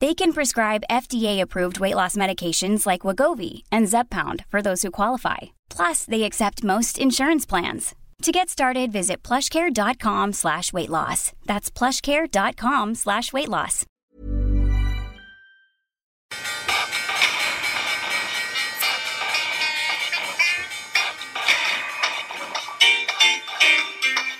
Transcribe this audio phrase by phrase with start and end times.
[0.00, 5.38] They can prescribe FDA-approved weight loss medications like Wagovi and Zepbound for those who qualify.
[5.70, 7.96] Plus, they accept most insurance plans.
[8.22, 11.32] To get started, visit plushcare.com slash weight loss.
[11.46, 13.84] That's plushcare.com slash weight loss.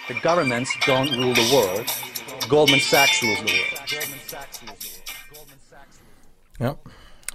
[0.06, 2.48] The governments don't rule the world.
[2.48, 4.77] Goldman Sachs rules the world.
[6.58, 6.72] Ja,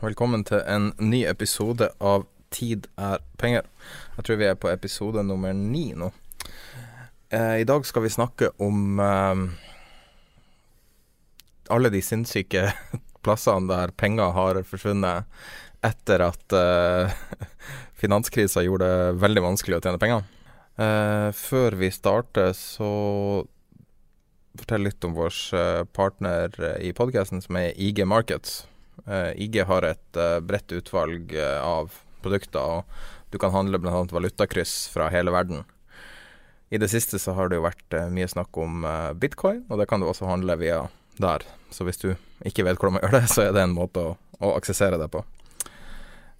[0.03, 3.69] velkommen til en ny episode av Tid er penger.
[4.17, 6.09] Jeg tror vi er på episode nummer ni nå.
[7.31, 9.43] Eh, I dag skal vi snakke om eh,
[11.71, 12.65] alle de sinnssyke
[13.23, 15.23] plassene der penger har forsvunnet
[15.87, 17.15] etter at eh,
[18.03, 20.27] finanskrisa gjorde det veldig vanskelig å tjene penger.
[20.75, 22.91] Eh, før vi starter, så
[24.59, 28.65] fortell litt om vår eh, partner i podkasten, som er IG Markets.
[29.05, 31.91] Eh, IG har et eh, bredt utvalg eh, av
[32.23, 34.03] produkter, og du kan handle bl.a.
[34.11, 35.63] valutakryss fra hele verden.
[36.73, 38.85] I det siste så har det jo vært mye snakk om
[39.21, 40.79] bitcoin, og det kan du også handle via
[41.21, 41.45] der.
[41.69, 42.15] Så hvis du
[42.47, 45.09] ikke vet hvordan man gjør det, så er det en måte å, å aksessere det
[45.13, 45.21] på.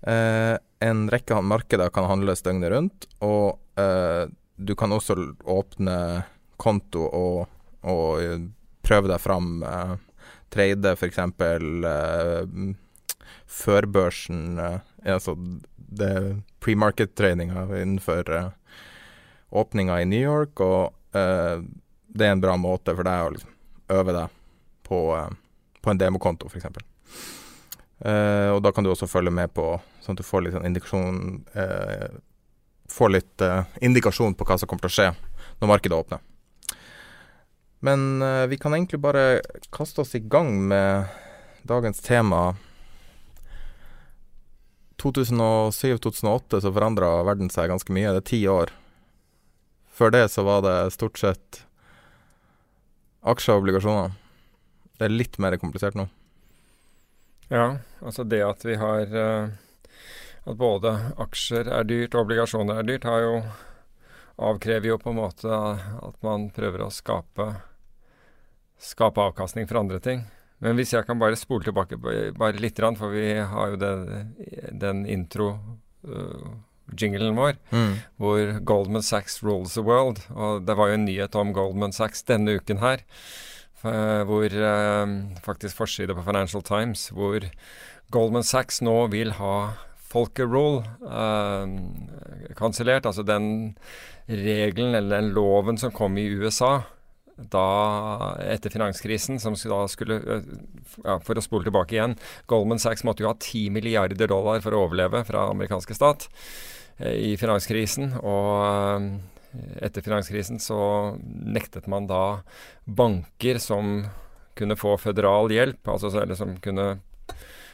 [0.07, 4.25] Eh, en rekke markeder kan handles døgnet rundt, og eh,
[4.55, 5.15] du kan også
[5.47, 5.97] åpne
[6.61, 7.45] konto og,
[7.87, 8.49] og
[8.83, 9.63] prøve deg fram.
[9.63, 9.93] Eh,
[10.53, 11.19] trade f.eks.
[11.19, 12.73] Uh,
[13.53, 15.35] før børsen eh, Altså
[15.75, 16.13] det
[16.63, 18.51] pre-market-treninga innenfor uh,
[19.53, 21.59] åpninga i New York, og uh,
[22.13, 23.53] det er en bra måte for deg å liksom,
[23.93, 24.39] øve deg
[24.83, 25.29] på, eh,
[25.81, 26.65] på en demokonto, f.eks.
[28.03, 30.67] Uh, og da kan du også følge med på, sånn at du får litt sånn
[30.67, 31.19] indikasjon
[31.55, 32.21] eh,
[32.91, 35.05] Får litt eh, indikasjon på hva som kommer til å skje
[35.61, 36.19] når markedet åpner.
[37.83, 41.03] Men uh, vi kan egentlig bare kaste oss i gang med
[41.67, 42.55] dagens tema.
[45.03, 48.13] 2007-2008 så forandra verden seg ganske mye.
[48.15, 48.71] Det er ti år.
[49.91, 51.59] Før det så var det stort sett
[53.27, 54.15] aksjer og obligasjoner.
[54.95, 56.07] Det er litt mer komplisert nå.
[57.51, 57.67] Ja,
[57.99, 59.51] altså det at vi har uh,
[60.47, 63.35] At både aksjer er dyrt og obligasjoner er dyrt, har jo
[64.39, 67.51] avkrever jo på en måte at man prøver å skape
[68.81, 70.25] skape avkastning for andre ting.
[70.63, 74.31] Men hvis jeg kan bare spole tilbake bare litt, grann, for vi har jo den,
[74.79, 77.53] den intro-jinglen vår,
[78.15, 80.19] hvor Goldman Sachs rules the world.
[80.31, 82.97] Og det var jo en nyhet om Goldman Sachs denne uken her.
[83.83, 85.07] Hvor eh,
[85.43, 87.43] faktisk forside på Financial Times, hvor
[88.15, 89.75] Goldman Sachs nå vil ha
[90.13, 91.67] folkerule eh,
[92.55, 93.05] kansellert.
[93.09, 93.75] Altså den
[94.29, 96.81] regelen eller den loven som kom i USA
[97.35, 100.19] da etter finanskrisen, som da skulle
[101.03, 102.15] ja, For å spole tilbake igjen.
[102.51, 106.27] Goldman Sachs måtte jo ha 10 milliarder dollar for å overleve fra amerikanske stat
[107.01, 108.13] i finanskrisen.
[108.21, 109.09] Og
[109.81, 110.79] etter finanskrisen så
[111.25, 112.43] nektet man da
[112.85, 114.03] banker som
[114.57, 116.99] kunne få føderal hjelp, altså eller som kunne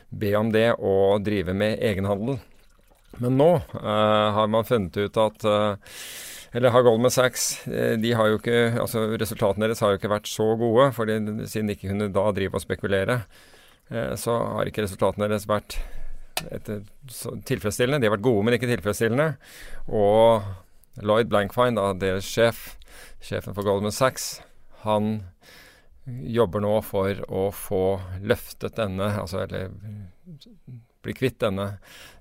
[0.09, 2.39] be om det, å drive med egenhandel.
[3.19, 5.95] Men nå uh, har man funnet ut at eh,
[6.51, 10.11] eller har Goldman Sachs eh, de har jo ikke, altså Resultatene deres har jo ikke
[10.11, 13.21] vært så gode, fordi siden de ikke kunne da drive og spekulere,
[13.93, 15.77] eh, så har ikke resultatene deres vært
[16.49, 16.83] etter,
[17.45, 17.99] tilfredsstillende.
[17.99, 19.33] De har vært gode, men ikke tilfredsstillende.
[19.91, 20.45] Og
[21.03, 22.77] Lloyd Blankfein, da, deres sjef,
[23.23, 24.37] sjefen for Goldman Sachs,
[24.85, 25.19] han
[26.07, 27.83] jobber nå for å få
[28.25, 29.73] løftet denne, altså eller
[31.03, 31.73] bli kvitt denne,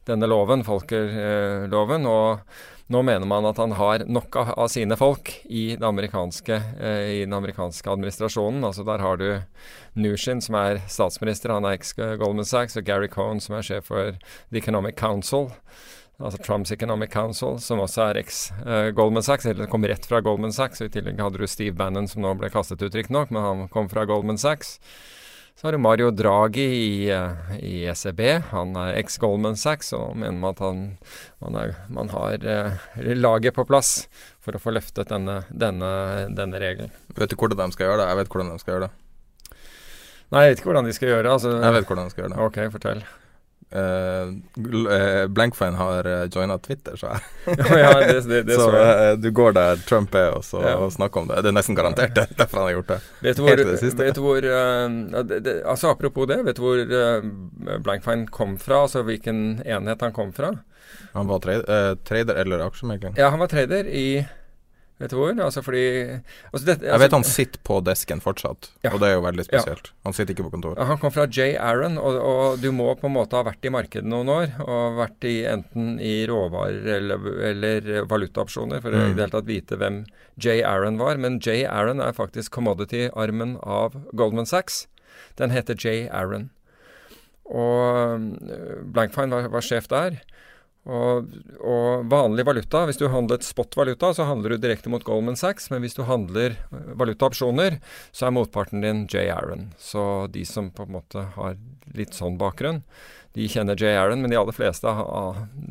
[0.06, 2.06] denne loven, folkerloven.
[2.06, 2.42] og
[2.88, 7.20] nå mener man at han har nok av, av sine folk i, amerikanske, eh, i
[7.26, 8.64] den amerikanske administrasjonen.
[8.64, 9.29] Altså Der har du
[9.94, 14.17] Nushin, som er statsminister, han er eks-Goldman Sachs, og Gary Cohn, som er sjef for
[14.49, 15.50] The Economic Council.
[16.19, 20.81] Altså Trumps Economic Council, som også er eks-Goldman Sachs, eller kom rett fra Goldman Sachs.
[20.81, 23.69] og I tillegg hadde du Steve Bannon, som nå ble kastet ut, riktignok, men han
[23.69, 24.79] kom fra Goldman Sachs.
[25.58, 28.20] Så har du Mario Draghi i, eh, i ECB.
[28.52, 30.84] Han er eks-Goldman Sachs, og mener at han,
[31.43, 32.76] man, er, man har eh,
[33.19, 34.06] laget på plass
[34.38, 35.90] for å få løftet denne, denne,
[36.31, 36.94] denne, regelen.
[37.16, 38.06] Vet du hvordan de skal gjøre det?
[38.06, 38.93] Jeg vet hvordan de skal gjøre det.
[40.31, 41.34] Nei, jeg vet ikke hvordan de skal gjøre det.
[41.34, 41.56] Altså.
[41.58, 42.46] Jeg vet hvordan de skal gjøre det.
[42.46, 43.02] Ok, fortell.
[43.70, 47.20] Uh, Blankfine har uh, joina Twitter, så jeg.
[47.69, 50.91] ja, det, det, det så uh, du går der Trump er, og så ja.
[50.91, 51.43] snakker om det.
[51.44, 52.99] Det er nesten garantert det, derfor han har gjort det.
[53.26, 53.62] Vet du hvor,
[54.00, 58.87] vet du hvor uh, altså Apropos det, vet du hvor Blankfine kom fra?
[58.87, 60.55] Altså hvilken enhet han kom fra?
[61.12, 61.44] Han var
[62.09, 63.12] trader eller aksjemegler?
[63.20, 64.25] Ja, han var trader i
[64.98, 65.30] Vet du hvor?
[65.30, 65.82] Altså fordi
[66.50, 68.90] altså det, altså, Jeg vet han sitter på desken fortsatt, ja.
[68.90, 69.90] og det er jo veldig spesielt.
[69.92, 69.96] Ja.
[70.08, 70.80] Han sitter ikke på kontor.
[70.90, 71.52] Han kom fra J.
[71.54, 74.56] Aaron, og, og, du må på en måte ha vært i markedet noen år.
[74.66, 78.98] Og vært i enten i råvarer eller, eller valutaopsjoner for mm.
[78.98, 80.02] å i det hele tatt vite hvem
[80.34, 80.60] J.
[80.66, 81.22] Aaron var.
[81.22, 81.62] Men J.
[81.70, 84.86] Aaron er faktisk commodity-armen av Goldman Sachs.
[85.38, 86.08] Den heter J.
[86.10, 86.50] Aaron.
[87.48, 88.18] Og
[88.50, 90.18] øh, Blankfine var, var sjef der.
[90.88, 91.26] Og,
[91.60, 95.69] og, vanlig valuta, hvis du handlet spot-valuta, så handler du direkte mot Goldman Sachs.
[95.70, 97.76] Men hvis du handler eh, valutaopsjoner,
[98.12, 99.28] så er motparten din J.
[99.34, 99.69] Aaron.
[99.78, 101.58] Så de som på en måte har
[101.98, 102.80] litt sånn bakgrunn,
[103.36, 103.92] de kjenner J.
[103.98, 104.22] Aaron.
[104.25, 104.94] Men de aller fleste,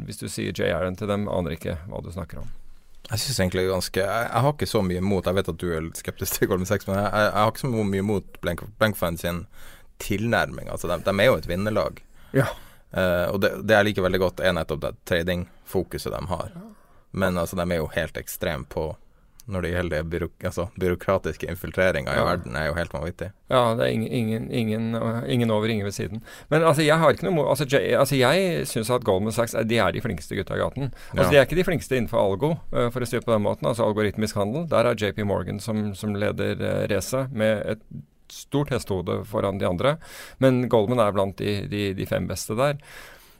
[0.05, 0.69] hvis du sier J.
[0.75, 2.53] Aaron til dem, aner ikke hva du snakker om.
[3.07, 5.69] Jeg synes egentlig ganske jeg, jeg, har ikke så mye imot Jeg vet at du
[5.71, 9.19] er skeptisk til Goldman Sachs, men jeg, jeg, jeg har ikke så mye imot Blankfan
[9.21, 9.43] sin
[10.03, 10.67] tilnærming.
[10.69, 12.01] Altså, de, de er jo et vinnerlag.
[12.35, 12.51] Ja.
[12.95, 16.55] Uh, og det, det, jeg liker veldig godt, er nettopp det tradingfokuset de har.
[17.17, 18.93] Men altså, de er jo helt ekstreme på
[19.47, 22.21] når det gjelder byråk altså, byråkratiske infiltreringer ja.
[22.21, 23.29] i verden, er jo helt vanvittig.
[23.47, 24.97] Ja, det er ingen, ingen, ingen,
[25.27, 26.23] ingen over, ingen ved siden.
[26.49, 29.79] Men altså, jeg har ikke noe altså, jeg, altså, jeg syns at Goldman Sachs de
[29.79, 30.91] er de flinkeste gutta i gaten.
[31.13, 31.29] Altså, ja.
[31.29, 33.69] De er ikke de flinkeste innenfor algo, uh, for å si det på den måten.
[33.71, 34.67] Altså algoritmisk handel.
[34.67, 36.59] Der er JP Morgan som, som leder
[36.91, 37.83] racet med et
[38.33, 39.97] stort hestehode foran de andre.
[40.43, 42.79] Men Goldman er blant de, de, de fem beste der.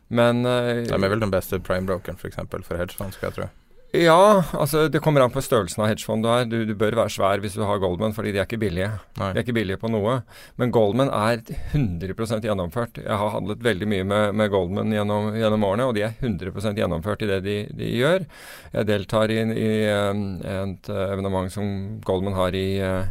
[0.08, 2.40] Men uh, De er vel den beste primebrokeren, f.eks.
[2.48, 3.50] For, for hedgefond, skal jeg tro.
[3.96, 6.44] Ja, altså det kommer an på størrelsen av hedgefond du har.
[6.50, 8.90] Du, du, bør være svær hvis du har Goldman, fordi de er ikke billige.
[9.16, 9.30] Nei.
[9.32, 10.18] De er ikke billige på noe.
[10.60, 11.40] Men Goldman er
[11.72, 13.00] 100% gjennomført.
[13.00, 16.82] Jeg har handlet veldig mye med, med Goldman gjennom, gjennom, årene, og de er 100%
[16.82, 18.28] gjennomført i det de, de gjør.
[18.76, 21.68] Jeg deltar i, i i et uh, evenement som
[22.06, 23.08] Goldman har i uh,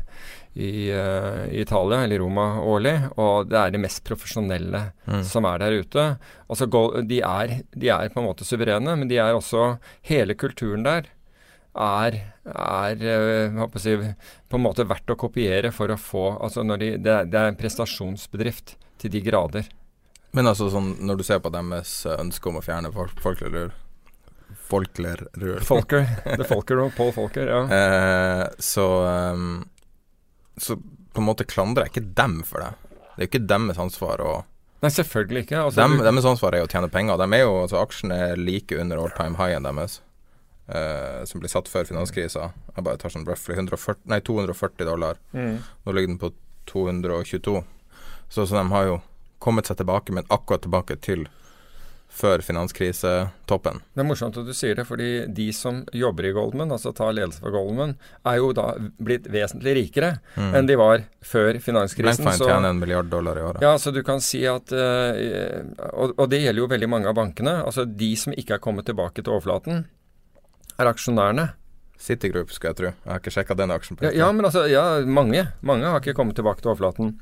[0.57, 2.95] i, uh, Italia, eller Roma, årlig.
[3.21, 5.21] Og det er de mest profesjonelle mm.
[5.29, 6.07] som er der ute.
[6.49, 6.69] Altså,
[7.05, 9.77] de, er, de, er, på en måte suverene, men de er også
[10.07, 11.11] Hele kulturen der
[11.77, 12.15] er,
[12.49, 13.03] er
[13.61, 13.97] uh, si,
[14.49, 17.51] på en måte verdt å kopiere for å få altså de, det, er, det, er,
[17.51, 19.69] en prestasjonsbedrift til de grader.
[20.33, 23.77] Men altså sånn, når du ser på deres ønske om å fjerne folk, Folklerud
[24.67, 26.09] Folklerud Folker.
[26.39, 27.63] The Folker og Paul Folker, ja.
[27.71, 28.87] Eh, så
[29.37, 29.61] um,
[30.57, 32.73] så på en måte klandrer jeg ikke dem for det.
[33.17, 34.35] Det er jo ikke deres ansvar å
[34.85, 35.61] Nei, selvfølgelig ikke.
[35.65, 37.17] Altså, dem, deres ansvar er å tjene penger.
[37.17, 39.97] De er jo, altså Aksjene er like under all time high-en deres,
[40.69, 42.51] uh, som ble satt før finanskrisa.
[42.77, 45.19] Jeg bare tar sånn roughly 140, nei, 240 dollar.
[45.33, 45.57] Mm.
[45.65, 46.31] Nå ligger den på
[46.69, 47.57] 222.
[48.29, 49.01] Så, så de har jo
[49.43, 51.25] kommet seg tilbake, men akkurat tilbake til
[52.17, 53.83] før finanskrisetoppen.
[53.93, 57.13] Det er morsomt at du sier det, fordi de som jobber i Goldman, altså tar
[57.17, 57.93] ledelse for Goldman,
[58.25, 60.55] er jo da blitt vesentlig rikere mm.
[60.57, 62.25] enn de var før finanskrisen.
[62.25, 63.67] Blankfine tjener en milliard dollar i året.
[63.67, 65.13] Ja, så du kan si at uh,
[65.93, 67.59] og, det gjelder jo veldig mange av bankene.
[67.67, 69.85] Altså de som ikke er kommet tilbake til overflaten,
[70.81, 71.51] er aksjonærene.
[72.01, 72.89] Citigroup, skal jeg tro.
[72.93, 74.01] Jeg har ikke sjekka den aksjen.
[74.05, 75.47] Ja, ja, men altså, ja, mange.
[75.65, 77.17] Mange har ikke kommet tilbake til overflaten.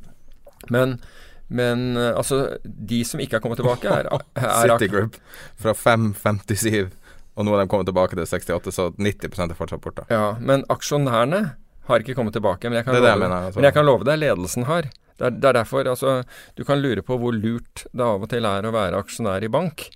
[0.72, 0.98] Men
[1.48, 4.08] men uh, altså, de som ikke har kommet tilbake, er,
[4.40, 5.18] er City Group
[5.60, 6.92] fra 5,57,
[7.34, 10.06] og nå har de kommet tilbake til 68, så 90 er fortsatt borte.
[10.12, 11.44] Ja, men aksjonærene
[11.88, 12.68] har ikke kommet tilbake.
[12.68, 13.60] Men jeg kan, det love, jeg mener, altså.
[13.60, 14.88] men jeg kan love deg, ledelsen har.
[15.14, 16.14] Det er, det er, derfor altså,
[16.58, 19.52] Du kan lure på hvor lurt det av og til er å være aksjonær i
[19.52, 19.86] bank.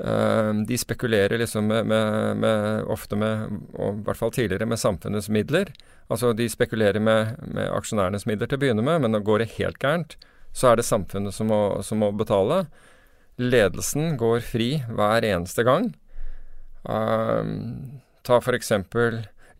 [0.00, 4.80] Uh, de spekulerer liksom med, med, med, ofte med, og i hvert fall tidligere, med
[4.80, 5.72] samfunnets midler.
[6.12, 9.54] Altså de spekulerer med, med aksjonærenes midler til å begynne med, men nå går det
[9.58, 10.16] helt gærent
[10.52, 12.66] så er det samfunnet som må, som må betale.
[13.40, 15.92] Ledelsen går fri hver eneste gang.
[16.84, 17.46] Uh,
[18.26, 18.74] ta f.eks.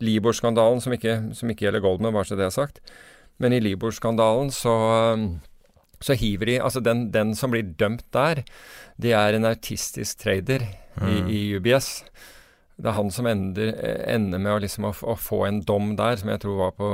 [0.03, 2.79] Libor-skandalen, som, som, ikke gjelder Goldman, bare så det er sagt.
[3.41, 4.75] Men i Libor-skandalen så,
[6.03, 8.43] så, hiver de Altså, den, den, som blir dømt der,
[9.01, 10.67] det er en autistisk trader
[10.99, 11.07] mm.
[11.09, 12.03] i, i UBS
[12.75, 13.69] det er han som ender,
[14.09, 16.87] ender med å, liksom, å, å, få en dom der, som jeg tror var på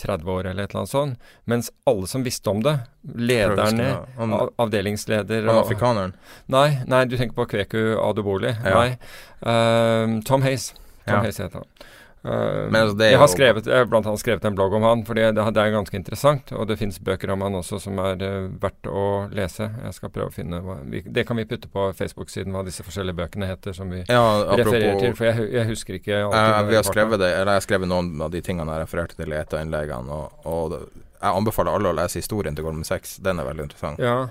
[0.00, 1.28] 30 år eller et eller annet sånt.
[1.44, 6.16] Mens alle som visste om det, lederne, han, avdelingsleder Han afrikaneren?
[6.52, 8.54] Nei, nei, du tenker på Kveku Adoboli.
[8.64, 8.80] Ja.
[8.80, 8.96] Nei.
[9.44, 10.70] Uh, Tom Hayes.
[11.04, 11.22] Tom ja.
[11.28, 11.86] Hayes heter han.
[12.26, 15.28] Uh, jeg har skrevet, jeg har blant annet skrevet en blogg om han, for det,
[15.36, 16.50] det, er ganske interessant.
[16.58, 19.04] Og det fins bøker om han også som er eh, verdt å
[19.36, 19.68] lese.
[19.84, 22.82] Jeg skal prøve å finne hva, vi, Det kan vi putte på Facebook-siden, hva disse
[22.86, 24.24] forskjellige bøkene heter som vi Ja,
[24.58, 25.14] refererer til.
[25.18, 26.54] For jeg, jeg husker ikke alltid.
[26.56, 29.20] Uh, Vi har skrevet det, eller jeg har skrevet noen av de tingene jeg refererte
[29.20, 30.18] til i et av innleggene.
[30.18, 33.20] Og, og jeg anbefaler alle å lese historien til Goldman Sachs.
[33.22, 34.02] Den er veldig interessant.
[34.02, 34.26] Ja,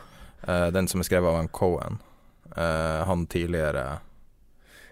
[0.75, 2.03] den som er skrevet av en Cohen.
[2.55, 4.01] Han tidligere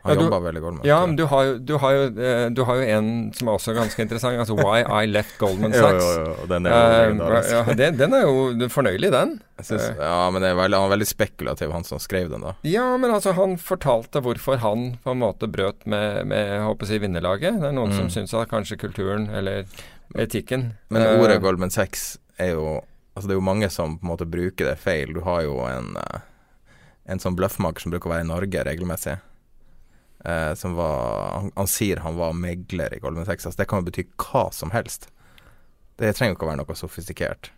[0.03, 2.01] Han Ja, du- jobba veldig godt med ja men du har, jo, du, har jo,
[2.19, 4.36] eh, du har jo en som er også ganske interessant.
[4.38, 6.03] Altså Why I Left Goldman Sachs.
[6.03, 7.51] jo, jo, den er jo Eh, legendarisk.
[7.55, 9.31] ja, den, den er jo fornøyelig, den.
[9.62, 12.41] Jeg synes, ja, men det er veldig, han er veldig spekulativ, han som skrev den,
[12.41, 12.53] da.
[12.67, 16.86] Ja, men altså han fortalte hvorfor han på en måte brøt med, med jeg håper
[16.91, 17.62] si, vinnerlaget.
[17.62, 18.13] Det er noen som Mm.
[18.17, 19.63] syns at kanskje kulturen eller
[20.19, 22.81] etikken Men eh, ordet Goldman Sachs er jo
[23.15, 25.13] Altså det er jo mange som på en måte bruker det feil.
[25.13, 26.19] Du har jo en eh,
[27.05, 29.17] En sånn bløffmaker som bruker å være i Norge regelmessig.
[30.24, 33.46] Eh, som var han, han sier han var megler i Goldman Sachs.
[33.46, 35.10] Altså det kan jo bety hva som helst.
[36.00, 37.51] Det trenger jo ikke å være noe sofistikert.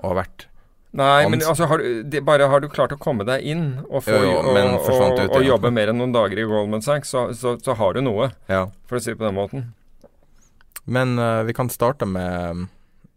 [0.00, 0.48] Og har vært
[0.94, 4.04] Nei, men altså har du, de, bare har du klart å komme deg inn og,
[4.06, 7.24] få, Jo, jo, og, og, og jobbe mer enn noen dager i Goldman Sachs, så,
[7.34, 8.68] så, så har du noe, Ja.
[8.86, 9.64] for å si det på den måten.
[10.86, 12.68] Men uh, vi kan starte med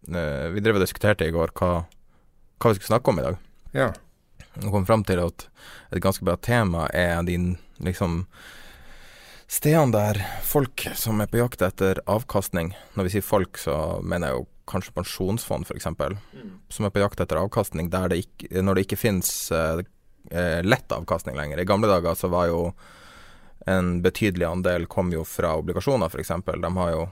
[0.10, 1.72] uh, Vi drev og diskuterte i går hva,
[2.58, 3.38] hva vi skulle snakke om i dag.
[3.78, 3.92] Ja.
[4.64, 5.46] og kom fram til at
[5.94, 8.24] et ganske bra tema er din liksom
[9.48, 14.28] Stedene der folk som er på jakt etter avkastning Når vi sier folk, så mener
[14.34, 15.88] jeg jo kanskje pensjonsfond, f.eks.
[16.76, 19.80] Som er på jakt etter avkastning det ikke, når det ikke finnes eh,
[20.28, 21.62] eh, lett avkastning lenger.
[21.62, 22.74] I gamle dager så var jo
[23.64, 26.36] en betydelig andel kom jo fra obligasjoner, f.eks.
[26.52, 27.08] De har jo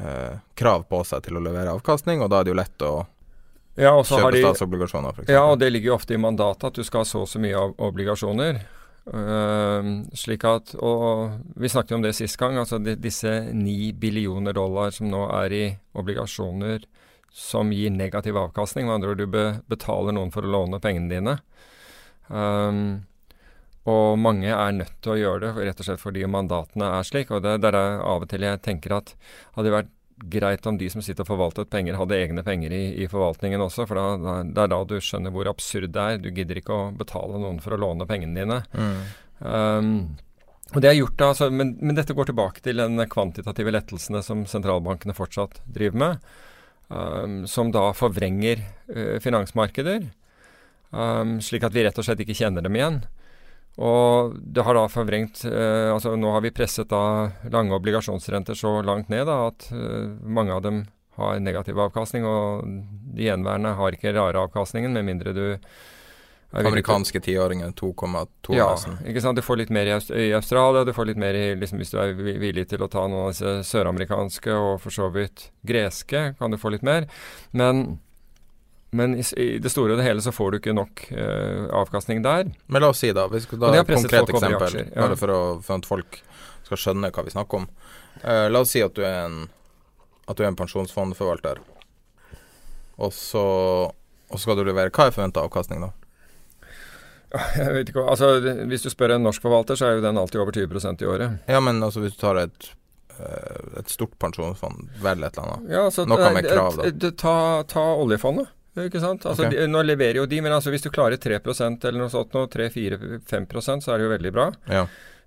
[0.00, 2.94] eh, krav på seg til å levere avkastning, og da er det jo lett å
[3.76, 5.32] Ja, kjøpe de statsobligasjoner, f.eks.
[5.36, 7.44] Ja, og det ligger jo ofte i mandatet at du skal ha så og så
[7.44, 8.64] mye av obligasjoner.
[9.10, 12.58] Ehm, slik at Og vi snakket om det sist gang.
[12.60, 15.64] Altså de, disse ni billioner dollar som nå er i
[15.98, 16.86] obligasjoner
[17.30, 18.86] som gir negativ avkastning.
[18.86, 21.36] Med andre ord, du be, betaler noen for å låne pengene dine.
[22.26, 23.06] Um,
[23.90, 27.30] og mange er nødt til å gjøre det, rett og slett fordi mandatene er slik.
[27.30, 29.14] Og det, det er av og til jeg tenker at
[29.54, 32.82] hadde det vært greit om de som sitter og forvaltet penger, hadde egne penger i,
[33.04, 33.86] i forvaltningen også.
[33.88, 36.20] For da, da, det er da du skjønner hvor absurd det er.
[36.20, 38.60] Du gidder ikke å betale noen for å låne pengene dine.
[38.74, 39.00] Mm.
[39.40, 39.90] Um,
[40.70, 44.22] og det er gjort da, altså, men, men dette går tilbake til den kvantitative lettelsene
[44.22, 46.30] som sentralbankene fortsatt driver med.
[46.90, 50.08] Um, som da forvrenger uh, finansmarkeder.
[50.90, 53.02] Um, slik at vi rett og slett ikke kjenner dem igjen.
[53.80, 58.74] Og det har da forvrengt eh, altså Nå har vi presset da lange obligasjonsrenter så
[58.84, 60.82] langt ned da, at eh, mange av dem
[61.20, 62.66] har negativ avkastning, og
[63.16, 68.96] de gjenværende har ikke rare avkastningen, med mindre du er Amerikanske tiåringer 2,2 ja, nesten.
[69.06, 69.38] ikke sant.
[69.38, 71.92] Du får litt mer i, Aust i Australia, du får litt mer i, liksom, hvis
[71.94, 76.32] du er villig til å ta noen av disse søramerikanske og for så vidt greske,
[76.40, 77.06] kan du få litt mer.
[77.54, 78.00] Men,
[78.90, 82.24] men i, i det store og det hele så får du ikke nok uh, avkastning
[82.26, 82.50] der.
[82.66, 85.08] Men la oss si da, hvis da et konkret eksempel, aksjer, ja.
[85.20, 86.20] for, å, for at folk
[86.66, 87.68] skal skjønne hva vi snakker om.
[88.24, 89.44] Uh, la oss si at du er en,
[90.26, 91.62] du er en pensjonsfondforvalter,
[93.00, 93.46] og så,
[93.94, 94.92] og så skal du levere.
[94.94, 95.94] Hva er forventa avkastning da?
[97.30, 98.32] Jeg vet ikke, altså
[98.66, 101.42] Hvis du spør en norsk forvalter, så er jo den alltid over 20% i året.
[101.46, 102.72] Ja, men altså hvis du tar et,
[103.14, 105.68] eh, et stort pensjonsfond, vel et eller annet.
[105.70, 107.12] Ja, altså, Noe med krav, da.
[107.14, 107.36] Ta,
[107.70, 108.50] ta oljefondet.
[108.78, 109.24] Ikke sant?
[109.26, 109.56] Altså, okay.
[109.58, 112.44] de, nå leverer jo de, men altså, hvis du klarer 3 eller noe sånt, nå,
[112.52, 114.46] 3-4-5% så er det jo veldig bra.
[114.70, 114.84] Ja.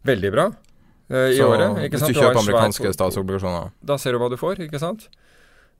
[0.07, 1.83] Veldig bra uh, i Så året.
[1.83, 2.15] Ikke hvis sant?
[2.15, 5.09] du kjøper du amerikanske statsobligasjoner, Da ser du hva du får, ikke sant?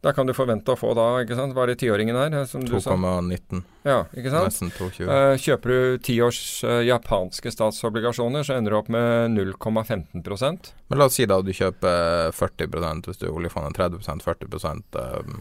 [0.04, 2.48] Da kan du forvente å få da, ikke sant, hva er det tiåringen her, eh,
[2.50, 2.92] som du sa?
[2.92, 4.50] 2,19, Ja, ikke sant?
[4.50, 5.08] nesten 2,20.
[5.08, 11.08] Uh, kjøper du tiårs uh, japanske statsobligasjoner, så ender du opp med 0,15% Men la
[11.08, 14.60] oss si da du kjøper 40 hvis du oljefondet 30% 40
[15.00, 15.40] uh,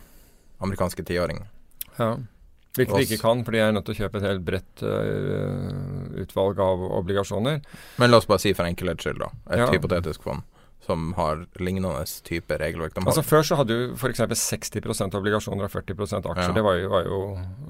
[0.62, 1.50] amerikanske tiåringer.
[1.98, 2.16] Ja.
[2.72, 6.22] Hvilket vi ikke kan, fordi jeg er nødt til å kjøpe et helt bredt uh,
[6.22, 7.58] utvalg av obligasjoner.
[8.00, 9.28] Men la oss bare si for enkelhets skyld, da.
[9.52, 9.66] Et Ja.
[9.74, 10.40] hypotetisk fond
[10.86, 12.96] som har lignende type regelverk.
[12.96, 14.22] Har, Altså Før så hadde du f.eks.
[14.42, 16.42] 60% obligasjoner og 40 aksjer.
[16.42, 16.54] Ja.
[16.56, 17.20] Det var jo, var, jo,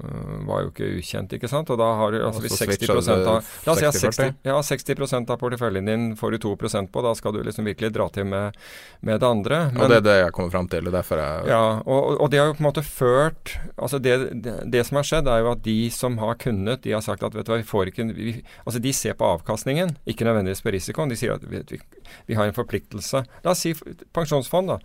[0.03, 1.69] øh, var jo ikke ukjent, ikke sant?
[1.69, 4.15] Og da har du altså hvis 60 switcha av La oss si at 60-40.
[4.17, 7.05] 60, ja, 60% av porteføljen din får du 2% på.
[7.05, 8.57] Da skal du liksom virkelig dra til med,
[9.05, 9.61] med det andre.
[9.77, 10.83] og det er det jeg kommer fram til.
[10.87, 13.99] Det er derfor jeg Ja, og, og det har jo på en måte ført Altså
[14.01, 17.03] det, det, det som har skjedd, er jo at de som har kunnet, de har
[17.05, 20.25] sagt at vet du hva, vi får ikke vi, Altså de ser på avkastningen, ikke
[20.27, 21.11] nødvendigvis på risikoen.
[21.13, 21.79] De sier at vet, vi,
[22.25, 23.73] vi har en forpliktelse La oss si
[24.15, 24.79] pensjonsfond, da,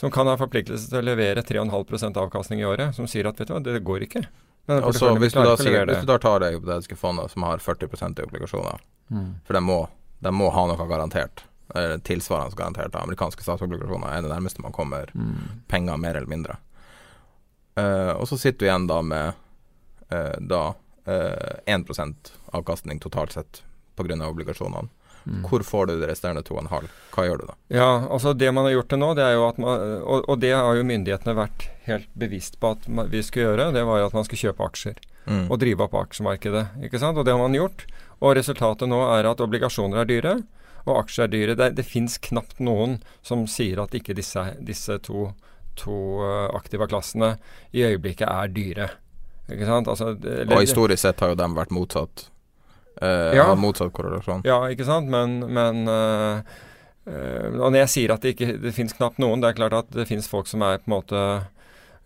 [0.00, 3.50] som kan ha forpliktelse til å levere 3,5% avkastning i året, som sier at vet
[3.50, 4.24] du hva, det går ikke.
[4.70, 7.90] Altså, hvis, du da sier, hvis du da tar det hypotetiske fondet som har 40
[8.20, 9.40] i obligasjoner, Mm.
[9.42, 9.88] for de må,
[10.22, 11.40] de må ha noe garantert
[11.74, 15.10] eh, tilsvarende garantert av amerikanske statsobligasjoner, er det nærmeste man kommer
[15.66, 16.58] penger, mer eller mindre.
[17.78, 19.38] Uh, og så sitter du igjen da med
[20.10, 20.62] uh, da
[21.06, 23.62] uh, 1% avkastning totalt sett
[23.96, 24.18] pga.
[24.26, 24.90] obligasjonene.
[25.44, 26.88] Hvor får du de resterende 2,5?
[27.14, 27.54] Hva gjør du da?
[27.68, 30.40] Ja, altså det man har gjort til nå, det er jo at man, og, og
[30.40, 34.00] det har jo myndighetene vært helt bevisst på at man, vi skulle gjøre, det var
[34.00, 34.96] jo at man skulle kjøpe aksjer.
[35.26, 35.44] Mm.
[35.50, 36.64] Og drive opp aksjemarkedet.
[36.88, 37.18] ikke sant?
[37.20, 37.84] Og det har man gjort.
[38.20, 40.34] Og resultatet nå er at obligasjoner er dyre,
[40.86, 41.54] og aksjer er dyre.
[41.60, 45.28] Det, det fins knapt noen som sier at ikke disse, disse to,
[45.76, 47.34] to eh, aktiva klassene
[47.76, 48.88] i øyeblikket er dyre.
[49.50, 52.28] Altså, det- Og historisk sett har jo de vært motsatt.
[53.00, 53.54] Eh, Ja.
[53.56, 54.42] motsatt korrelasjon.
[54.44, 55.08] Ja, ikke sant.
[55.08, 56.42] Men, men uh,
[57.08, 59.72] uh, Og når jeg sier at det ikke det finnes knapt noen, det er klart
[59.78, 61.22] at det finnes folk som er på en måte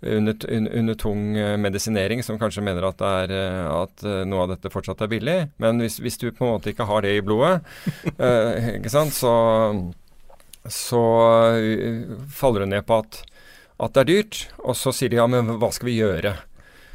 [0.04, 1.32] under, un- under tung
[1.62, 3.34] medisinering, som kanskje mener at, det er,
[3.72, 5.36] at noe av dette fortsatt er billig.
[5.58, 7.62] Men hvis, hvis du på en måte ikke har det i blodet,
[8.76, 9.32] ikke sant, så,
[10.68, 11.00] så
[12.36, 13.22] faller du ned på at,
[13.80, 14.42] at det er dyrt.
[14.64, 16.34] Og så sier de ja, men hva skal vi gjøre?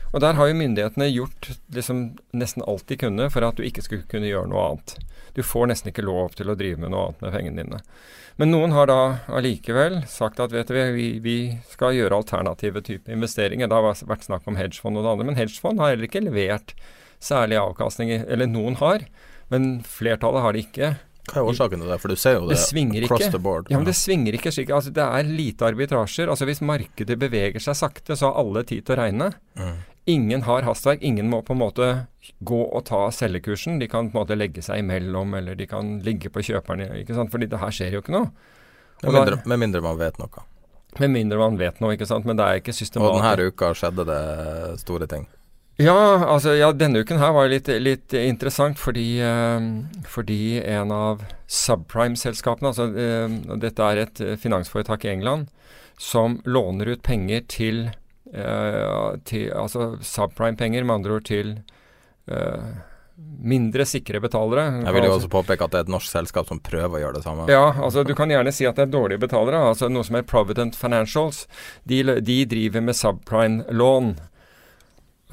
[0.09, 1.99] Og der har jo myndighetene gjort liksom
[2.33, 4.95] nesten alt de kunne for at du ikke skulle kunne gjøre noe annet.
[5.37, 7.81] Du får nesten ikke lov til å drive med noe annet med pengene dine.
[8.39, 8.99] Men noen har da
[9.35, 11.35] allikevel sagt at vet du, vi, vi
[11.69, 13.67] skal gjøre alternative typer investeringer.
[13.69, 16.73] Det har vært snakk om hedgefond og det andre, men hedgefond har heller ikke levert
[17.21, 18.13] særlig avkastning.
[18.23, 19.05] Eller noen har,
[19.53, 20.93] men flertallet har det ikke.
[21.29, 21.99] Hva er årsaken til det?
[22.01, 23.35] For du ser jo det, Det svinger across ikke.
[23.35, 23.67] the board.
[23.69, 24.71] Ja, men det svinger ikke slik.
[24.73, 26.31] Altså, det er lite arbitrasjer.
[26.31, 29.29] Altså, hvis markedet beveger seg sakte, så har alle tid til å regne.
[29.59, 29.75] Mm.
[30.05, 31.01] Ingen har hastverk.
[31.01, 31.89] Ingen må på en måte
[32.39, 33.79] gå og ta selgekursen.
[33.79, 36.91] De kan på en måte legge seg imellom, eller de kan ligge på kjøperne.
[37.01, 37.31] ikke sant?
[37.31, 38.31] Fordi det her skjer jo ikke noe.
[39.03, 40.45] Med mindre, med mindre man vet noe.
[40.99, 42.25] Med mindre man vet noe, ikke sant.
[42.25, 44.23] Men det er ikke Og denne uka skjedde det
[44.81, 45.27] store ting.
[45.79, 49.67] Ja, altså ja, denne uken her var litt, litt interessant fordi, eh,
[50.03, 55.47] fordi en av subprime-selskapene, altså eh, dette er et finansforetak i England,
[55.95, 57.79] som låner ut penger til,
[58.29, 61.55] til altså subprime-penger, med andre ord til
[62.29, 62.69] eh,
[63.39, 64.67] mindre sikre betalere.
[64.85, 67.19] Jeg vil jo også påpeke at det er et norsk selskap som prøver å gjøre
[67.19, 67.47] det samme.
[67.51, 69.61] Ja, altså du kan gjerne si at det er dårlige betalere.
[69.71, 71.45] altså Noe som er Provident Financials.
[71.89, 74.13] De, de driver med subprime-lån.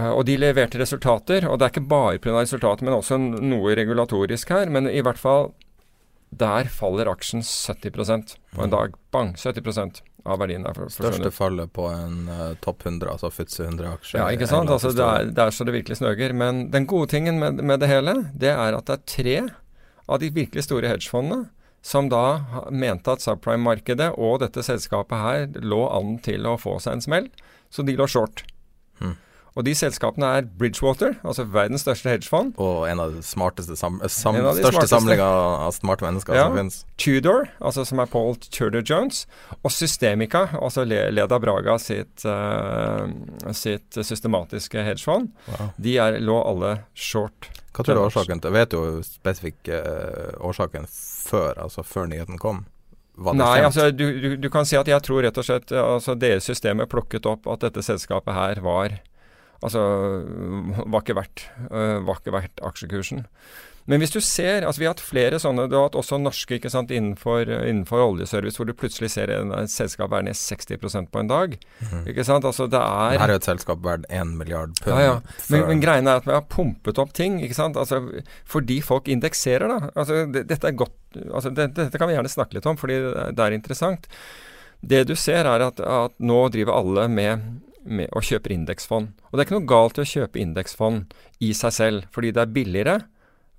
[0.00, 2.40] Eh, og de leverte resultater, og det er ikke bare pga.
[2.40, 4.72] resultatet, men også noe regulatorisk her.
[4.72, 5.52] Men i hvert fall
[6.36, 8.96] der faller aksjen 70% på en dag.
[9.14, 9.36] Bang!
[9.38, 10.74] 70 av verdien der.
[10.76, 11.34] for- Største forsvunnet.
[11.36, 14.18] fallet på en uh, topp 100, altså FTSE 100-aksje.
[14.20, 14.70] Ja, ikke sant?
[14.70, 16.34] Altså, det, er, det er så det virkelig snøger.
[16.34, 19.36] Men den gode tingen med, med det hele, det er at det er tre
[20.08, 21.46] av de virkelig store hedgefondene
[21.86, 26.96] som da mente at subprime-markedet og dette selskapet her lå an til å få seg
[26.98, 27.28] en smell,
[27.70, 28.42] så de lå short.
[28.98, 29.14] Hmm.
[29.56, 32.50] Og de selskapene er Bridgewater, altså verdens største hedgefond.
[32.60, 34.98] Og en av de smarteste sam, sam, En av de største smarteste.
[34.98, 35.24] samlinger
[35.66, 36.42] av smarte mennesker Ja.
[36.50, 36.84] som finnes.
[37.00, 39.26] Tudor, altså som er Paul Tudor Jones,
[39.64, 43.06] og Systemica, altså Le- Leda Braga sitt, uh,
[43.52, 45.30] sitt systematiske hedgefond.
[45.48, 45.72] Wow.
[45.80, 47.48] De er, lå alle short.
[47.72, 52.38] Hva tror du er årsaken til Vet du spesifikk uh, årsaken før, altså før nyheten
[52.38, 52.64] kom?
[53.16, 56.12] Nei, altså du, du, du kan si at jeg tror rett og slett eh, altså
[56.20, 58.98] deres systemet plukket opp at dette selskapet her var
[59.64, 59.80] Altså
[60.92, 63.24] var ikke verdt, øh, var ikke verdt aksjekursen.
[63.86, 65.68] Men hvis du ser altså Vi har hatt flere sånne.
[65.70, 69.52] Du har hatt også norske ikke sant, innenfor, innenfor oljeservice, hvor du plutselig ser en,
[69.54, 71.54] et selskap er ned 60% på en dag.
[72.02, 72.46] Ikke sant?
[72.48, 74.90] Altså det er Det Her er jo et selskap verdt 1 milliard pund.
[74.90, 75.44] ja, ja.
[75.52, 77.78] Men, men greien er at vi har pumpet opp ting, ikke sant.
[77.78, 78.02] Altså,
[78.44, 79.92] fordi folk indekserer, da.
[79.94, 82.98] Altså, det, dette er godt altså, det, Dette kan vi gjerne snakke litt om, fordi
[83.06, 84.10] det det er interessant.
[84.82, 87.46] Det du ser, er at, at nå driver alle med,
[87.86, 89.12] med og kjøper indeksfond.
[89.28, 92.42] Og det er ikke noe galt i å kjøpe indeksfond i seg selv, fordi det
[92.42, 92.96] er billigere.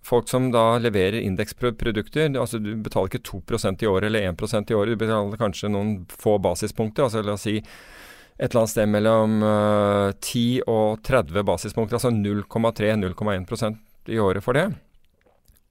[0.07, 4.77] Folk som da leverer indeksprodukter, altså du betaler ikke 2% i året eller 1% i
[4.77, 7.07] året, du betaler kanskje noen få basispunkter.
[7.07, 12.13] altså La oss si et eller annet sted mellom øh, 10 og 30 basispunkter, altså
[12.13, 14.69] 0,3-0,1% i året for det.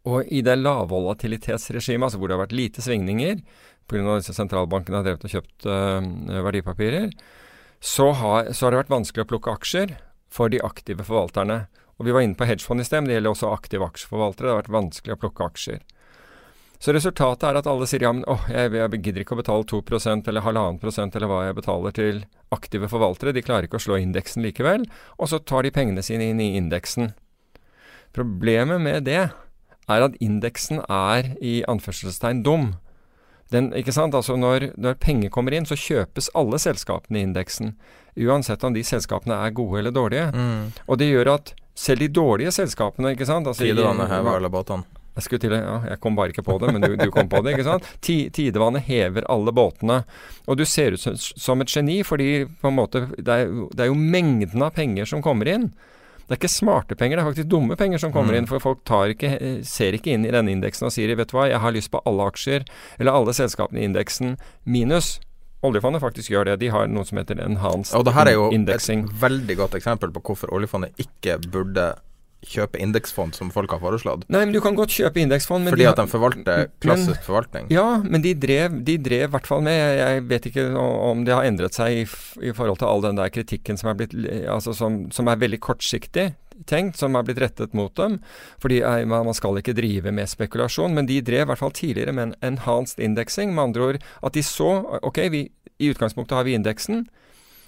[0.07, 3.40] Og i det lavvolatilitetsregimet, altså hvor det har vært lite svingninger
[3.90, 4.21] pga.
[4.23, 6.01] sentralbankene har drevet og kjøpt uh,
[6.47, 7.11] verdipapirer,
[7.81, 9.97] så har, så har det vært vanskelig å plukke aksjer
[10.33, 11.67] for de aktive forvalterne.
[11.97, 14.47] Og Vi var inne på hedgefond i sted, men det gjelder også aktive aksjeforvaltere.
[14.47, 15.85] Det har vært vanskelig å plukke aksjer.
[16.77, 19.65] Så resultatet er at alle sier ja, men åh, jeg, jeg gidder ikke å betale
[19.71, 22.19] 2% eller halvannen prosent eller hva jeg betaler til
[22.53, 23.33] aktive forvaltere.
[23.33, 24.85] De klarer ikke å slå indeksen likevel.
[25.17, 27.15] Og så tar de pengene sine inn i indeksen.
[28.17, 29.23] Problemet med det
[29.87, 32.75] er at indeksen er i anførselstegn dum.
[33.54, 33.70] Den?
[33.76, 37.76] Altså når, når penger kommer inn, så kjøpes alle selskapene i indeksen.
[38.16, 40.32] Uansett om de selskapene er gode eller dårlige.
[40.35, 40.85] mm.
[40.87, 43.46] Og det gjør at selv de dårlige selskapene ikke sant?
[43.46, 44.85] Altså, Tidevannet hever alle båtene.
[45.16, 47.40] Jeg skulle til, ja, jeg kom bare ikke på det, men du, du kom på
[47.40, 47.54] det.
[47.54, 47.87] ikke sant?
[48.04, 50.02] Ti, tidevannet hever alle båtene.
[50.44, 53.96] Og du ser ut som, som et geni, fordi måte, det er, det er jo
[53.96, 55.70] mengden av penger som kommer inn.
[56.27, 58.39] Det er ikke smarte penger, det er faktisk dumme penger som kommer Mm.
[58.39, 58.47] inn.
[58.51, 61.49] For folk tar ikke, ser ikke inn i denne indeksen og sier vet du hva,
[61.49, 62.65] jeg har lyst på alle aksjer
[62.99, 64.37] eller alle selskapene i indeksen
[64.67, 65.21] minus.
[65.62, 66.59] Oljefondet faktisk gjør det.
[66.61, 70.11] De har noe som heter enhanced Og det her er jo et veldig godt eksempel
[70.12, 71.95] på hvorfor oljefondet ikke burde
[72.46, 74.24] kjøpe indeksfond som folk har foreslått.
[74.32, 75.66] Nei, men du kan godt kjøpe indeksfond.
[75.66, 77.68] men Fordi de at de forvalter klassisk forvaltning.
[77.74, 81.35] Ja, men de drev, de drev i hvert fall med Jeg, vet ikke om det
[81.35, 82.06] har endret seg i,
[82.48, 84.14] i forhold til all den der kritikken som er blitt
[84.46, 86.30] Altså som, som er veldig kortsiktig
[86.64, 88.20] tenkt, som er blitt rettet mot dem.
[88.62, 92.14] Fordi eh, man skal ikke drive med spekulasjon, men de drev i hvert fall tidligere
[92.16, 93.52] med en enhanced indexing.
[93.54, 95.46] Med andre ord at de så Ok, vi,
[95.78, 97.06] i utgangspunktet har vi indeksen.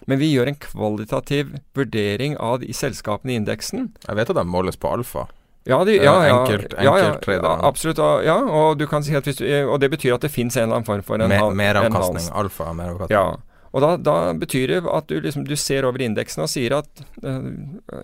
[0.08, 3.90] Men vi gjør en kvalitativ vurdering av de selskapene i indeksen.
[4.06, 5.26] Jeg vet at de måles på alfa.
[5.68, 7.98] Ja, de, Ja, ja, ja, enkelt- ja, ja, ja, absolutt.
[8.24, 10.86] Ja, og, du kan si du, og det betyr at det fins en eller annen
[10.86, 12.30] form for en Mer, meravkastning.
[12.32, 13.12] Alfa meravkastning.
[13.12, 13.36] Ja.
[13.72, 17.02] Og da, da betyr det at du, liksom, du ser over indeksen og sier at
[17.20, 17.50] uh,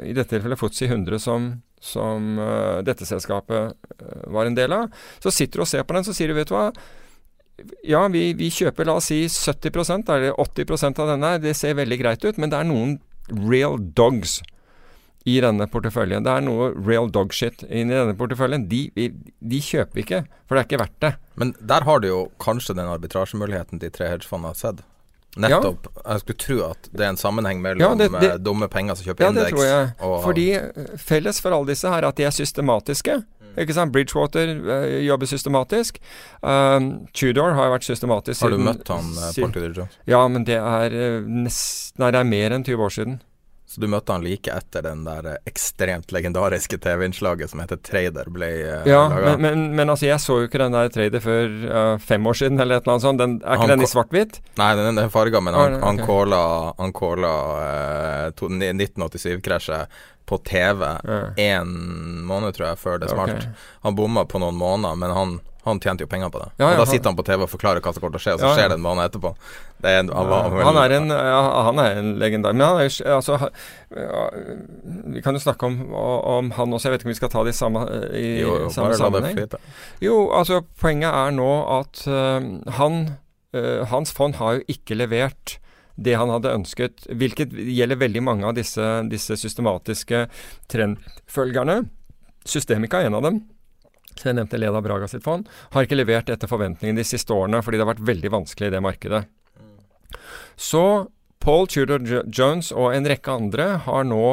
[0.05, 1.47] i dette tilfellet FOTSI 100 som,
[1.81, 4.93] som uh, dette selskapet uh, var en del av,
[5.25, 6.69] så sitter du og ser på den, så sier du vet du hva
[7.87, 11.35] ja, vi, vi kjøper la oss si 70% eller 80% av denne.
[11.43, 12.97] Det ser veldig greit ut, men det er noen
[13.49, 14.41] real dogs
[15.25, 16.25] i denne porteføljen.
[16.27, 18.67] Det er noe real dog shit inni denne porteføljen.
[18.69, 21.13] De, vi- de kjøper ikke, for det er ikke verdt det.
[21.41, 24.83] Men der har du jo kanskje den arbitrasjemuligheten de tre hedgefondene har sett.
[25.41, 25.89] Nettopp.
[26.05, 29.07] Jeg skulle tro at det er en sammenheng mellom Ja, det- det- dumme penger som
[29.09, 29.89] kjøper Ja, det indeks tror jeg.
[30.01, 33.17] og Fordi eh, felles for alle disse her er at de er systematiske.
[33.61, 33.93] Ikke sant?
[33.95, 36.01] Bridgewater eh, jobber systematisk.
[36.41, 40.01] Um, Tudor har jo vært systematisk Har du siden møtt han Paul Tudor Jones?
[40.11, 43.21] Ja, men det er eh, nest, Nei, det er mer enn 20 år siden.
[43.75, 48.51] Så du møtte han like etter den der ekstremt legendariske TV-innslaget som heter Trader ble
[48.63, 51.97] uh, Ja, men, men, men altså, jeg så jo ikke den der trader før uh,
[51.99, 53.19] fem år siden, eller et eller annet sånt.
[53.19, 54.39] Den, er Han ikke den i svart-hvitt?
[54.61, 56.43] Nei, den er farga, men han, Ah, han calla,
[56.79, 58.29] han eh,
[58.79, 61.65] 1987-krasjet på TV Ja.
[61.65, 63.35] måned, tror jeg, før det smalt.
[63.41, 63.67] Okay.
[63.83, 65.35] Han bomma på noen måneder, men han,
[65.65, 66.49] han tjente jo penger på det.
[66.59, 68.25] Ja, ja, og da sitter han på TV og forklarer hva som kommer til å
[68.25, 69.33] skje, og så skjer det en måned etterpå.
[69.85, 71.15] Det er en, han, var, Han er en,
[71.69, 72.57] han er en legendar.
[72.57, 73.39] Men han er, altså,
[75.15, 76.89] Vi kan jo snakke om, om han også.
[76.89, 79.59] Jeg vet ikke om vi skal ta det i samme, i Jo, jo, samme sammenheng.
[80.05, 81.51] Jo, altså poenget er nå
[81.81, 82.39] at uh,
[82.79, 83.03] han,
[83.57, 85.59] uh, hans fond har jo ikke levert
[85.95, 90.25] det han hadde ønsket, hvilket gjelder veldig mange av disse, disse systematiske
[90.73, 91.85] trendfølgerne.
[92.45, 93.45] Systemica er en av dem.
[94.15, 95.49] Så jeg nevnte Leda Braga sitt fond.
[95.75, 98.75] Har ikke levert etter forventningene de siste årene fordi det har vært veldig vanskelig i
[98.77, 99.25] det markedet.
[100.57, 100.85] Så
[101.45, 102.01] Paul Tudor
[102.33, 104.25] Jones og en rekke andre har nå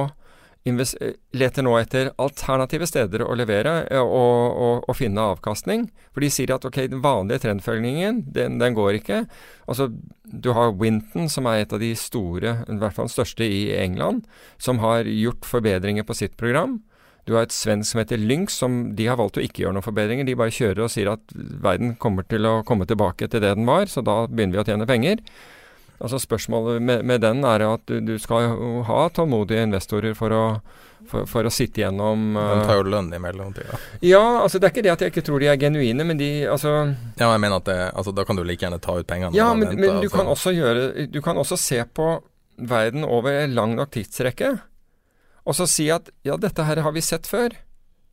[0.63, 5.89] eh, leter nå etter alternative steder å levere eh, og, og, og finne avkastning.
[6.13, 9.25] For de sier at ok, den vanlige trendfølgingen, den, den går ikke.
[9.65, 9.89] Altså,
[10.23, 13.65] du har Winton, som er et av de store, i hvert fall den største i
[13.75, 14.23] England,
[14.61, 16.79] som har gjort forbedringer på sitt program.
[17.31, 19.85] Du har et svensk som heter Lynx, som de har valgt å ikke gjøre noen
[19.85, 20.27] forbedringer.
[20.27, 21.31] De bare kjører og sier at
[21.63, 24.67] verden kommer til å komme tilbake til det den var, så da begynner vi å
[24.67, 25.23] tjene penger.
[26.01, 28.55] Altså Spørsmålet med, med den er at du, du skal
[28.87, 30.41] ha tålmodige investorer for å,
[31.07, 33.79] for, for å sitte gjennom uh, tar jo lønn i mellomtida.
[34.03, 36.31] Ja, altså det er ikke det at jeg ikke tror de er genuine, men de
[36.51, 36.73] altså
[37.21, 39.31] Ja, jeg mener at det, altså, da kan du like gjerne ta ut pengene.
[39.37, 40.17] Ja, men, men du altså.
[40.17, 42.09] kan også gjøre Du kan også se på
[42.61, 44.55] verden over lang nok tidsrekke,
[45.45, 47.55] og så si at ja, dette her har vi sett før.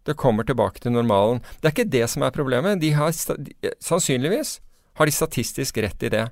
[0.09, 1.43] Det kommer tilbake til normalen.
[1.61, 2.81] Det er ikke det som er problemet.
[2.81, 4.59] De har, sannsynligvis
[4.99, 6.29] har de statistisk rett i det.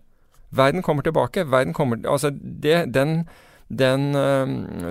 [0.57, 1.45] Verden kommer tilbake.
[1.45, 3.27] Verden kommer Altså, det, den,
[3.69, 4.15] den,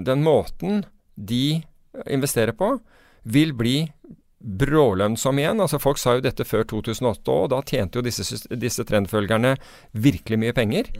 [0.06, 0.84] den måten
[1.16, 1.64] de
[2.06, 2.76] investerer på,
[3.24, 3.78] vil bli
[4.46, 5.62] brålønnsom igjen.
[5.64, 9.56] Altså Folk sa jo dette før 2008 og da tjente jo disse, disse trendfølgerne
[9.92, 10.92] virkelig mye penger.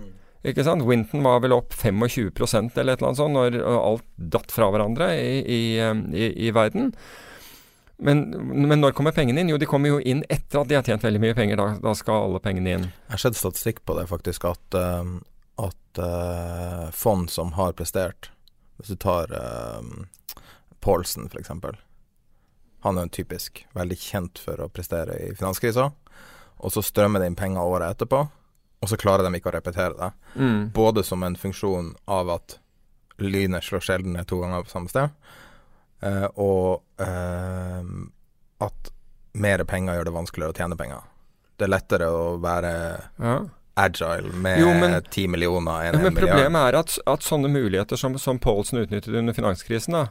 [0.46, 0.86] Ikke sant?
[0.86, 4.06] Winton var vel opp 25% eller et eller annet sånt når alt
[4.36, 5.62] datt fra hverandre i, i,
[6.14, 6.92] i, i verden.
[7.98, 8.26] Men,
[8.68, 9.50] men når kommer pengene inn?
[9.50, 11.60] Jo, de kommer jo inn etter at de har tjent veldig mye penger.
[11.60, 12.88] Da, da skal alle pengene inn.
[13.08, 15.18] Jeg har sett statistikk på det, faktisk, at, um,
[15.64, 18.32] at uh, fond som har prestert
[18.76, 19.80] Hvis du tar uh,
[20.84, 21.80] Paulsen, eksempel.
[22.84, 25.90] Han er jo typisk veldig kjent for å prestere i finanskrisa.
[26.60, 28.26] Og så strømmer det inn penger året etterpå,
[28.86, 30.12] og så klarer de ikke å repetere det.
[30.38, 30.60] Mm.
[30.76, 32.60] Både som en funksjon av at
[33.18, 35.10] lynet slår sjelden ned to ganger på samme sted,
[36.06, 37.84] eh, og eh,
[38.66, 38.92] at
[39.36, 41.08] mer penger gjør det vanskeligere å tjene penger.
[41.58, 42.74] Det er lettere å være
[43.24, 43.38] Ja.
[43.76, 46.36] agile med ti millioner enn en en men milliard.
[46.36, 50.06] problemet er at, at sånne muligheter som, som Paulsen utnyttet under finanskrisen, da,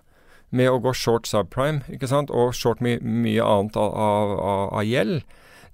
[0.51, 2.31] med å gå short subprime ikke sant?
[2.31, 4.35] og short my mye annet av, av,
[4.73, 5.23] av, gjeld,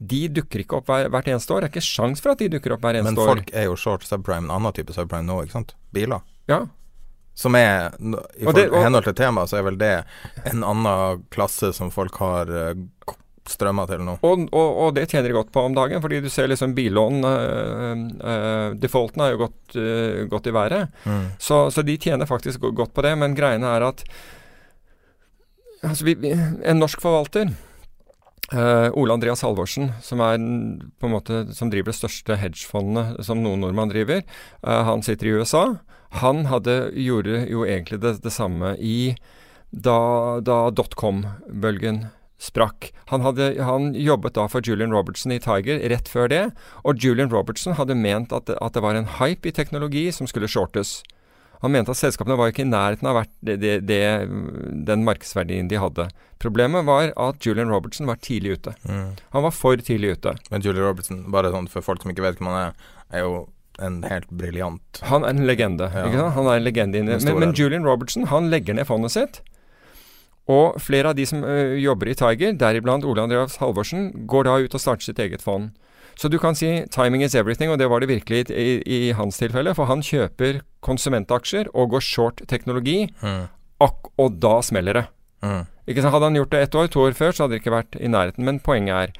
[0.00, 1.60] de dukker ikke opp hver, hvert eneste år.
[1.60, 3.16] Det er ikke sjans for at de dukker opp hver eneste år.
[3.16, 3.32] Men år.
[3.34, 5.74] folk er jo short subprime, en annen type subprime nå, ikke sant?
[5.92, 6.22] Biler.
[6.48, 6.66] Ja,
[7.40, 7.94] Som er,
[8.36, 10.04] i Og det- og- henhold til temaet, så er vel det
[10.50, 12.74] en annen klasse som folk har uh,
[13.50, 13.72] til
[14.04, 14.18] nå.
[14.22, 17.24] og, og, og det tjener de godt på om dagen, fordi du ser liksom billån
[17.24, 20.88] øh, øh, Defaulten har jo gått, øh, gått i været.
[21.04, 21.24] Mm.
[21.38, 24.04] Så, så de tjener faktisk godt på det, men greiene er at
[25.82, 27.50] altså vi, vi, En norsk forvalter,
[28.52, 30.40] eh, Ole Andreas Halvorsen, som, er,
[31.08, 34.24] måte, som driver det største hedgefondet som noen nordmann driver,
[34.66, 35.64] uh, han sitter i USA.
[36.22, 39.14] Han hadde, gjorde jo egentlig det, det samme i
[39.70, 42.08] da, da dotcom-bølgen
[42.40, 42.88] sprakk.
[43.12, 46.44] Han, hadde, han jobbet da for Julian Robertson i Tiger rett før det,
[46.82, 50.48] og Julian Robertson hadde ment at at det var en hype i teknologi som skulle
[50.50, 51.00] shortes.
[51.60, 54.00] Han mente at selskapene var ikke i nærheten av vært det, det, det,
[54.88, 56.08] den markedsverdien de hadde.
[56.40, 58.74] Problemet var at Julian Robertson var tidlig ute.
[58.88, 59.12] Mm.
[59.36, 60.34] Han var for tidlig ute.
[60.50, 63.34] Men Julian Robertson, bare sånn for folk som ikke vet hvem han er, er jo
[63.80, 65.88] en helt briljant Han er en legende.
[65.92, 66.26] Ja.
[66.36, 67.20] Han er en legende inne.
[67.24, 67.54] Men, men.
[67.56, 69.40] Julian Robertson han legger ned fondet sitt.
[70.50, 74.56] Og flere av de som ø, jobber i Tiger, deriblant Ole Andreas Halvorsen, går da
[74.64, 75.70] ut og starter sitt eget fond.
[76.20, 79.38] Så du kan si 'timing is everything', og det var det virkelig i, i hans
[79.40, 79.72] tilfelle.
[79.74, 83.48] For han kjøper konsumentaksjer og går short teknologi, Mm.
[83.80, 85.06] ak og da smeller det.
[85.42, 85.64] Mm.
[85.88, 88.06] Hadde han gjort det ett år, to år før, så hadde det ikke vært i
[88.08, 88.44] nærheten.
[88.44, 89.12] Men poenget er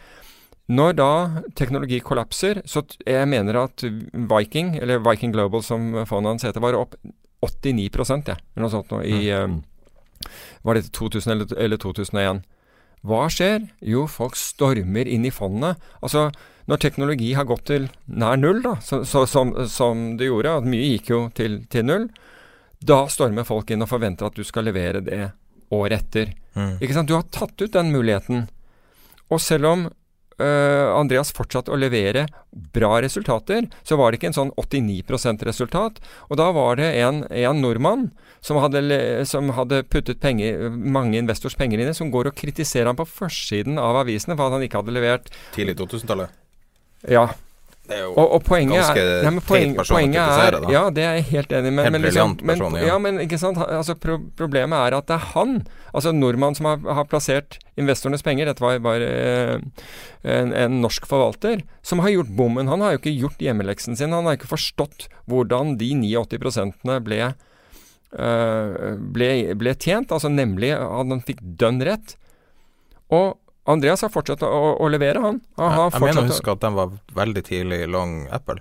[0.68, 6.42] når da teknologi kollapser, så jeg mener at Viking, eller Viking Global som fondet hans
[6.42, 6.94] heter, var opp
[7.42, 9.48] 89% ja, eller noe sånt nå i eh,
[10.62, 12.42] Var det 2000 eller, eller 2001?
[13.02, 13.64] Hva skjer?
[13.80, 15.80] Jo, folk stormer inn i fondet.
[16.04, 16.26] Altså,
[16.70, 20.68] når teknologi har gått til nær null, da, så, så, som, som det gjorde, at
[20.70, 22.08] mye gikk jo til, til null,
[22.80, 25.24] da stormer folk inn og forventer at du skal levere det
[25.74, 26.30] året etter.
[26.54, 26.76] Mm.
[26.78, 27.10] Ikke sant?
[27.10, 28.46] Du har tatt ut den muligheten.
[29.30, 29.88] Og selv om
[30.40, 32.22] Uh, Andreas fortsatte å levere
[32.72, 36.00] bra resultater, så var det ikke en sånn 89% resultat.
[36.30, 38.06] Og da var det en, en nordmann
[38.40, 38.80] som hadde,
[39.28, 43.08] som hadde puttet penger, mange investors penger inn i, som går og kritiserer ham på
[43.18, 46.32] førstsiden av avisene for at han ikke hadde levert Tidlig 2000-tallet.
[47.08, 47.30] Ja,
[47.88, 50.68] Det er jo og, og poenget ganske er, nei, men teit person poenget er da.
[50.70, 51.86] Ja, det er jeg helt enig med.
[51.88, 52.84] Helt men, liksom, men, person, ja.
[52.92, 52.98] ja.
[53.02, 53.58] men ikke sant?
[53.64, 55.56] Altså, pro problemet er at det er han,
[55.90, 59.84] altså en nordmann som har, har plassert investorenes penger, dette var bare eh,
[60.22, 62.70] en, en norsk forvalter, som har gjort bommen.
[62.70, 64.14] Han har jo ikke gjort hjemmeleksen sin.
[64.14, 71.10] Han har ikke forstått hvordan de 89% ble, eh, ble, ble tjent, altså nemlig at
[71.10, 72.14] han fikk dønn rett.
[73.10, 73.34] Og
[73.72, 75.40] Andreas har fortsatt å, å levere, han.
[75.58, 78.60] han Jeg, jeg mener å huske at de var veldig tidlig long Apple.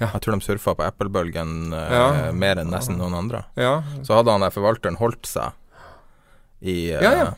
[0.00, 0.08] Ja.
[0.14, 2.06] Jeg tror de surfa på Apple-bølgen eh, Ja.
[2.32, 3.44] mer enn nesten noen andre.
[3.60, 5.52] ja, Så hadde han der forvalteren holdt seg
[6.64, 7.28] i eh, Ja, ja.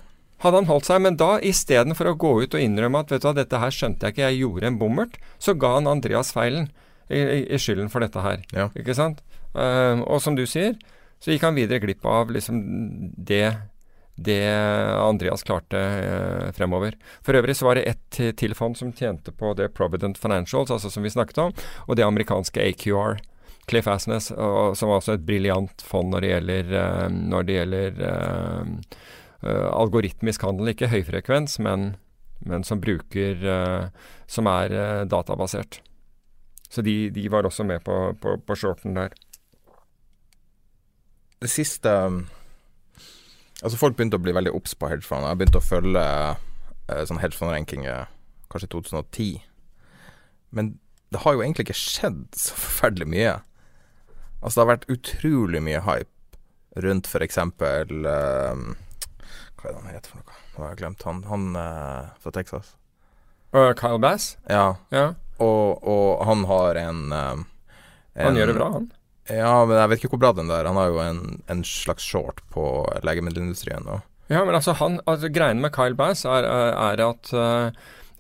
[0.43, 3.29] Hadde han holdt seg, men da istedenfor å gå ut og innrømme at vet du
[3.29, 6.67] hva, dette her skjønte jeg ikke, jeg gjorde en bommert, så ga han Andreas feilen
[7.07, 8.43] i, i, i skylden for dette her.
[8.51, 8.67] Ja.
[8.79, 9.21] Ikke sant?
[9.55, 10.75] Uh, og som du sier,
[11.23, 12.59] så gikk han videre glipp av liksom
[13.23, 13.53] det
[14.25, 14.39] det
[14.99, 16.97] Andreas klarte eh, fremover.
[17.25, 20.91] For øvrig så var det ett til- fond som tjente på det Provident Financials, altså
[20.91, 21.53] som vi snakket om,
[21.89, 23.21] og det amerikanske AQR.
[23.71, 27.55] Cliff Asnes, og, som var også et briljant fond når det gjelder, eh, når det
[27.61, 28.73] gjelder eh,
[29.47, 30.73] eh, algoritmisk handel.
[30.73, 31.93] Ikke høyfrekvens, men,
[32.43, 33.87] men som bruker eh,
[34.27, 35.79] Som er eh, databasert.
[36.73, 39.13] Så de, de var også med på, på, på shorten der.
[41.43, 42.23] Det siste um,
[43.63, 45.27] Altså Folk begynte å bli veldig obs på hedgefond.
[45.29, 48.09] Jeg begynte å følge uh, sånn hedgefondrankinger
[48.53, 49.43] kanskje i 2010.
[50.53, 50.75] Men
[51.13, 53.35] det har jo egentlig ikke skjedd så forferdelig mye.
[54.43, 57.39] Altså Det har vært utrolig mye hype rundt f.eks.
[57.39, 57.53] Um,
[59.61, 60.39] hva er det han heter for noe?
[60.53, 61.21] Nå har jeg glemt han.
[61.31, 62.75] Han uh, fra Texas.
[63.55, 64.33] Uh, Kyle Bass?
[64.51, 64.79] Ja.
[64.91, 67.47] Ja, Og, og han har en, um,
[68.17, 68.91] han gjør det bra, han.
[69.31, 70.67] Ja, men jeg vet ikke hvor bra den der.
[70.67, 72.65] Han har jo en, en slags short på
[73.07, 73.85] legemiddelindustrien.
[73.87, 74.01] nå.
[74.33, 77.71] Ja, men altså, han, altså greien med Kyle Bass er, er at, uh,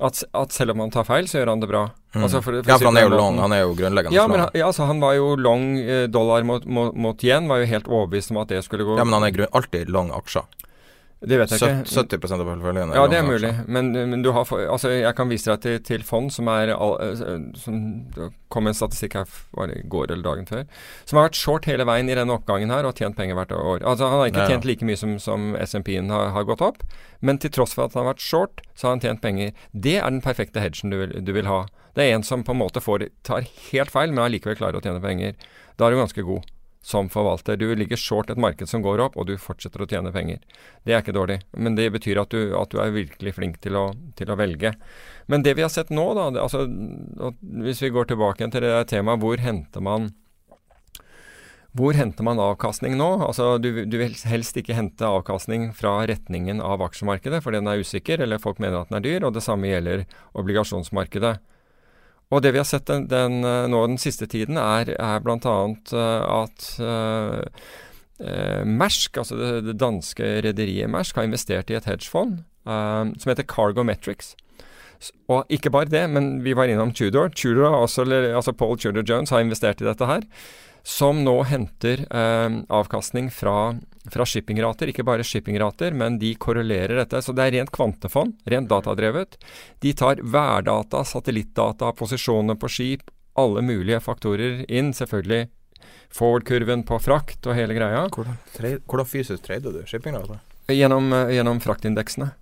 [0.02, 1.86] at, at selv om han tar feil, så gjør han det bra.
[2.12, 2.22] Mm.
[2.26, 3.38] Altså, for- for ja, for han er jo long.
[3.40, 6.66] Han er jo grunnleggende Ja, men ja, altså, han var jo long eh, dollar mot,
[6.66, 9.26] mot, mot yen, var jo helt overbevist om at det skulle gå Ja, men han
[9.30, 10.44] er alltid long aksjer.
[11.22, 11.86] Det vet jeg ikke.
[11.86, 13.50] 70 av porteføljen Ja, det er mulig.
[13.70, 17.44] Men, men du har altså, jeg kan vise deg til, til fond som er eh,
[17.62, 17.76] som,
[18.10, 20.64] Det kom en statistikk her i går eller dagen før.
[21.06, 23.84] Som har vært short hele veien i denne oppgangen her og tjent penger hvert år.
[23.86, 24.56] Altså Han har ikke Ja, ja.
[24.56, 26.82] tjent like mye som, som SMP-en har, har gått opp,
[27.20, 29.52] men til tross for at han har vært short, så har han tjent penger.
[29.72, 31.62] Det er den perfekte hedgen du vil, du vil ha.
[31.94, 34.84] Det er en som på en måte får, tar helt feil, men allikevel klarer å
[34.84, 35.38] tjene penger.
[35.78, 36.50] Da er du ganske god.
[36.82, 37.56] Som forvalter.
[37.56, 40.42] Du ligger short et marked som går opp, og du fortsetter å tjene penger.
[40.82, 43.78] Det er ikke dårlig, men det betyr at du, at du er virkelig flink til
[43.78, 43.84] å,
[44.18, 44.74] til å, velge.
[45.30, 46.66] Men det vi har sett nå, da, det, altså,
[47.62, 50.10] hvis vi går tilbake til det temaet hvor henter man
[51.72, 53.06] hvor henter man avkastning nå?
[53.24, 57.80] Altså, du, du, vil helst ikke hente avkastning fra retningen av aksjemarkedet, for den er
[57.80, 60.04] usikker, eller folk mener at den er dyr, og det samme gjelder
[60.36, 61.38] obligasjonsmarkedet.
[62.32, 65.56] Og det vi har sett den, den, eh, nå den siste tiden, er, er bl.a.
[65.92, 67.42] Uh, at uh,
[68.24, 73.32] uh, Mersk, altså det, det danske rederiet Mersk, har investert i et hedgefond uh, som
[73.32, 74.32] heter Cargometrics.
[75.28, 77.28] Og ikke bare det, men vi var innom Tudor.
[77.34, 80.22] Tudor også, altså Paul Tudor Jones har investert i dette her
[80.82, 83.74] som nå henter eh, avkastning fra,
[84.10, 84.90] fra, shippingrater.
[84.90, 87.22] Ikke bare shippingrater, men de korrelerer dette.
[87.22, 89.38] Så det er rent kvantefond, rent datadrevet.
[89.82, 94.92] De tar værdata, satellittdata, posisjoner på skip, alle mulige faktorer inn.
[94.96, 95.48] Selvfølgelig
[96.12, 98.06] forward-kurven på frakt og hele greia.
[98.12, 98.36] Hvordan,
[98.86, 100.42] hvordan fysisk trader du shippingrater?
[100.72, 102.32] Gjennom, eh, gjennom fraktindeksene.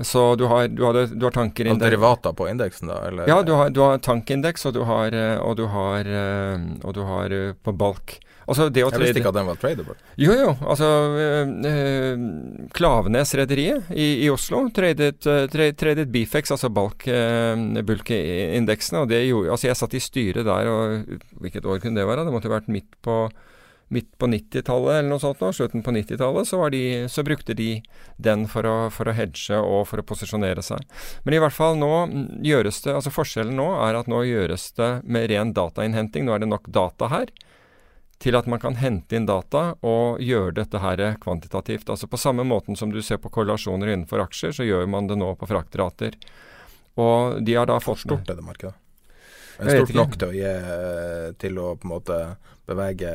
[0.00, 3.02] Så du har, du, har, du har tankerindeks Derivater på indeksen, da?
[3.08, 3.28] Eller?
[3.28, 6.94] Ja, du har, du har tankindeks, og du har, eh, og du har, eh, og
[6.96, 8.16] du har eh, på balk.
[8.42, 9.94] Altså jeg visste ikke at den var tradable.
[10.18, 10.48] Jo, jo.
[10.66, 12.24] Altså øh,
[12.74, 15.44] Klavenes-rederiet i, i, Oslo tradet, uh,
[15.78, 19.04] tradet Bifex, altså balk uh, bulk-indeksene.
[19.04, 22.26] og det gjorde, altså Jeg satt i styret der, og hvilket år kunne det være?
[22.26, 23.28] Det måtte ha vært midt på
[23.92, 26.60] midt på 90-tallet eller noe sånt, nå, slutten på 90-tallet, så,
[27.12, 27.70] så, brukte de
[28.16, 30.84] den for å, for å, hedge og for å posisjonere seg.
[31.26, 31.92] Men i hvert fall nå
[32.44, 36.26] gjøres det altså Forskjellen nå er at nå gjøres det med ren datainnhenting.
[36.26, 37.32] Nå er det nok data her
[38.22, 41.90] til at man kan hente inn data og gjøre dette her kvantitativt.
[41.90, 45.18] Altså På samme måten som du ser på korrelasjoner innenfor aksjer, så gjør man det
[45.18, 46.16] nå på fraktrater.
[47.02, 48.76] Og de har da fått stort er det markedet?
[49.66, 52.18] Stort nok til å, gi, til å på en måte
[52.68, 53.10] bevege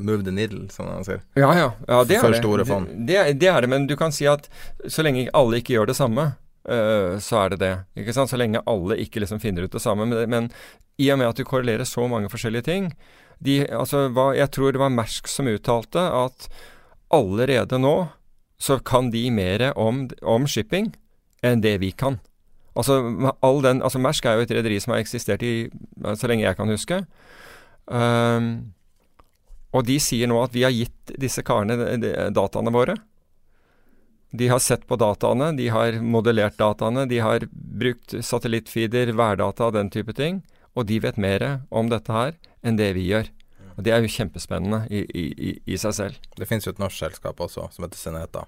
[0.00, 1.20] Move the needle, som man sier.
[1.38, 1.72] Ja, ja.
[1.88, 2.38] ja det, er.
[2.38, 2.78] Det,
[3.08, 4.48] det, det, er det, men du kan si at
[4.88, 6.30] så lenge alle ikke gjør det samme,
[6.70, 7.74] uh, så er det det.
[8.02, 8.32] Ikke sant?
[8.32, 10.06] Så lenge alle ikke liksom finner ut det samme.
[10.10, 10.50] Men, men
[11.00, 12.92] i og med at du korrelerer så mange forskjellige ting
[13.42, 16.46] de, altså, hva, Jeg tror det var Mersk som uttalte at
[17.12, 17.96] allerede nå
[18.62, 20.92] så kan de mer om, om shipping
[21.44, 22.20] enn det vi kan.
[22.74, 22.98] Altså,
[23.44, 25.70] all den, altså Mersk er jo et rederi som har eksistert i
[26.18, 27.04] så lenge jeg kan huske.
[27.86, 28.74] Um,
[29.74, 31.98] og de sier nå at vi har gitt disse karene
[32.34, 32.96] dataene våre.
[34.34, 39.76] De har sett på dataene, de har modellert dataene, de har brukt satellittfeeder, værdata og
[39.76, 40.42] den type ting.
[40.74, 42.34] Og de vet mer om dette her
[42.66, 43.30] enn det vi gjør.
[43.76, 46.26] Og Det er jo kjempespennende i, i, i seg selv.
[46.38, 48.46] Det finnes jo et norsk selskap også, som heter Seneta,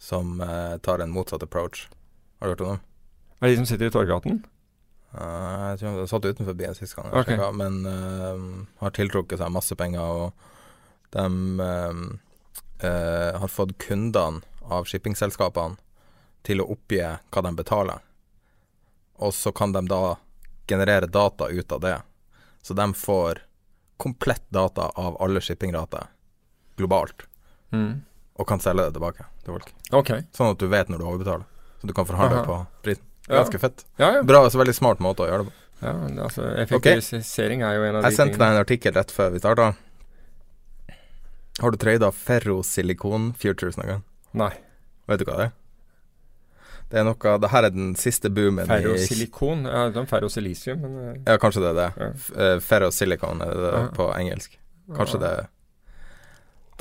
[0.00, 1.88] som eh, tar en motsatt approach.
[2.40, 2.84] Har du hørt om dem?
[3.44, 4.38] Er det de som sitter i Torgaten?
[5.12, 7.36] Uh, jeg tror de satt utenfor byen sist gang, okay.
[7.52, 8.38] men uh,
[8.80, 10.00] har tiltrukket seg masse penger.
[10.00, 11.26] Og de
[11.60, 15.76] uh, har fått kundene av shippingselskapene
[16.48, 18.00] til å oppgi hva de betaler.
[19.20, 20.16] Og så kan de da
[20.64, 21.98] generere data ut av det.
[22.64, 23.44] Så de får
[24.00, 26.08] komplett data av alle shippingrater
[26.80, 27.28] globalt.
[27.76, 28.00] Mm.
[28.40, 29.74] Og kan selge det tilbake til folk.
[29.92, 30.24] Okay.
[30.32, 31.50] Sånn at du vet når du overbetaler.
[31.80, 32.48] Så du kan forhandle Aha.
[32.48, 33.10] på prisen.
[33.28, 33.86] Ganske fett.
[33.96, 34.22] Ja, ja.
[34.22, 35.60] Bra, altså Veldig smart måte å gjøre det på.
[35.84, 37.70] Ja, altså Effektivisering okay.
[37.70, 38.10] er jo en av de tingene.
[38.10, 39.72] Jeg sendte deg en artikkel rett før vi starta.
[41.60, 44.02] Har du trada ferrosilikon futures noen gang?
[44.34, 44.52] Nei.
[45.10, 45.54] Vet du hva det er?
[46.92, 49.64] Det er noe Det her er den siste boomen Ferrosilikon?
[49.66, 51.88] Ja, det er ferrosilisium, men eh, Ja, kanskje det er det.
[51.98, 52.10] Ja.
[52.44, 54.58] Eh, ferrosilikon er det, det på engelsk.
[54.94, 55.24] Kanskje ja.
[55.24, 55.48] det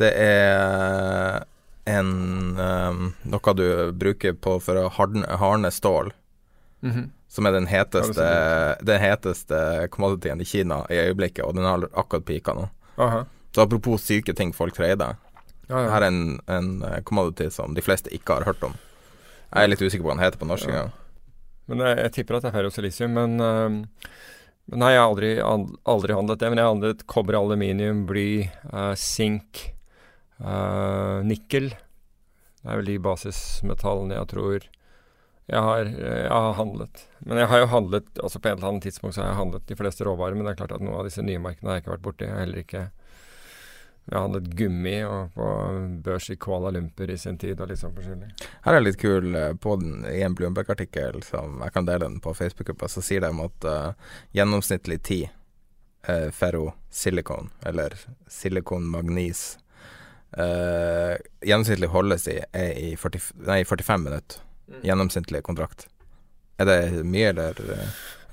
[0.02, 1.46] Det er
[1.86, 2.12] en
[2.58, 3.66] um, Noe du
[4.00, 6.14] bruker på for å hardne, hardne stål.
[6.84, 7.10] Mm -hmm.
[7.28, 8.26] Som er den heteste,
[8.82, 12.70] den heteste commodityen i Kina i øyeblikket, og den har akkurat pika nå.
[12.98, 13.26] Aha.
[13.56, 15.16] Så apropos syke ting folk trader.
[15.70, 15.90] Ja, ja.
[15.90, 18.74] Her er en, en, eh, commodity som de fleste ikke har hørt om.
[19.54, 20.70] Jeg er litt usikker på hva den heter på norsk.
[20.70, 20.90] Ja.
[21.70, 23.14] Men jeg, jeg, tipper at det er ferrosilisium.
[23.14, 23.70] Men, uh,
[24.74, 25.32] nei, jeg har aldri,
[25.86, 26.50] aldri, handlet det.
[26.50, 29.70] Men jeg har handlet kobber, aluminium, bly, uh, sink,
[30.42, 31.72] uh, nikkel.
[32.64, 34.68] Det er vel de basismetallene jeg tror
[35.52, 37.06] jeg har, jeg har, handlet.
[37.28, 39.66] Men jeg har jo handlet altså på et eller annet tidspunkt så har jeg handlet
[39.68, 40.38] de fleste råvarer.
[40.38, 42.30] Men det er klart at noen av disse nye markedene har jeg ikke vært borti.
[42.30, 42.84] Jeg heller ikke
[44.06, 45.50] jeg har handlet gummi og på
[46.04, 48.34] børs i Kuala Lumpur i sin tid og litt sånn forskjellig.
[48.66, 52.20] Her er litt kul eh, på den, i en Bloomberg-artikkel som jeg kan dele den
[52.24, 55.30] på Facebook-gruppa, så sier de at uh, gjennomsnittlig tid
[56.10, 57.96] uh, ferro-silikon, eller
[58.28, 59.46] silikon-magnis,
[60.36, 64.44] uh, gjennomsnittlig holdes i, er i 40, nei, 45 minutter.
[64.70, 64.82] Mm.
[64.88, 65.88] Gjennomsnittlig kontrakt.
[66.62, 67.58] Er det mye, eller?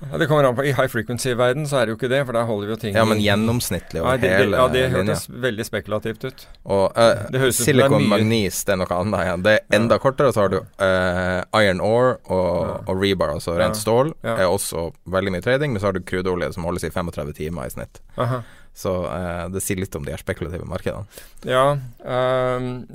[0.01, 0.63] Ja, det kommer an på.
[0.65, 2.95] I high frequency-verden så er det jo ikke det, for der holder vi jo ting
[2.95, 4.57] Ja, men gjennomsnittlig over hele linja.
[4.57, 4.95] ja, det linja.
[4.97, 6.45] hørtes veldig spekulativt ut.
[6.65, 9.43] Og uh, Det ut det er silikon magnis, det er noe annet igjen.
[9.45, 10.33] Det er enda kortere.
[10.33, 13.81] Så har du uh, iron ore og, og rebar, altså rent Ja.
[13.83, 14.37] stål, Ja.
[14.39, 15.73] er også veldig mye trading.
[15.75, 18.01] Men så har du krudeolje som holdes i 35 timer i snitt.
[18.17, 18.41] Aha.
[18.73, 21.05] Så uh, det sier litt om de her spekulative markedene.
[21.45, 21.75] Ja
[22.05, 22.87] ehm,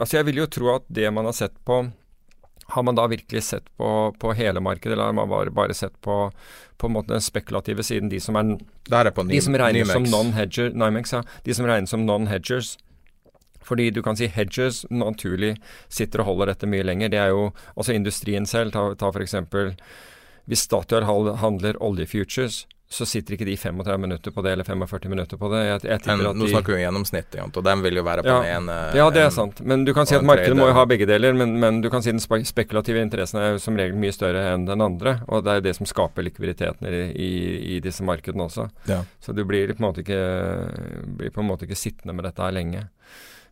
[0.00, 1.86] Altså, jeg vil jo tro at det man har sett på
[2.74, 3.88] Har man da virkelig sett på,
[4.18, 6.32] på hele markedet, eller har man bare, bare sett på
[6.76, 8.58] på den spekulative siden, de som, er,
[8.92, 11.22] er på de som regnes som non-hedger Nymex, ja.
[11.44, 12.76] De som regnes som non-hedgers.
[13.66, 15.56] Fordi du kan si hedgers naturlig
[15.88, 17.10] sitter og holder dette mye lenger.
[17.10, 18.74] Det er jo også industrien selv.
[18.74, 19.34] Ta, ta f.eks.
[20.46, 21.06] hvis Statoil
[21.40, 25.62] handler oljefutures, så sitter ikke de 35 minutter på det, eller 45 minutter på det.
[25.66, 28.30] Jeg, jeg at nå de snakker vi om gjennomsnitt, og den vil jo være på
[28.30, 28.36] Ja.
[28.44, 29.60] den ene Ja, det er sant.
[29.60, 31.34] Men du kan si at en markedet må jo ha begge deler.
[31.34, 34.68] Men, men du kan si den spekulative interessen er jo som regel mye større enn
[34.68, 35.16] den andre.
[35.26, 37.30] Og det er det som skaper likviditeten i, i,
[37.76, 38.68] i disse markedene også.
[38.86, 39.02] Ja.
[39.20, 40.22] Så du blir på en ikke,
[41.18, 42.86] blir på en måte ikke sittende med dette her lenge.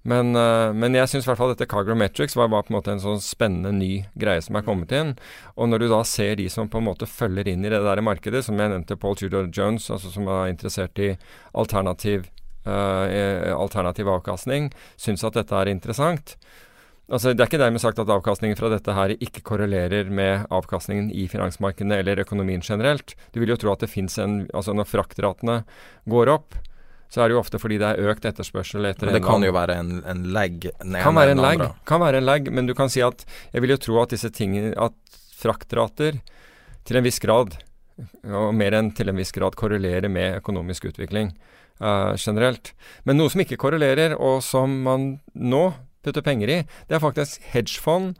[0.04, 2.92] Men, eh, men jeg syns i hvert fall dette Cargrometrics var, var på en måte
[2.92, 5.14] en sånn spennende ny greie som er kommet inn.
[5.56, 8.04] Og når du da ser de som på en måte følger inn i det der
[8.04, 11.14] markedet, som jeg nevnte Paul Tudor Jones, altså som er interessert i
[11.56, 12.28] alternativ,
[12.68, 14.68] uh, alternativ avkastning,
[15.00, 16.36] syns at dette er interessant.
[17.08, 21.10] Altså, Det er ikke dermed sagt at avkastningen fra dette her ikke korrelerer med avkastningen
[21.12, 23.16] i finansmarkedene eller økonomien generelt.
[23.32, 25.64] Du vil jo tro at det fins en Altså når fraktratene
[26.08, 26.56] går opp,
[27.14, 29.52] så er det jo ofte fordi det er økt etterspørsel etter Men det kan jo
[29.54, 30.56] være en, en lag.
[30.82, 33.76] kan være en lag, kan være en lag, men du kan si at jeg vil
[33.76, 34.96] jo tro at disse tingene At
[35.38, 36.18] fraktrater
[36.84, 37.54] til en viss grad,
[38.26, 41.30] og mer enn til en viss grad, korrelerer med økonomisk utvikling
[41.84, 42.72] uh, generelt.
[43.06, 45.64] Men noe som ikke korrelerer, og som man nå
[46.04, 46.58] putter penger i,
[46.88, 48.18] det er faktisk hedgefond.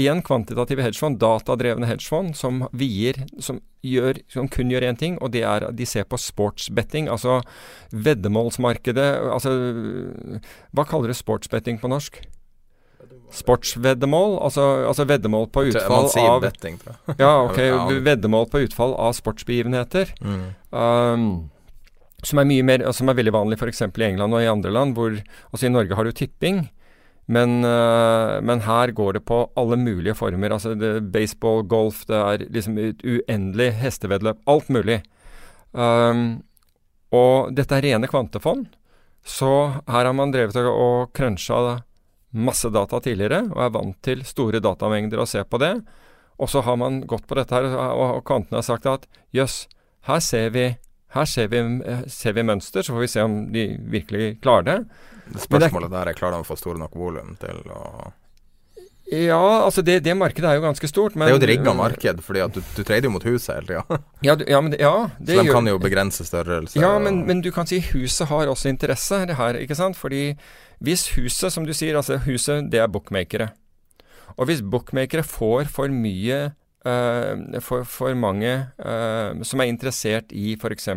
[0.00, 5.34] Igjen kvantitative hedgefond, datadrevne hedgefond, som vier som, gjør, som kun gjør én ting, og
[5.34, 7.40] det er at de ser på sportsbetting, altså
[7.92, 9.52] veddemålsmarkedet Altså
[10.72, 12.20] Hva kaller du sportsbetting på norsk?
[13.30, 14.38] Sportsveddemål?
[14.42, 16.80] Altså, altså veddemål på utfall av betting.
[17.18, 17.60] Ja, ok.
[18.02, 20.10] Veddemål på utfall av sportsbegivenheter.
[20.24, 20.42] Mm.
[20.74, 21.28] Um,
[22.26, 23.84] som er mye mer, som er veldig vanlig f.eks.
[23.86, 24.94] i England og i andre land.
[24.98, 26.66] hvor altså i Norge har du tipping.
[27.30, 30.56] Men, uh, men her går det på alle mulige former.
[30.56, 34.40] Altså baseball, golf, det er liksom et uendelig hestevedløp.
[34.50, 35.00] Alt mulig.
[35.72, 36.42] Um,
[37.14, 38.66] og dette er rene kvantefond.
[39.26, 39.50] Så
[39.86, 41.80] her har man drevet og, cruncha
[42.30, 45.74] masse data tidligere, og er vant til store datamengder og se på det.
[46.40, 49.66] Og så har man gått på dette her, og kvantene har sagt at jøss,
[50.08, 50.66] her ser vi
[51.14, 54.64] her ser vi, eh, ser vi mønster, så får vi se om de virkelig klarer
[54.68, 54.78] det.
[55.44, 58.12] Spørsmålet der er klarer de å få store nok volum til å
[59.10, 61.72] Ja, altså det, det markedet er jo ganske stort, men Det er jo et rigga
[61.74, 63.98] marked, fordi at du, du trader jo mot huset hele tida.
[64.26, 66.78] Ja, ja, men det, ja, det Så de gjør- kan jo begrense størrelse.
[66.78, 69.98] Ja, men, men du kan si huset har også interesse det her, ikke sant?
[69.98, 70.36] Fordi
[70.78, 73.50] hvis huset, som du sier, altså huset, det er bookmakere.
[74.38, 80.88] Og hvis bookmakere får for mye for, for mange eh, som er interessert i f.eks.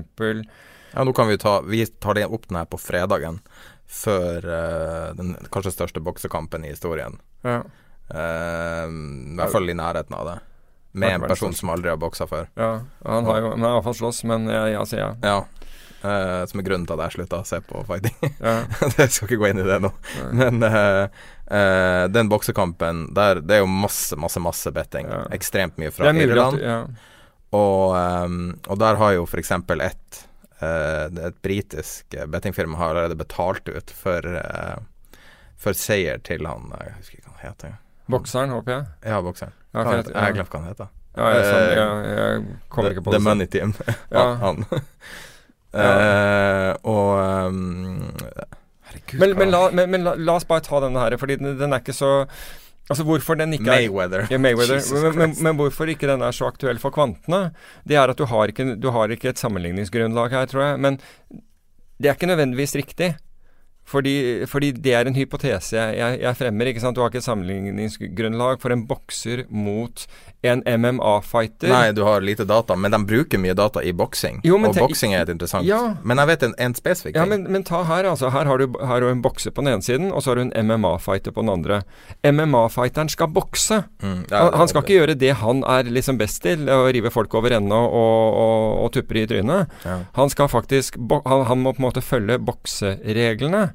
[0.93, 3.41] Ja, nå kan vi ta Vi tar det opp den her på fredagen,
[3.89, 7.19] før eh, den kanskje største boksekampen i historien.
[7.43, 7.63] Ja.
[8.13, 10.39] Eh, I hvert fall i nærheten av det.
[10.93, 12.47] Med en person som aldri har boksa før.
[12.53, 15.13] ja, han har jo Han har iallfall slåss, men jeg, sier ja.
[15.25, 15.39] Ja.
[16.03, 18.17] Uh, som er grunnen til at jeg slutta å se på fighting.
[18.43, 18.57] ja.
[18.99, 19.89] jeg skal ikke gå inn i det nå.
[20.35, 21.23] Men eh,
[21.53, 25.07] eh, den boksekampen der, det er jo masse, masse, masse betting.
[25.11, 25.23] Ja.
[25.35, 26.59] Ekstremt mye fra Irland.
[26.61, 26.83] ja.
[27.53, 27.91] Og,
[28.25, 29.51] um, og der har jo f.eks.
[29.53, 30.15] et
[30.63, 34.79] uh, Et britisk bettingfirma har allerede betalt ut for, uh,
[35.61, 37.75] for seier til han Jeg husker ikke hva han heter.
[38.09, 38.87] Bokseren, håper jeg.
[39.05, 39.53] Ja, bokseren.
[39.73, 40.89] Ja, jeg- har glemt hva han heter.
[41.13, 43.19] Ja, jeg, sånn, jeg, jeg kommer The, ikke på det.
[43.19, 43.23] The.
[43.29, 43.75] Money Team.
[44.09, 44.25] Ja.
[44.47, 44.65] han.
[46.93, 48.09] Og ehm,
[48.93, 51.55] Herregud, Men, men, la, men, men la, la oss bare ta denne her, fordi den,
[51.59, 52.13] den er ikke så
[52.91, 54.25] Altså hvorfor den ikke er Mayweather.
[54.27, 54.81] Ja, Mayweather.
[54.91, 57.53] Men, men, men hvorfor ikke den er så aktuell for kvantene,
[57.87, 60.81] det er at du har ikke, du har ikke et sammenligningsgrunnlag her, tror jeg.
[60.83, 60.97] Men
[61.95, 63.13] det er ikke nødvendigvis riktig.
[63.85, 66.69] Fordi, fordi det er en hypotese jeg, jeg, fremmer.
[66.71, 66.95] ikke sant?
[66.95, 70.05] Du har ikke et sammenligningsgrunnlag for en bokser mot
[70.43, 71.71] en MMA-fighter.
[71.71, 74.41] Nei, du har lite data, men de bruker mye data i boksing.
[74.43, 75.67] Og boksing er et interessant.
[75.67, 75.95] Ja.
[76.03, 78.31] Men jeg vet en, en spesifikk Ja, men, men ta her, altså.
[78.33, 80.41] Her har, du, her har du en bokser på den ene siden, og så har
[80.41, 81.81] du en MMA-fighter på den andre.
[82.27, 83.83] MMA-fighteren skal bokse.
[84.03, 87.11] Mm, ja, Han, han skal ikke gjøre det han er liksom best til, å rive
[87.13, 89.71] folk over ende og, og, og og tupper i trynet.
[89.85, 89.99] Ja.
[90.17, 93.72] Han skal faktisk han må på en måte følge boksereglene.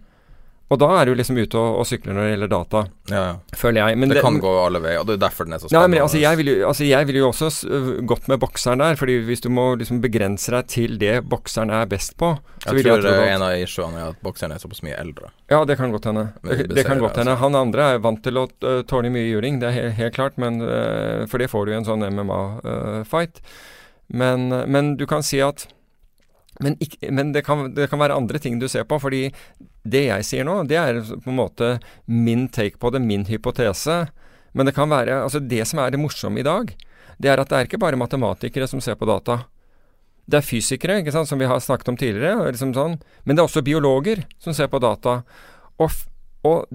[0.69, 3.57] Og da er du liksom ute og, og sykler når det gjelder data, Ja, ja.
[3.57, 3.97] føler jeg.
[4.03, 5.89] Men det, kan gå alle veier, og det er derfor den er så spennende.
[5.95, 8.99] men altså jeg, ville altså ville jo også øh, gått med bokseren der.
[9.01, 12.85] fordi hvis du må liksom begrense deg til det bokseren er best på så jeg
[12.85, 15.31] tror jeg det at- en av issuene er at bokseren er såpass mye eldre.
[15.49, 16.27] Ja, det kan godt hende.
[16.45, 17.37] Det, det det kan godt hende.
[17.41, 20.37] Han andre er vant til å øh, tåle mye juling, det er helt, helt klart.
[20.37, 23.41] Men, øh, for det får du i en sånn MMA-fight.
[24.09, 25.66] men, men du kan si at
[26.61, 28.99] Men, ikk- men det, kan, det kan være andre ting du ser på.
[29.01, 29.33] fordi
[29.91, 31.76] det jeg sier nå, det er på en måte
[32.07, 34.07] min take på det, min hypotese.
[34.57, 36.74] Men det kan være Altså, det som er det morsomme i dag,
[37.18, 39.43] det er at det er ikke bare matematikere som ser på data.
[40.28, 42.51] Det er fysikere, ikke sant, som vi har snakket om tidligere.
[42.53, 42.99] Liksom sånn.
[43.24, 45.22] Men det er også biologer som ser på data.
[45.80, 45.95] Og,
[46.47, 46.68] og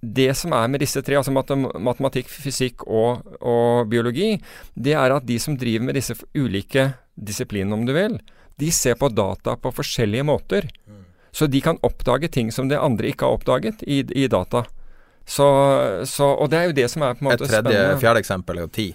[0.00, 4.34] det som er med disse tre, altså matematikk, fysikk og, og biologi,
[4.74, 6.90] det er at de som driver med disse ulike
[7.20, 8.18] disiplinene, om du vil,
[8.60, 10.68] de ser på data på forskjellige måter.
[11.32, 14.64] Så de kan oppdage ting som det andre ikke har oppdaget i, i data.
[15.26, 15.46] Så,
[16.10, 17.58] så, og det er jo det som er på en måte spennende.
[17.60, 18.00] Et tredje, spennende.
[18.02, 18.88] fjerde eksempel er jo ti.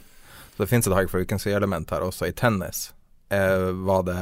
[0.55, 2.27] Så det finnes et high frequency-element her også.
[2.27, 2.89] I tennis
[3.31, 4.19] eh, var det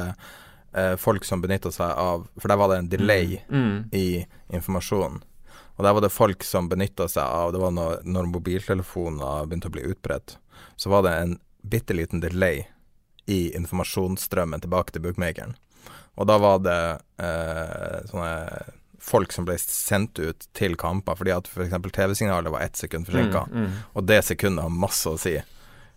[0.74, 3.90] eh, folk som benytta seg av For der var det en delay Mm.
[3.92, 5.22] i informasjonen.
[5.76, 9.66] Og der var det folk som benytta seg av Det var når, når mobiltelefoner begynte
[9.72, 10.36] å bli utbredt,
[10.76, 12.62] så var det en bitte liten delay
[13.26, 15.56] i informasjonsstrømmen tilbake til bookmakeren.
[16.14, 16.80] Og da var det
[17.22, 18.34] eh, sånne
[19.04, 21.74] folk som ble sendt ut til kamper, fordi at f.eks.
[21.92, 23.46] TV-signalet var ett sekund forsinka.
[23.50, 23.82] Mm, mm.
[23.92, 25.36] Og det sekundet har masse å si.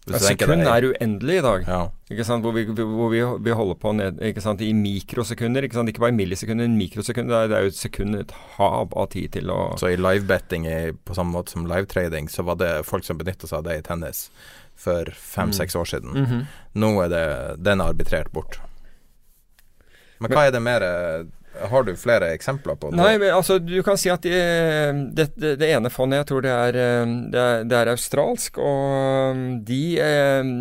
[0.08, 1.64] Hvis Ja, sekund er uendelig i dag.
[1.68, 1.80] ja.
[2.08, 2.46] Ikke sant?
[2.46, 4.62] Hvor, vi, hvor vi, vi holder på ned, ikke sant?
[4.64, 5.66] i mikrosekunder.
[5.68, 5.92] Ikke, sant?
[5.92, 7.34] ikke bare i millisekunder, men mikrosekunder.
[7.34, 10.00] Det er, det er jo et sekund, et hav av tid til å Så i
[10.00, 10.70] livebetting,
[11.04, 13.84] på samme måte som livetrading, så var det folk som benytta seg av det i
[13.84, 14.30] tennis
[14.78, 16.16] for fem-seks år siden.
[16.16, 16.46] -hmm.
[16.74, 18.60] Nå er det den er arbitrert bort.
[20.20, 20.86] Men hva er det mer
[21.72, 23.00] Har du flere eksempler på det?
[23.00, 24.34] Nei, men altså du kan si at de,
[25.16, 29.42] det, det, det ene fondet, jeg tror det er, eh, det er, er australsk, og
[29.68, 30.54] de eh,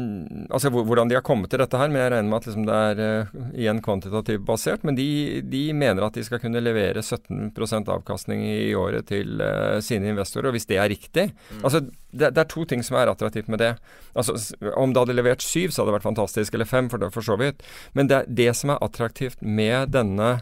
[0.46, 2.78] Altså hvordan de har kommet til dette her, men jeg regner med at liksom det
[2.90, 4.84] er eh, igjen kvantitativt basert.
[4.86, 5.08] Men de,
[5.44, 10.50] de mener at de skal kunne levere 17% avkastning i året til eh, sine investorer,
[10.50, 11.26] og hvis det er riktig
[11.62, 11.80] Altså
[12.16, 13.74] det, det er to ting som er attraktivt med det.
[14.16, 14.36] Altså
[14.76, 17.26] Om det hadde levert syv, så hadde det vært fantastisk, eller fem, for, det, for
[17.26, 17.64] så vidt.
[17.92, 20.38] Men det, det som er attraktivt med denne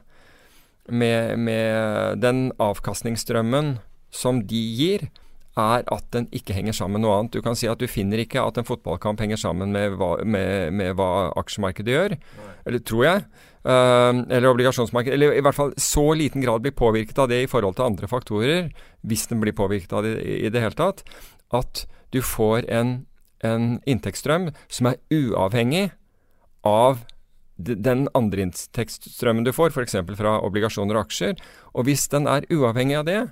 [0.88, 3.78] med, med den avkastningsstrømmen
[4.14, 5.08] som de gir,
[5.54, 7.36] er at den ikke henger sammen med noe annet.
[7.36, 10.74] Du kan si at du finner ikke at en fotballkamp henger sammen med hva, med,
[10.74, 12.16] med hva aksjemarkedet gjør.
[12.66, 13.24] Eller tror jeg.
[13.64, 15.14] Uh, eller obligasjonsmarkedet.
[15.14, 18.10] Eller i hvert fall så liten grad blir påvirket av det i forhold til andre
[18.10, 18.70] faktorer,
[19.06, 21.04] hvis den blir påvirket av det i, det hele tatt,
[21.54, 22.96] at du får en,
[23.46, 25.88] en inntektsstrøm som er uavhengig
[26.66, 27.04] av
[27.56, 29.96] den andre inntektsstrømmen du får, f.eks.
[30.18, 31.38] fra obligasjoner og aksjer.
[31.74, 33.22] Og hvis den er uavhengig av det,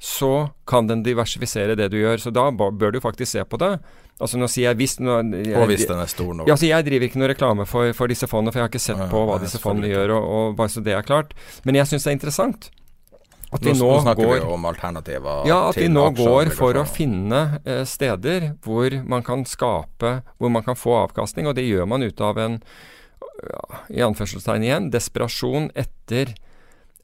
[0.00, 2.22] så kan den diversifisere det du gjør.
[2.22, 3.74] Så da bør du faktisk se på det.
[4.20, 6.48] Altså nå sier jeg hvis nå, jeg, Og hvis den er stor nok.
[6.48, 8.82] ja, så Jeg driver ikke noe reklame for, for disse fondene, for jeg har ikke
[8.82, 11.32] sett på hva disse fondene gjør, og, og bare så det er klart.
[11.64, 12.70] Men jeg syns det er interessant
[13.50, 16.76] at vi nå, nå, snakker går vi om alternativer ja, at vi nå går for
[16.78, 21.66] å finne eh, steder hvor man kan skape Hvor man kan få avkastning, og det
[21.66, 22.60] gjør man ut av en
[23.48, 26.34] ja, i anførselstegn igjen, desperasjon etter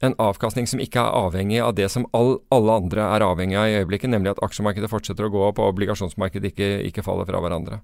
[0.05, 3.69] en avkastning som ikke er avhengig av det som all, alle andre er avhengig av
[3.69, 7.41] i øyeblikket, nemlig at aksjemarkedet fortsetter å gå opp og obligasjonsmarkedet ikke, ikke faller fra
[7.41, 7.79] hverandre.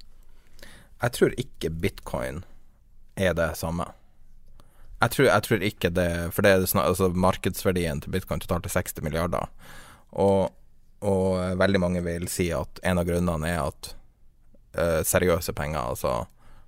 [1.02, 2.44] Jeg tror ikke bitcoin
[3.20, 3.90] er det samme.
[5.04, 8.70] Jeg tror, jeg tror ikke det For det er snart, altså markedsverdien til bitcoin totalt
[8.70, 9.50] er 60 milliarder.
[10.12, 10.54] Og,
[11.04, 13.90] og veldig mange vil si at en av grunnene er at
[14.78, 16.14] uh, seriøse penger, altså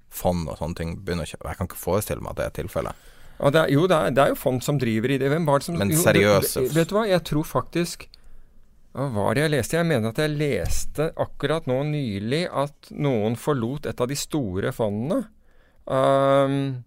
[0.09, 2.55] fond og sånne ting, begynner å kjøpe Jeg kan ikke forestille meg at det er
[2.63, 2.95] tilfellet.
[3.35, 5.27] Ja, det er, jo, det er, det er jo fond som driver i det.
[5.31, 8.07] Hvem var det som Men jo, seriøse det- Vet du hva, jeg tror faktisk
[8.95, 9.75] Hva var det jeg leste?
[9.75, 14.71] Jeg mener at jeg leste akkurat nå nylig at noen forlot et av de store
[14.71, 15.25] fondene.
[15.85, 16.85] Um,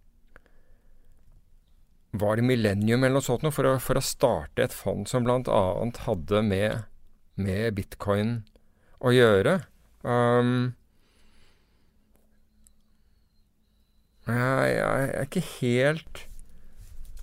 [2.17, 5.27] var det Millennium eller noe sånt noe, for å, for å starte et fond som
[5.27, 5.61] bl.a.
[6.07, 6.87] hadde med,
[7.37, 8.39] med bitcoin
[9.05, 9.59] å gjøre?
[10.01, 10.73] Um,
[14.29, 16.25] jeg, jeg er ikke helt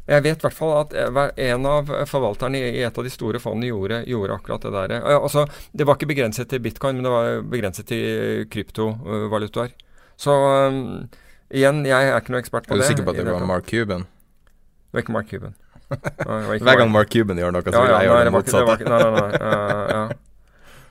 [0.10, 0.93] Jeg vet i hvert fall at
[1.41, 4.93] en av forvalterne i, et av de store fondene gjorde, gjorde akkurat det der.
[5.18, 9.74] Altså, det var ikke begrenset til bitcoin, men det var begrenset til kryptovalutaer.
[10.22, 10.36] Så
[10.70, 11.08] um,
[11.49, 12.84] igjen, jeg er ikke noe ekspert på det.
[12.84, 13.47] Er du sikker på at det var.
[13.49, 14.06] Mark Cuban?
[14.06, 15.58] Det var ikke Mark Cuban.
[16.62, 18.78] Hver gang Mark- Cuban gjør noe, så ja, vil jeg gjøre det motsatte.
[18.89, 19.41] nei, nei, nei.
[19.41, 20.06] Uh, ja.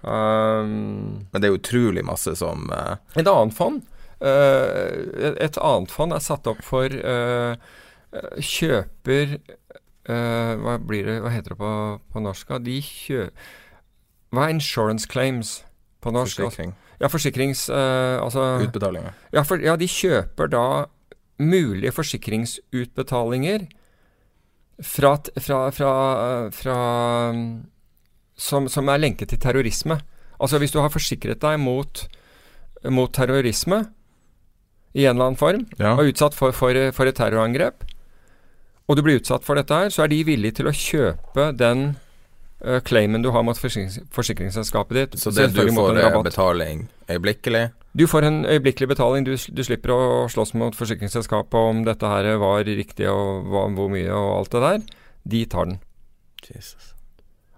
[0.05, 3.79] Um, Men det er utrolig masse som uh, Et annet fond
[4.21, 7.57] et- Et annet fond er satt opp for eh,
[8.12, 9.39] eh, kjøper
[10.09, 11.73] eh, hva, blir det, hva heter det på,
[12.12, 12.55] på norsk?
[12.65, 13.29] De kjø...
[14.35, 15.62] Hva er insurance claims
[16.03, 16.41] på norsk?
[16.43, 16.75] Forsikring.
[17.01, 17.69] Ja, forsikrings...
[17.71, 19.12] eh, altså Utbetalinger.
[19.33, 20.65] ja, for, ja, de kjøper da
[21.43, 23.67] mulige forsikringsutbetalinger
[24.83, 25.93] fra, fra, fra,
[26.47, 26.79] eh, fra
[28.37, 29.99] som, som er lenket til terrorisme.
[30.41, 32.05] Altså hvis du har forsikret deg mot,
[32.91, 33.85] mot terrorisme
[34.95, 35.97] i en eller annen form, Ja.
[35.99, 37.84] og utsatt for, for, for et terrorangrep,
[38.88, 41.97] og du blir utsatt for dette her, så er de villige til å kjøpe den
[42.64, 45.16] uh, claimen du har mot forsikrings, forsikringsselskapet ditt.
[45.20, 47.70] Så det du får en er betaling øyeblikkelig?
[47.97, 49.24] Du får en øyeblikkelig betaling.
[49.24, 53.92] Du, du slipper å slåss mot forsikringsselskapet om dette her var riktig og hva, hvor
[53.92, 54.80] mye og alt det der.
[55.24, 55.78] De tar den.
[56.45, 56.93] Jesus.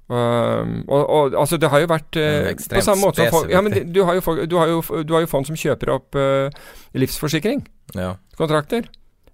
[0.06, 3.58] Um, og, og altså det har jo vært ekstremt på samme måte som folk, ja,
[3.58, 6.46] men du, har jo, du, har jo, du har jo fond som kjøper opp uh,
[6.94, 7.64] livsforsikring.
[7.98, 8.14] Ja.
[8.38, 8.86] Kontrakter.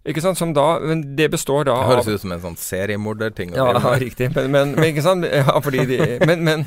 [0.03, 0.39] Ikke sant?
[0.39, 3.53] Som da Men det består da Det høres ut som en sånn seriemorderting.
[3.55, 4.33] Ja, ja, riktig.
[4.35, 5.27] Men, men, men ikke sant?
[5.29, 6.64] Ja, fordi de Men, men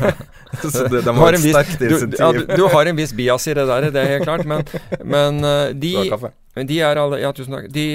[0.62, 3.12] Så det, de du har et en viss, sterkt du, ja, du, har en viss
[3.16, 4.44] bias i det der, det er helt klart.
[4.44, 4.66] Men,
[5.00, 5.92] men eh, de,
[6.68, 7.56] de er alle, ja, tusen.
[7.72, 7.86] De,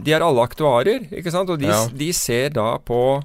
[0.00, 1.52] de er alle aktuarer, ikke sant?
[1.52, 1.68] Og de,
[2.00, 3.20] de ser da på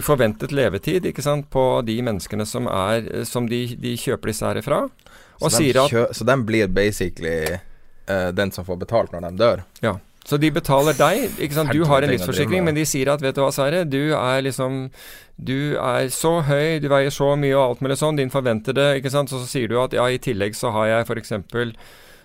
[0.00, 4.62] forventet levetid, ikke sant, på de menneskene som er Som de, de kjøper disse her
[4.64, 4.86] fra.
[5.42, 7.58] Og så, sier at kjø så de blir basically
[8.08, 9.64] uh, den som får betalt når de dør?
[9.84, 9.98] Ja.
[10.24, 11.32] Så de betaler deg.
[11.42, 11.72] ikke sant?
[11.74, 14.84] Du har en livsforsikring, men de sier at vet du hva, Sverre, du er liksom
[15.34, 19.10] Du er så høy, du veier så mye og alt mulig sånn, din forventede ikke
[19.10, 19.32] sant?
[19.32, 21.32] Så, så sier du at ja, i tillegg så har jeg f.eks.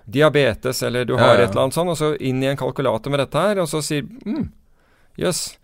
[0.06, 1.48] diabetes, eller du har Ja, ja.
[1.48, 3.82] et eller annet sånn, og så inn i en kalkulator med dette her, og så
[3.82, 4.46] sier mm,
[5.18, 5.58] Jøss.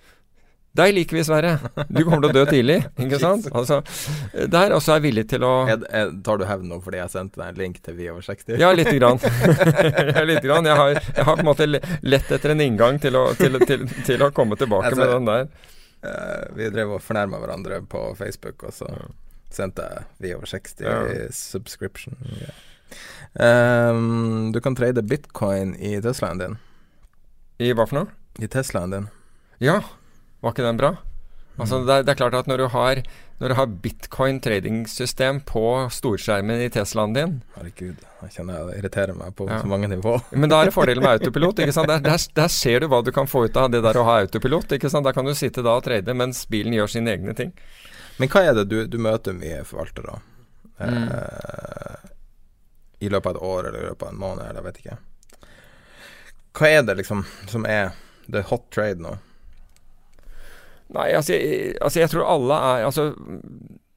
[0.73, 1.51] Deg liker vi, Sverre.
[1.85, 2.79] Du kommer til å dø tidlig.
[3.03, 3.45] Ikke sant?
[3.53, 3.81] Altså,
[4.33, 7.13] der, også er jeg villig til å jeg, jeg, tar du hevn nå fordi jeg
[7.13, 8.57] sendte deg en link til Vi over 60?
[8.57, 9.21] Ja, lite grann.
[10.31, 10.65] Litt lite grann.
[10.71, 13.85] Jeg, har, jeg har på en måte lett etter en inngang til å, til, til,
[14.07, 15.71] til å komme tilbake Altså, med den der.
[16.03, 18.89] Uh, vi drev og fornærma hverandre på Facebook, og så
[19.53, 20.99] sendte jeg Vi over 60 Ja.
[21.37, 22.17] subscription.
[22.33, 22.61] Yeah.
[23.93, 26.57] Um, du kan trade bitcoin i Teslaen din.
[27.61, 28.15] I hva for noe?
[28.41, 29.11] I Teslaen din.
[29.61, 29.83] Ja,
[30.43, 30.93] var ikke den bra?
[31.53, 31.85] Altså, Mm.
[31.85, 32.99] det, er, det er klart at når du har,
[33.39, 35.61] når du har bitcoin trading-system på
[35.93, 39.59] storskjermen i Teslaen din Herregud, jeg kjenner jeg irriterer meg på Ja.
[39.61, 40.15] så mange nivå.
[40.33, 41.59] Men da er det fordelen med autopilot.
[41.61, 41.87] ikke sant?
[41.93, 44.15] Der, der, der ser du hva du kan få ut av det der å ha
[44.23, 44.73] autopilot.
[44.79, 45.05] ikke sant?
[45.05, 47.53] Der kan du sitte da og trade mens bilen gjør sine egne ting.
[48.17, 50.19] Men hva er det du, du møter mye forvaltere
[50.83, 51.03] Mm.
[51.13, 52.09] eh,
[53.05, 54.97] i løpet av et år eller i løpet av en måned, eller jeg vet ikke.
[56.57, 57.91] Hva er det liksom som er
[58.27, 59.13] the hot trade nå?
[60.93, 63.05] Nei, altså jeg, altså jeg tror alle er Altså,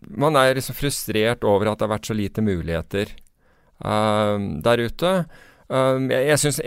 [0.06, 3.10] man er liksom frustrert over at det har vært så lite muligheter
[3.82, 5.12] um, der ute.
[5.68, 6.60] Um, jeg jeg synes,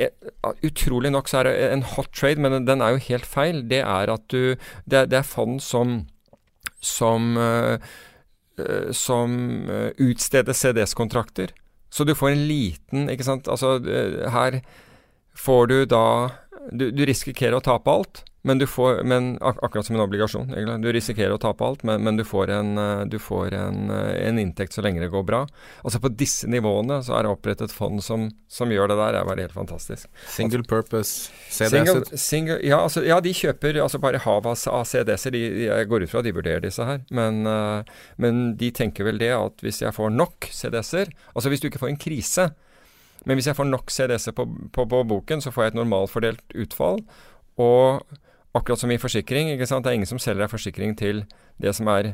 [0.65, 3.63] Utrolig nok så er det en hot trade, men den er jo helt feil.
[3.69, 4.55] Det er at du
[4.85, 6.05] Det, det er fond som
[6.81, 7.77] som uh,
[8.91, 9.31] som
[9.71, 11.53] uh, utsteder CDS-kontrakter.
[11.89, 13.47] Så du får en liten Ikke sant.
[13.47, 14.61] Altså, her
[15.35, 16.29] får du da
[16.71, 20.53] du, du risikerer å tape alt, men du får men ak akkurat som en obligasjon.
[20.53, 20.77] Egentlig.
[20.81, 24.13] Du risikerer å tape alt, men, men du får, en, eh, du får en, eh,
[24.29, 25.41] en inntekt så lenge det går bra.
[25.83, 29.17] Altså På disse nivåene så er det opprettet fond som, som gjør det der.
[29.17, 30.07] Det er bare helt fantastisk.
[30.31, 32.23] Single purpose Single, CDS?
[32.23, 34.55] single, ja, altså, ja, de kjøper altså bare hav av
[34.87, 35.35] CDS-er.
[35.35, 37.03] De, de, jeg går ut fra at de vurderer disse her.
[37.11, 41.61] Men, eh, men de tenker vel det at hvis jeg får nok CDS-er Altså hvis
[41.61, 42.47] du ikke får en krise,
[43.27, 46.55] men hvis jeg får nok CDS-er på, på, på boken, så får jeg et normalfordelt
[46.55, 47.03] utfall.
[47.59, 47.99] Og
[48.57, 49.85] akkurat som i forsikring, ikke sant?
[49.85, 51.23] det er ingen som selger deg forsikring til
[51.61, 52.13] det som er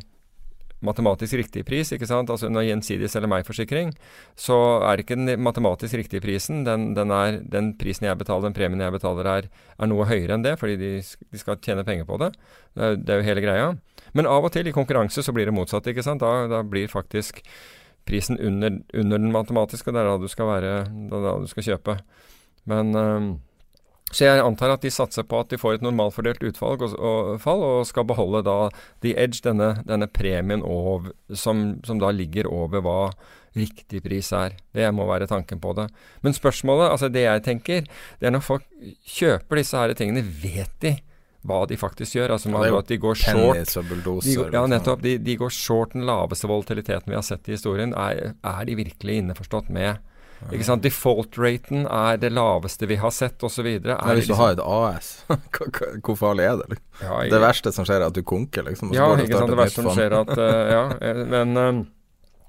[0.85, 1.91] matematisk riktig pris.
[1.95, 2.29] ikke sant?
[2.29, 3.93] Altså Når Gjensidige selger meg forsikring,
[4.37, 6.63] så er ikke den matematisk riktige prisen.
[6.67, 10.37] Den, den, er, den prisen jeg betaler, den premien jeg betaler, er, er noe høyere
[10.37, 12.33] enn det, fordi de, de skal tjene penger på det.
[12.75, 13.71] Det er, det er jo hele greia.
[14.15, 15.87] Men av og til, i konkurranse, så blir det motsatt.
[15.91, 16.23] ikke sant?
[16.23, 17.41] Da, da blir faktisk
[18.05, 20.73] prisen under, under den matematiske, og det er da du skal være,
[21.09, 21.97] da du skal kjøpe.
[22.69, 23.29] Men øhm,
[24.13, 27.31] så jeg antar at de satser på at de får et normalfordelt utfall og, og,
[27.41, 28.57] fall, og skal beholde da
[29.03, 32.99] the edge, denne, denne premien over, som, som da ligger over hva
[33.55, 34.57] riktig pris er.
[34.75, 35.87] Det må være tanken på det.
[36.21, 37.89] Men spørsmålet, altså det jeg tenker,
[38.19, 38.65] det er når folk
[39.17, 40.97] kjøper disse her tingene, vet de
[41.45, 42.35] hva de faktisk gjør?
[42.35, 43.37] Altså man, at de går short.
[43.37, 44.71] De, ja, liksom.
[44.71, 45.03] nettopp.
[45.05, 47.93] De, de går short den laveste volatiliteten vi har sett i historien.
[47.93, 50.01] Er, er de virkelig innforstått med?
[50.53, 50.83] Ikke sant?
[50.85, 53.65] Default-raten er det laveste vi har sett, osv.
[53.81, 55.11] Hvis du har et AS,
[56.05, 56.79] hvor farlig er det?
[57.01, 57.33] Ja, jeg...
[57.33, 58.93] Det verste som skjer, er at du konker, liksom.
[58.95, 59.53] ja, ikke sant.
[59.53, 61.81] Det verste som skjer er at uh, Ja, eh, men eh,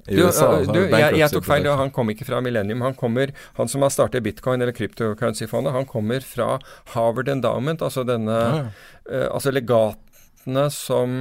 [0.11, 1.70] du, USA, er du, jeg, jeg tok feil.
[1.80, 2.84] Han kom ikke fra Millennium.
[2.84, 6.57] Han kommer, han som har startet bitcoin eller cryptocurrency-fondet, han kommer fra
[6.93, 8.62] Harvard Endowment, altså denne Ja,
[9.11, 11.18] eh, Altså legatene som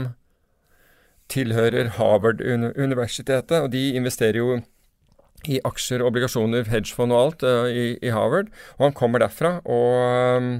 [1.31, 4.59] tilhører Harvard-universitetet, og de investerer jo
[5.49, 8.53] i aksjer, obligasjoner, hedgefond og alt eh, i, i Harvard.
[8.77, 9.59] Og han kommer derfra.
[9.65, 10.39] og...
[10.39, 10.55] um,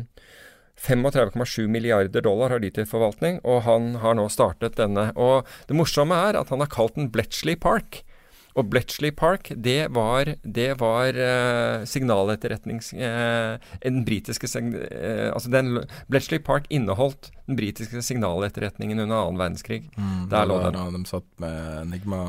[0.86, 5.08] 35,7 milliarder dollar har de til forvaltning, og han har nå startet denne.
[5.16, 8.02] Og det morsomme er at han har kalt den Bletchley Park.
[8.56, 12.94] Og Bletchley Park, det var, det var uh, signaletterretnings...
[12.96, 19.82] Uh, den britiske eh, Altså, den Bletchley Park inneholdt den britiske signaletterretningen under annen verdenskrig.
[19.98, 20.78] Mm, Der lå den.
[20.80, 22.22] da de satt med Enigma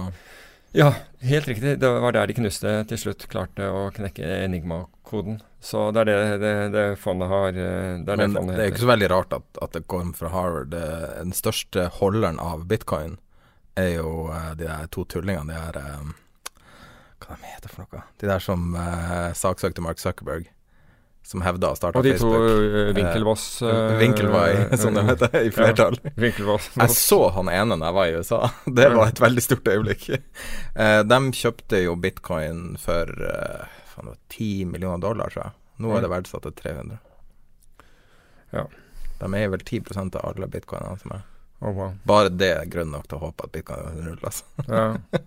[0.77, 0.91] Ja,
[1.25, 1.79] helt riktig.
[1.81, 5.39] Det var der de knuste til slutt klarte å knekke enigma-koden.
[5.65, 8.67] Så det er det, det, det fondet har eh, Det er det Men fondet det
[8.67, 10.77] er ikke så veldig rart at, at det kom fra Harvard.
[10.77, 13.17] Den største holderen av bitcoin
[13.81, 16.13] er jo eh, de der to tullingene, de der eh,
[17.25, 18.05] Hva de heter for noe?
[18.21, 20.51] De der som uh, saksøkte Mark Zuckerberg.
[21.27, 22.35] Som hevda å starte Facebook.
[22.39, 22.93] Og de Facebook.
[22.95, 25.97] to Vinkelvoss uh, Vinkelvai, som de heter i flertall.
[26.07, 26.29] Ja.
[26.85, 28.39] Jeg så han ene da jeg var i USA.
[28.79, 30.07] Det var et veldig stort øyeblikk.
[30.77, 35.55] Eh, de kjøpte jo bitcoin for eh, faen, 10 millioner dollar, tror jeg.
[35.81, 36.99] Nå er det verdsatt til 300.
[38.53, 38.67] Ja.
[39.23, 41.25] De er vel 10% av alle bitcoinene som er.
[41.59, 41.95] Oh, wow.
[42.05, 44.21] Bare det er grunn nok til å håpe at bitcoin ruller.
[44.21, 44.45] Altså.
[44.69, 45.23] Ja.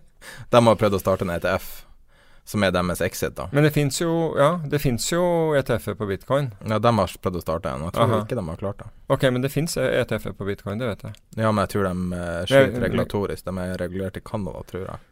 [0.53, 1.71] De har prøvd å starte en ETF,
[2.49, 3.45] som er deres exit, da.
[3.53, 5.21] Men det fins jo, ja, det jo
[5.59, 6.47] ETF-er på bitcoin.
[6.65, 8.21] Ja, de har prøvd å starte en, jeg tror Aha.
[8.25, 8.87] ikke de har klart det.
[9.13, 11.19] Ok, men det fins ETF-er på bitcoin, det vet jeg.
[11.37, 13.45] Ja, men jeg tror de er Ja, regulatorisk.
[13.45, 15.05] De er regulert i Canada, tror jeg.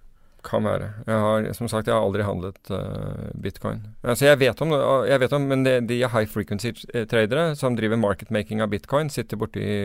[0.48, 0.88] Kan være.
[1.06, 3.84] Jeg har, som sagt, jeg har aldri handlet uh, bitcoin.
[4.02, 4.74] Altså, jeg vet om,
[5.06, 9.62] jeg vet om men det, de high frequency-tradere som driver market-making av bitcoin, sitter borte
[9.62, 9.78] i,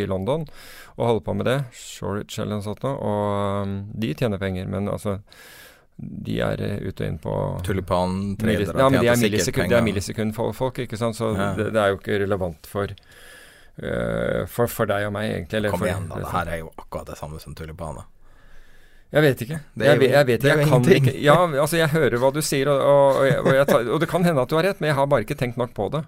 [0.00, 0.46] i London
[0.94, 1.58] og holder på med det.
[1.76, 2.88] Shoreditch eller noe sånt.
[2.88, 5.18] Og um, de tjener penger, men altså
[5.96, 7.34] de er eh, ute og inn på
[7.66, 11.14] Tulipan-tradere Millis- ja, men de er millisekund, det er millisekundfolk, ikke sant.
[11.16, 11.52] Så Ja.
[11.54, 12.90] det, det er jo ikke relevant for,
[13.78, 15.60] uh, for, for deg og meg, egentlig.
[15.60, 16.18] Eller Kom for, igjen, da.
[16.24, 18.02] Det her er jo akkurat det samme som tulipan
[19.14, 19.60] Jeg vet ikke.
[19.74, 20.48] Det er jeg, jo- vet, jeg vet det.
[20.50, 21.04] Jeg kan ingenting.
[21.06, 21.22] ikke.
[21.22, 24.08] Ja, altså, jeg hører hva du sier, og, og, og, jeg, jeg tar, og det
[24.10, 26.02] kan hende at du har rett, men jeg har bare ikke tenkt nok på det.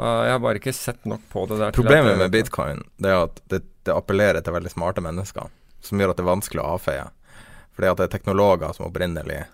[0.00, 1.70] Uh, jeg har bare ikke sett nok på det der.
[1.72, 5.48] Problemet med bitcoin Det er at det, det appellerer til veldig smarte mennesker,
[5.80, 7.06] som gjør at det er vanskelig å avfeie.
[7.76, 9.44] Fordi at det er teknologer som opprinnelig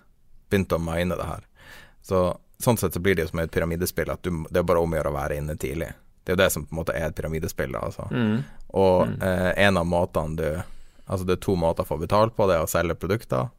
[0.49, 1.45] begynte å mine det her.
[2.03, 2.25] Så
[2.63, 4.93] Sånn sett så blir det jo som et pyramidespill, at du, det er bare om
[4.93, 5.89] å gjøre å være inne tidlig.
[6.23, 7.73] Det er jo det som på en måte er et pyramidespill.
[7.75, 8.05] Altså.
[8.13, 8.37] Mm.
[8.79, 10.47] Og eh, en av måtene du
[11.03, 13.49] Altså det er to måter å få betalt på, det er å selge produkter,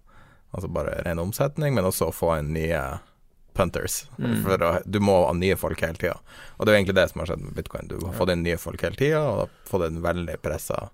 [0.57, 2.79] altså bare ren omsetning, men også å få inn nye
[3.53, 3.99] punters.
[4.17, 4.39] Mm.
[4.47, 6.15] For å, du må ha nye folk hele tida.
[6.57, 7.91] Og det er jo egentlig det som har skjedd med bitcoin.
[7.93, 10.87] Du har fått inn nye folk hele tida, og fått en veldig pressa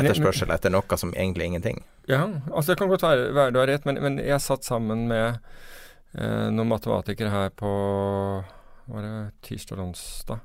[0.00, 1.80] etterspørsel etter noe som egentlig er ingenting.
[2.10, 5.38] Ja, altså det kan godt være, du har rett, men, men jeg satt sammen med
[6.18, 7.72] eh, noen matematikere her på
[8.92, 9.16] Var det
[9.46, 10.42] tirsdag og onsdag?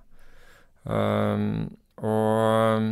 [0.88, 1.68] Um,
[2.00, 2.86] og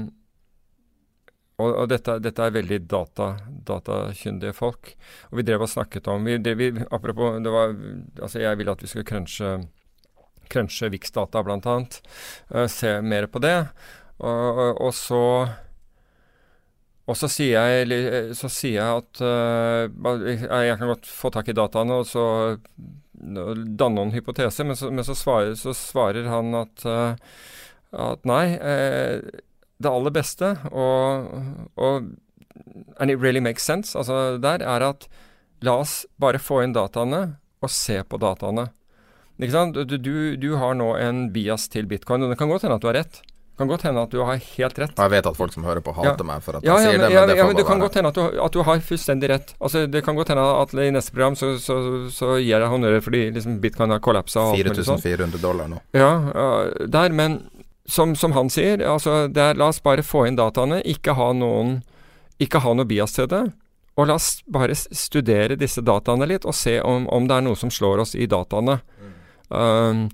[1.57, 3.31] og, og dette, dette er veldig data,
[3.65, 4.91] datakyndige folk.
[5.31, 7.73] Og vi drev og snakket om vi, det, vi, Apropos det var,
[8.21, 9.55] altså Jeg ville at vi skulle crunche,
[10.53, 12.01] crunche Vix-data, blant annet.
[12.53, 13.55] eh, se mer på det.
[14.19, 15.23] Og, og, og så
[17.07, 21.55] og så sier jeg, så sier jeg at uh, jeg kan godt få tak i
[21.55, 22.25] dataene og så
[23.17, 27.15] danne noen hypoteser, men så, men så, svarer, så svarer han at, uh,
[28.11, 29.23] at nei, uh,
[29.77, 31.31] det aller beste, og,
[31.79, 32.11] og
[32.99, 35.07] and it really makes sense, altså der, er at
[35.65, 38.67] la oss bare få inn dataene og se på dataene.
[39.37, 39.77] Ikke sant?
[39.89, 42.83] Du, du, du har nå en bias til bitcoin, og det kan godt hende at
[42.83, 43.21] du har rett.
[43.57, 44.91] Kan godt hende at du har helt rett.
[44.97, 46.27] Jeg vet at folk som hører på, hater Ja.
[46.29, 47.65] meg for at Ja, jeg ja, sier men, det, ja, men det ja, men det
[47.65, 47.87] kan være.
[47.87, 49.53] godt hende at du, at du har fullstendig rett.
[49.59, 51.77] Altså, det kan godt hende at i neste program så, så,
[52.13, 55.01] så gir jeg honnører fordi liksom bitcoin har kollapsa og alt mulig sånn.
[55.01, 55.81] 4400 dollar nå.
[55.97, 57.39] Ja, ja, der, men
[57.87, 61.31] som, som han sier, altså det er, la oss bare få inn dataene, ikke ha
[61.33, 61.79] noen
[62.37, 63.41] ikke ha noe bias til det.
[63.97, 67.57] Og la oss bare studere disse dataene litt, og se om, om det er noe
[67.57, 68.75] som slår oss i dataene.
[69.49, 70.09] Um,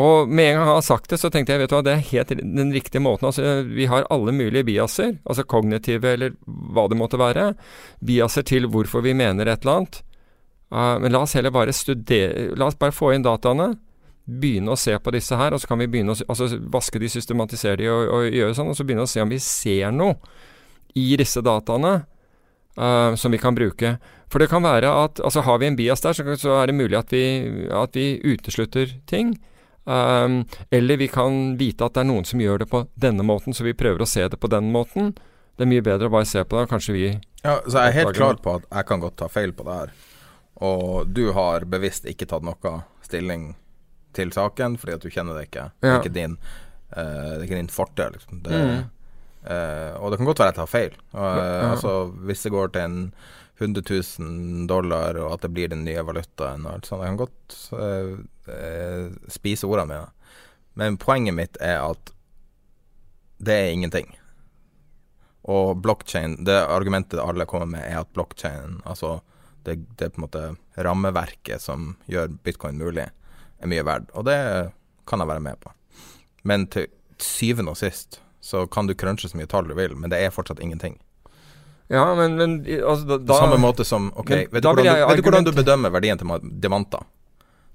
[0.00, 1.92] og med en gang han har sagt det, så tenkte jeg vet du hva, det
[1.92, 3.28] er helt den riktige måten.
[3.28, 7.50] Altså, vi har alle mulige biaser, altså kognitive eller hva det måtte være.
[8.00, 10.00] Biaser til hvorfor vi mener et eller annet.
[10.72, 13.74] Uh, men la oss heller bare studere La oss bare få inn dataene.
[14.24, 17.12] Begynne å se på disse her, og så kan vi begynne å altså, vaske de,
[17.12, 18.72] systematisere de og, og gjøre sånn.
[18.72, 20.16] Og så begynne å se om vi ser noe
[20.96, 21.94] i disse dataene
[22.80, 23.98] uh, som vi kan bruke.
[24.32, 26.80] For det kan være at altså har vi en bias der, så, så er det
[26.80, 27.26] mulig at vi,
[27.68, 29.34] at vi uteslutter ting.
[29.84, 33.54] Um, eller vi kan vite at det er noen som gjør det på denne måten,
[33.54, 35.12] så vi prøver å se det på den måten.
[35.56, 37.04] Det er mye bedre å bare se på det, kanskje vi
[37.42, 39.74] Ja, så jeg er helt klar på at jeg kan godt ta feil på det
[39.80, 39.90] her.
[40.62, 43.54] Og du har bevisst ikke tatt noe stilling
[44.14, 45.66] til saken fordi at du kjenner det ikke.
[45.82, 46.36] Det er ikke din,
[46.94, 48.42] uh, det er ikke din forte, liksom.
[48.46, 48.82] Det, Mm.
[49.50, 50.92] uh, og det kan godt være at jeg tar feil.
[51.14, 51.70] Eh, Ja.
[51.72, 53.14] Altså, hvis det går til en
[53.58, 53.82] 100
[54.18, 57.56] 000 dollar, og at det blir den nye valutaen og alt sånt, jeg kan godt
[57.72, 58.16] eh, eh,
[59.30, 60.08] spise ordene mine.
[60.74, 62.12] Men poenget mitt er at
[63.42, 64.08] det er ingenting.
[65.50, 69.20] Og blockchain, det argumentet alle kommer med, er at blockchain, altså
[69.66, 70.42] det, det er på en måte
[70.86, 73.08] rammeverket som gjør bitcoin mulig,
[73.58, 74.10] er mye verdt.
[74.14, 74.38] Og det
[75.06, 75.72] kan jeg være med på.
[76.46, 76.86] Men til
[77.22, 80.32] syvende og sist så kan du crunche så mye tall du vil, men det er
[80.34, 80.96] fortsatt ingenting.
[81.92, 85.18] Ja, men, men altså, da, På samme måte som Ok, vet du, hvordan, du, vet
[85.20, 87.02] du hvordan du bedømmer verdien til ma- diamanter?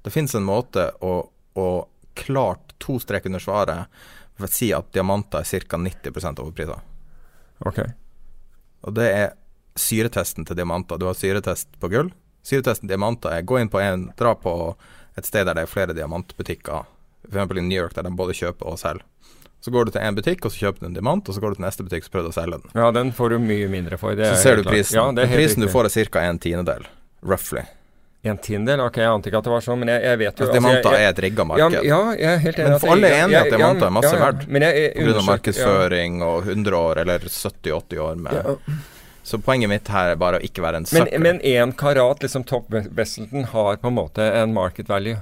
[0.07, 1.17] Det fins en måte å,
[1.59, 1.67] å
[2.15, 3.97] klart to strek under svaret
[4.37, 5.79] for å si at diamanter er ca.
[5.81, 6.85] 90 overpriser.
[7.67, 7.81] Ok.
[8.87, 9.33] Og det er
[9.75, 10.95] syretesten til diamanter.
[10.95, 12.13] Du har syretest på gull.
[12.47, 14.53] Syretesten til diamanter er gå inn på en, dra på
[15.19, 16.87] et sted der det er flere diamantbutikker,
[17.27, 17.57] f.eks.
[17.57, 19.03] i New York, der de både kjøper og selger.
[19.59, 21.51] Så går du til en butikk, og så kjøper du en diamant, og så går
[21.51, 22.75] du til neste butikk og prøver du å selge den.
[22.77, 24.15] Ja, den får du mye mindre for.
[24.15, 25.01] Så er ser du prisen.
[25.01, 26.23] Ja, prisen du får er ca.
[26.29, 26.87] en tiendedel,
[27.25, 27.65] roughly.
[28.23, 28.81] En tiendedel?
[28.81, 30.95] Ok, jeg ante ikke at det var sånn, men jeg, jeg vet jo Altså, diamanter
[30.97, 31.85] jeg, er et rigga ja, marked.
[31.85, 32.57] ja, enig.
[32.57, 34.25] Men for alle er enige at Demanta er masse ja, ja.
[34.25, 34.45] verdt.
[34.97, 35.23] Pga.
[35.27, 38.67] markedsføring og 100 år eller 70-80 år med
[39.27, 41.19] Så poenget mitt her er bare å ikke være en sucker.
[41.19, 45.19] men én karat, liksom top Wesselton, har på en måte en market value.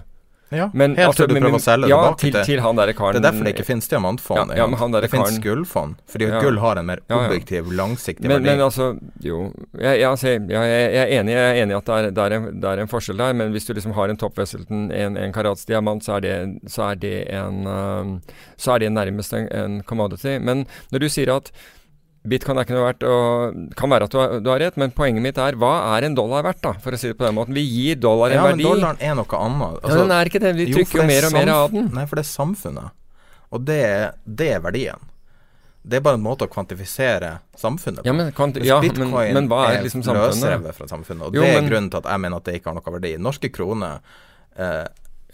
[0.49, 2.75] Ja, Men, helt altså, til du men- prøver å selge ja, tilbake til, til han
[2.75, 4.51] der karen Det er derfor det ikke finnes diamantfond.
[4.51, 5.95] Ja, ja, men han der det finnes gullfond.
[6.07, 6.39] Fordi Ja.
[6.41, 8.45] gull har en mer objektiv, langsiktig Men, verdi.
[8.45, 12.23] men altså, jo jeg, jeg, altså, jeg, jeg, er enig i at det er, det,
[12.25, 14.91] er en, det er en forskjell der, men hvis du liksom har en Top Wesselton,
[14.91, 16.35] en, en karats diamant, så er det,
[16.69, 18.21] så er det en
[18.57, 20.37] Så er det nærmest en, en commodity.
[20.39, 21.51] Men når du sier at
[22.29, 24.93] Bitcoin er ikke noe verdt, og kan være at du har, du har rett, men
[24.95, 27.35] poenget mitt er hva er en dollar verdt, da, for å si det på den
[27.37, 27.55] måten.
[27.57, 29.81] Vi gir dollar en ja, men dollaren er noe annet.
[29.83, 30.53] ja, den er ikke det.
[30.57, 31.91] Vi trykker jo er mer og mer av den.
[31.95, 32.95] Nei, for det er samfunnet.
[33.53, 33.83] Og det,
[34.25, 35.11] det er verdien.
[35.85, 38.09] Det er bare en måte å kvantifisere samfunnet på.
[38.09, 40.33] Ja, men, kvanti ja, men, bitcoin men hva er liksom samfunnet?
[40.33, 42.55] løsrevet fra samfunnet, og Jo, det er men- grunnen til at jeg mener at det
[42.57, 43.11] ikke har noe verdi.
[43.21, 43.99] Norske kroner
[44.57, 44.85] eh,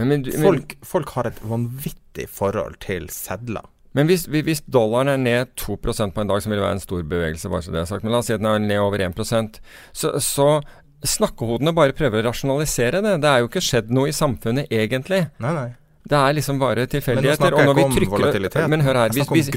[0.02, 3.64] men, men, folk, folk har et vanvittig forhold til sedler.
[3.94, 7.04] Men hvis, hvis- dollaren er ned 2% på en dag, som vil være en stor
[7.04, 8.98] bevegelse, bare så det er sagt, men la oss si at den er ned over
[9.04, 9.60] 1%
[9.94, 10.62] så, så
[11.04, 13.22] snakkehodene bare prøver å rasjonalisere det.
[13.22, 15.26] Det er jo ikke skjedd noe i samfunnet egentlig.
[15.42, 15.70] Nei, nei.
[16.02, 18.70] Det er liksom bare Men nå snakker jeg ikke om trykker volatilitet.
[18.70, 19.10] Men hør her.
[19.14, 19.50] Hvis, hvis,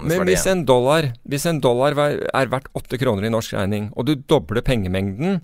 [0.00, 4.06] men hvis en dollar, hvis en dollar er verdt 8 kroner i norsk regning, og
[4.08, 5.42] du dobler pengemengden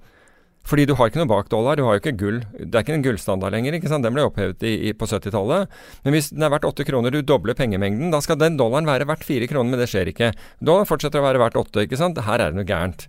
[0.67, 2.41] fordi du har ikke noe bak dollar, du har jo ikke gull.
[2.59, 4.07] Det er ikke en gullstandard lenger, ikke sant.
[4.07, 5.71] Den ble opphevet i, i, på 70-tallet.
[6.07, 9.07] Men hvis den er verdt 8 kroner, du dobler pengemengden, da skal den dollaren være
[9.09, 10.33] verdt 4 kroner, men det skjer ikke.
[10.59, 12.19] Dollaren fortsetter å være verdt 8, ikke sant.
[12.27, 13.07] Her er det noe gærent.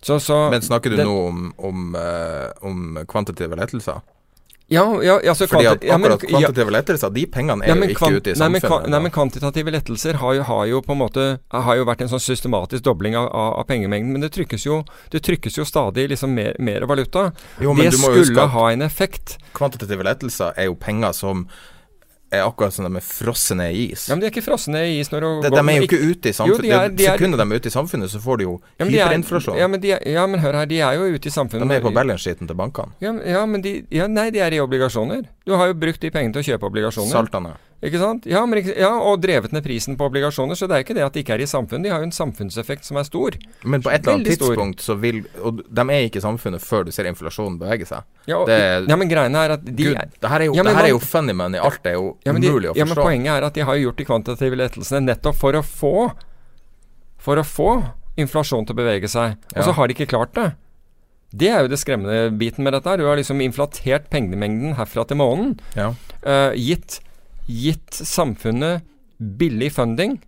[0.00, 4.00] Så, så Men snakker du det, nå om, om, eh, om kvantitative lettelser?
[4.70, 7.88] Ja, ja, altså Fordi at akkurat ja, men- kvantitative lettelser, de pengene er Ja, jo
[7.90, 8.88] ikke ute i nei, men, samfunnet.
[8.92, 12.08] nei, men kvantitative lettelser har jo, har jo på en måte Har jo vært en
[12.12, 14.12] sånn systematisk dobling av, av, av pengemengden.
[14.12, 17.32] Men det trykkes jo, det trykkes jo stadig liksom mer, mer valuta.
[17.60, 19.38] Jo, men det skulle ha en effekt.
[19.58, 21.48] Kvantitative lettelser er jo penger som
[22.32, 24.08] er akkurat som de er frosset ned i is.
[24.08, 25.86] Ja, Men de er ikke frosne i is når du de, går- de er jo
[25.88, 26.62] ikke ute i Jo, samfunnet.
[26.62, 28.84] de er- de er- Sekundet de er ute i samfunnet, så får de jo ja,
[28.84, 29.56] er- hyperinflasjon.
[29.58, 31.68] Ja, men, ja, men hør her, de er jo ute i samfunnet.
[31.68, 32.92] de er på balance-sheeten til bankene.
[33.00, 35.24] Ja, men de ja, Nei, de er i obligasjoner.
[35.46, 37.10] Du har jo brukt de pengene til å kjøpe obligasjoner.
[37.10, 37.56] Saltene.
[37.80, 38.26] Ikke sant?
[38.28, 40.52] Ja, men, ja, og drevet ned prisen på obligasjoner.
[40.58, 41.86] Så det er ikke det at de ikke er i samfunnet.
[41.88, 43.38] De har jo en samfunnseffekt som er stor.
[43.64, 44.96] Men på et eller annet tidspunkt stor.
[44.96, 48.04] så vil Og de er ikke i samfunnet før du ser inflasjonen bevege seg.
[48.28, 50.62] Ja, og, Det- ja men greiene er at de Gud, det her er jo, Ja,
[50.62, 51.58] men det her er jo funny money.
[51.58, 53.74] Alt er jo ja, men de, umulig å ja, men poenget er at de har
[53.80, 55.94] gjort de kvantitative lettelsene nettopp for å få
[57.18, 57.70] For å få
[58.16, 59.36] inflasjon til å bevege seg.
[59.56, 60.52] Og så har de ikke klart det.
[61.32, 62.88] Det er jo det skremmende biten med dette.
[62.90, 62.96] her.
[62.98, 65.58] Du har liksom inflatert pengemengden herfra til månen.
[65.76, 65.92] Ja.
[66.26, 67.00] Uh, gitt,
[67.46, 68.82] gitt samfunnet
[69.18, 70.18] billig funding.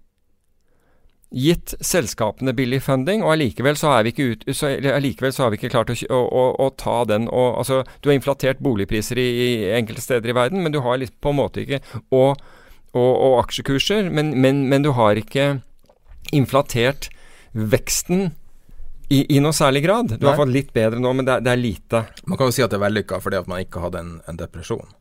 [1.32, 4.12] Gitt selskapene billig funding, og allikevel så, vi
[4.52, 8.60] så, har vi ikke klart å, å, å, ta den og altså, Du har inflatert
[8.60, 9.48] boligpriser i, i
[9.78, 12.36] enkelte steder i verden, men du har litt, på en måte ikke Og,
[12.92, 15.62] og, og aksjekurser, men, men, men du har ikke
[16.36, 17.08] inflatert
[17.52, 18.34] veksten
[19.12, 20.18] i, i noe særlig grad.
[20.20, 22.04] Du har fått litt bedre nå, men det det er lite.
[22.28, 24.40] Man kan jo si at det er vellykka fordi at man ikke hadde en, en
[24.40, 24.92] depresjon.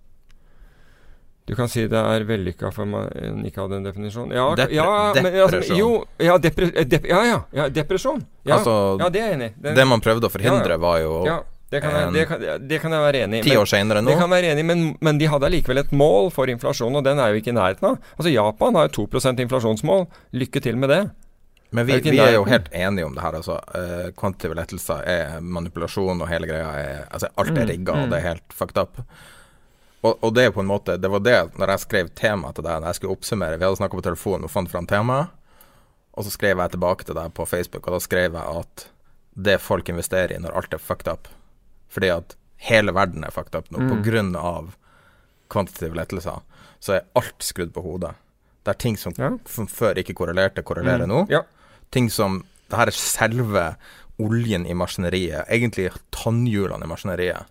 [1.51, 3.09] Du kan si det er vellykka for man
[3.43, 4.29] ikke hadde en definisjon.
[4.31, 5.89] Ja, Depre- ja, men, altså, jo,
[6.23, 8.21] ja, depre, eh, dep, ja, ja, ja, depresjon.
[8.47, 9.53] Ja, Altså, ja, det er jeg enig i.
[9.65, 11.41] Det- Det man prøvde å forhindre, var jo ja,
[11.71, 13.49] det kan, jeg, det, kan, det kan jeg være enig i.
[13.49, 14.07] ti år senere nå.
[14.11, 16.95] Det kan jeg være enig i, men, men de hadde allikevel et mål for inflasjon,
[16.95, 17.99] og den er jo ikke i nærheten av.
[18.17, 20.07] Altså Japan har jo 2% inflasjonsmål.
[20.33, 21.01] Lykke til med det.
[21.73, 23.31] Men vi, er vi er jo helt enige om det her.
[23.39, 23.59] Altså.
[23.75, 28.03] Eh, kvantitative lettelser er manipulasjon, og hele greia er Altså, alt er Mm, mm.
[28.03, 28.97] og det er helt fucked up.
[30.03, 32.63] Og, og det er på en måte Det var det når jeg skrev tema til
[32.65, 35.27] deg, når jeg skulle oppsummere Vi hadde snakka på telefonen og fant fram temaet,
[36.17, 38.87] og så skrev jeg tilbake til deg på Facebook, og da skrev jeg at
[39.35, 41.27] det folk investerer i når alt er fucked up
[41.89, 42.35] Fordi at
[42.67, 44.03] hele verden er fucked up nå på Mm.
[44.03, 44.75] grunn av
[45.49, 46.41] kvantitative lettelser,
[46.79, 48.13] så er alt skrudd på hodet.
[48.63, 49.31] Det er ting som, Ja.
[49.45, 51.09] som før ikke korrelerte, korrelerer Mm.
[51.09, 51.41] nå Ja.
[51.91, 53.75] ting som Det her er selve
[54.19, 57.45] oljen i maskineriet, egentlig tannhjulene i maskineriet,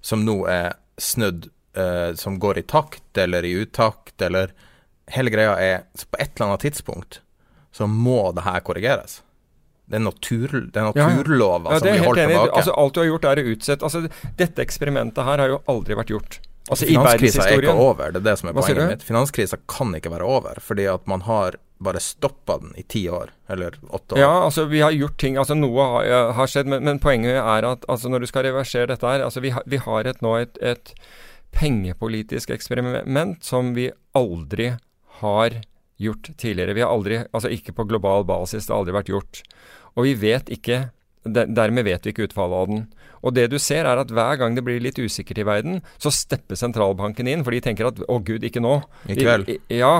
[0.00, 4.52] som nå er snudd, eh, som går i takt eller i utakt, eller
[5.12, 7.20] Hele greia er så På et eller annet tidspunkt
[7.72, 9.22] så må det her korrigeres.
[9.88, 11.16] Det er, natur, det er Ja, ja.
[11.72, 12.34] Ja, som det er blir holdt enig.
[12.36, 12.56] tilbake.
[12.60, 14.02] Altså, alt du har gjort, er å utsette altså,
[14.36, 16.38] Dette eksperimentet her har jo aldri vært gjort.
[16.70, 19.02] Altså, Finanskrisa er ikke over, det er det som er poenget mitt.
[19.08, 23.30] Finanskrisa kan ikke være over, fordi at man har bare stoppa den i ti år,
[23.50, 24.18] eller åtte år.
[24.22, 27.66] Ja, altså vi har gjort ting Altså noe har, har skjedd, men, men poenget er
[27.68, 30.36] at altså, når du skal reversere dette her altså Vi, har- vi har et, nå
[30.40, 30.94] et, et
[31.52, 34.72] pengepolitisk eksperiment som vi aldri
[35.20, 35.60] har
[36.02, 36.74] gjort tidligere.
[36.74, 39.42] Vi har aldri Altså ikke på global basis, det har aldri vært gjort.
[39.96, 40.90] Og vi vet ikke
[41.24, 42.86] der- Dermed vet vi ikke utfallet av den.
[43.22, 46.12] Og det du ser er at hver gang det blir litt usikkert i verden, så
[46.14, 48.80] stepper sentralbanken inn, for de tenker at å gud, ikke nå.
[49.06, 49.50] I kveld.
[49.50, 49.94] I, i, ja,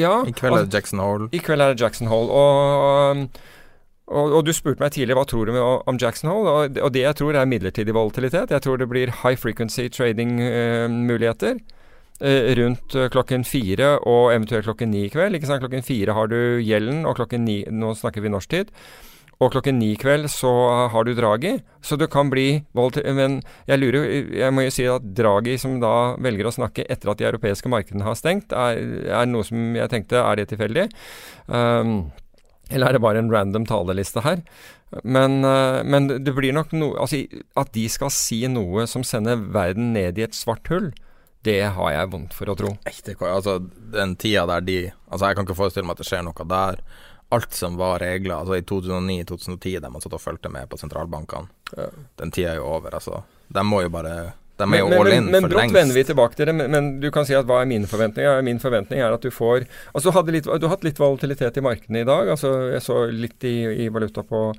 [0.00, 0.14] ja.
[0.24, 1.28] I kveld er det Jackson Hole.
[1.32, 2.32] I kveld er det Jackson Hole.
[2.32, 3.44] Og,
[4.08, 7.04] og, og du spurte meg tidligere hva tror du om Jackson Hole, og, og det
[7.04, 8.52] jeg tror er midlertidig volatilitet.
[8.56, 11.60] Jeg tror det blir high frequency trading-muligheter.
[12.56, 15.34] rundt eh, klokken fire og eventuelt klokken ni i kveld.
[15.34, 15.60] Ikke sant?
[15.60, 18.70] Klokken fire har du gjelden, og klokken ni Nå snakker vi norsktid.
[19.42, 20.50] Og klokken ni i kveld så
[20.92, 23.06] har du Draghi, så du kan bli volatil...
[23.16, 24.06] Men jeg lurer
[24.38, 27.70] Jeg må jo si at Draghi, som da velger å snakke etter at de europeiske
[27.72, 28.78] markedene har stengt, er,
[29.10, 30.86] er noe som jeg tenkte Er det tilfeldig?
[31.48, 32.12] Um,
[32.72, 34.40] eller er det bare en random taleliste her?
[35.02, 37.24] Men, eh, men det blir nok noe Altså,
[37.58, 40.92] at de skal si noe som sender verden ned i et svart hull,
[41.44, 42.70] det har jeg vondt for å tro.
[42.88, 43.58] Ekte, altså,
[43.92, 44.78] den tida der de
[45.10, 46.84] Altså, jeg kan ikke forestille meg at det skjer noe der.
[47.32, 51.48] Alt som var regler, altså i 2009-2010, der man satt og fulgte med på sentralbankene,
[52.20, 53.22] den tida er jo over, altså.
[53.48, 55.74] De må jo bare De er Men, jo men, all men, in men for brått
[55.74, 56.54] vender vi tilbake til det.
[56.54, 58.44] Men, men du kan si at hva er mine forventninger?
[58.46, 61.64] Min forventning er at du får Altså, du, litt, du har hatt litt volatilitet i
[61.64, 62.30] markedene i dag.
[62.36, 64.52] Altså, jeg så litt i, i valuta på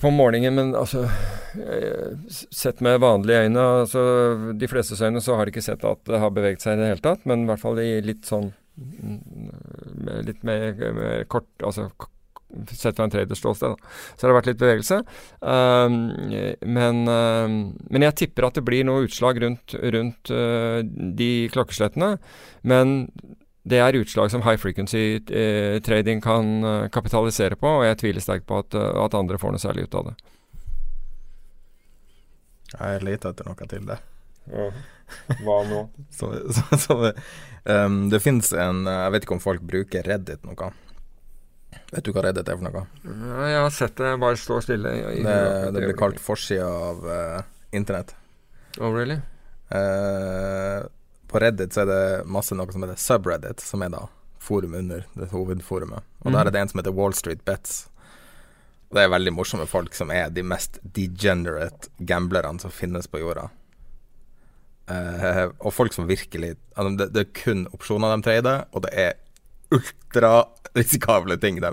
[0.00, 1.04] på morgenen, men altså
[1.54, 2.16] eh,
[2.50, 4.00] Sett med vanlige øyne, altså
[4.58, 6.88] de flestes øyne, så har de ikke sett at det har beveget seg i det
[6.90, 7.22] hele tatt.
[7.30, 8.50] Men i hvert fall i litt sånn
[10.26, 11.90] Litt mer, mer kort Altså
[12.68, 13.76] sett fra en traders ståsted.
[14.16, 14.98] Så har det vært litt bevegelse.
[15.40, 15.94] Um,
[16.60, 17.54] men, um,
[17.88, 22.18] men jeg tipper at det blir noe utslag rundt, rundt uh, de klokkeslettene.
[22.68, 23.06] Men
[23.62, 28.24] det er utslag som high frequency eh, trading kan eh, kapitalisere på, og jeg tviler
[28.24, 30.14] sterkt på at, at andre får noe særlig ut av det.
[32.72, 34.00] Jeg leter etter noe til det.
[35.42, 35.82] Hva nå?
[36.18, 36.96] Så, så, så,
[37.64, 40.70] um, det fins en Jeg vet ikke om folk bruker Reddit noe.
[41.92, 42.84] Vet du hva Reddit er for noe?
[43.04, 44.92] Ja, jeg har sett det bare stå stille.
[44.96, 47.42] i- i- Det, det blir kalt forsida av uh,
[47.72, 48.14] internett.
[48.80, 49.18] Oh, really?
[49.72, 50.84] Uh,
[51.28, 54.02] på Reddit så er det masse noe som heter subreddit, som er da
[54.42, 56.02] forum under det hovedforumet.
[56.24, 56.36] Og mm.
[56.36, 57.86] der er det en som heter Wall Street Bets.
[58.90, 63.22] Og det er veldig morsomme folk som er de mest degenerate gamblerne som finnes på
[63.22, 63.46] jorda.
[64.92, 68.92] Eh, og folk som virkelig altså det, det er kun opsjoner de trader, og det
[68.98, 69.12] er
[69.72, 71.60] ultrarisikable ting.
[71.64, 71.72] De,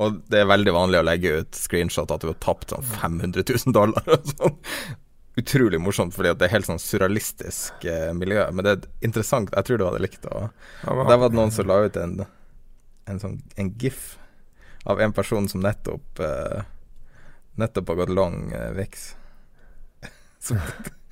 [0.00, 3.44] og det er veldig vanlig å legge ut screenshot at du har tapt sånn 500
[3.44, 4.04] 000 dollar.
[4.08, 4.60] Og sånn.
[5.34, 8.44] Utrolig morsomt, fordi det er helt sånn surrealistisk eh, miljø.
[8.54, 9.50] Men det er interessant.
[9.50, 10.30] Jeg tror du hadde likt det.
[10.30, 12.20] Og der var det noen som la ut en,
[13.10, 14.12] en sånn en gif
[14.86, 16.62] av en person som nettopp eh,
[17.54, 19.02] Nettopp har gått long eh, VIX.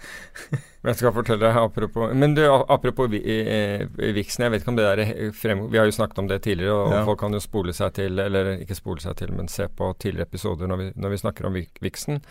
[0.82, 3.84] Men Jeg skal fortelle deg apropos Men du, apropos vi- eh,
[4.16, 6.74] Vixen, jeg vet ikke om det der frem, Vi har jo snakket om det tidligere,
[6.74, 7.04] og Ja.
[7.04, 10.26] folk kan jo spole seg til Eller ikke spole seg til, men se på tidligere
[10.26, 12.22] episoder når vi, når vi snakker om Vixen.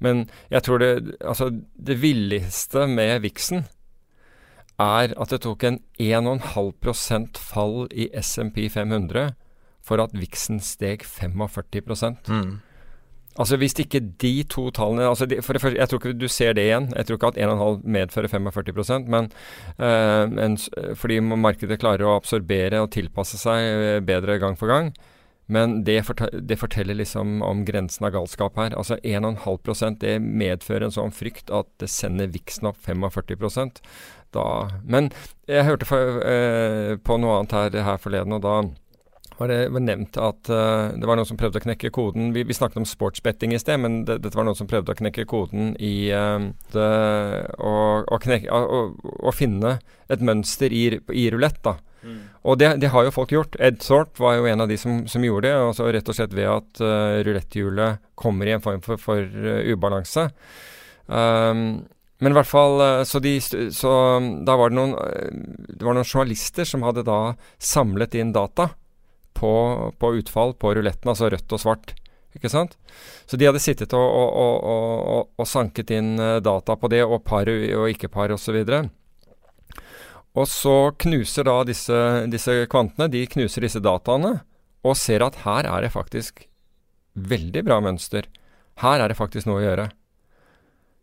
[0.00, 1.50] Men jeg tror det Altså,
[1.80, 3.66] det villeste med Vixen
[4.80, 9.34] er at det tok en 1,5% fall i SMP 500
[9.82, 12.60] for at Vixen steg 45 mm.
[13.38, 16.28] Altså Hvis ikke de to tallene altså de, for det første, Jeg tror ikke du
[16.28, 16.90] ser det igjen.
[16.96, 19.30] Jeg tror ikke at 1,5 medfører 45 men,
[19.78, 20.58] øh, men
[20.94, 24.92] fordi markedet klarer å absorbere og tilpasse seg eh, bedre gang for gang.
[25.48, 28.76] Men det, forte- det forteller liksom om grensen av galskap her.
[28.78, 33.80] Altså 1,5% det medfører en sånn frykt at det sender viksen opp 45%
[34.32, 35.10] da, Men
[35.48, 38.54] jeg hørte for, øh, på noe annet her, her forleden, og da
[39.42, 42.44] var det var nevnt at uh, det var noen som prøvde å knekke koden Vi,
[42.46, 45.26] vi snakket om sportsbetting i sted, men det, dette var noen som prøvde å knekke
[45.30, 46.90] koden i uh, det,
[47.58, 47.72] å,
[48.06, 48.82] å, knekke, å,
[49.18, 49.78] å, finne
[50.12, 51.62] et mønster i, i rulett.
[51.64, 51.76] da.
[52.02, 52.20] Mm.
[52.50, 53.56] Og det, det, har jo folk gjort.
[53.62, 55.56] Ed Thorpe var jo en av de som, som gjorde det.
[55.70, 59.62] Altså rett og slett ved at uh, ruletthjulet kommer i en form for, for uh,
[59.72, 60.28] ubalanse.
[61.06, 61.82] Um,
[62.22, 62.78] men i hvert fall
[63.08, 63.92] så, de, så
[64.46, 64.92] da var det noen
[65.66, 68.68] Det var noen journalister som hadde da samlet inn data
[69.42, 69.52] på,
[69.98, 71.94] på utfall på ruletten, altså rødt og svart.
[72.32, 72.78] Ikke sant?
[73.28, 77.24] Så de hadde sittet og, og, og, og sanket inn eh, data på det, og
[77.26, 78.62] par og ikke-par osv.
[80.32, 81.98] Og så knuser da disse,
[82.32, 84.38] disse kvantene de knuser disse dataene,
[84.82, 86.46] og ser at her er det faktisk
[87.12, 88.24] veldig bra mønster.
[88.80, 89.90] Her er det faktisk noe å gjøre.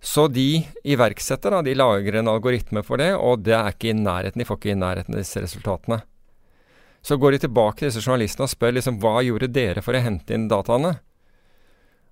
[0.01, 3.97] Så de iverksetter, da, de lager en algoritme for det, og det er ikke i
[3.99, 5.99] nærheten, de får ikke i nærheten disse resultatene.
[7.01, 10.03] Så går de tilbake til disse journalistene og spør liksom hva gjorde dere for å
[10.03, 10.97] hente inn dataene?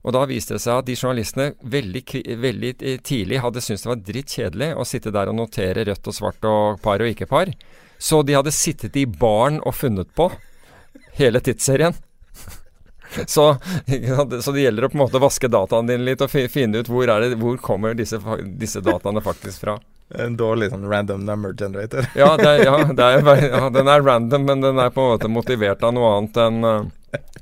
[0.07, 2.03] Og da viste det seg at de journalistene veldig,
[2.39, 2.73] veldig
[3.03, 6.47] tidlig hadde syntes det var dritt kjedelig å sitte der og notere rødt og svart
[6.47, 7.51] og par og ikke par.
[7.99, 10.29] Så de hadde sittet i baren og funnet på
[11.17, 11.97] hele tidsserien.
[13.25, 13.55] Så,
[14.43, 17.07] så, det gjelder å på en måte vaske dataene dine litt og finne ut hvor,
[17.07, 18.19] det, hvor kommer disse,
[18.59, 19.77] disse dataene faktisk fra.
[20.09, 22.05] En dårlig sånn random number generator.
[22.15, 25.83] ja, er, ja, er, ja, den er random, men den er på en måte motivert
[25.83, 26.85] av noe annet enn uh,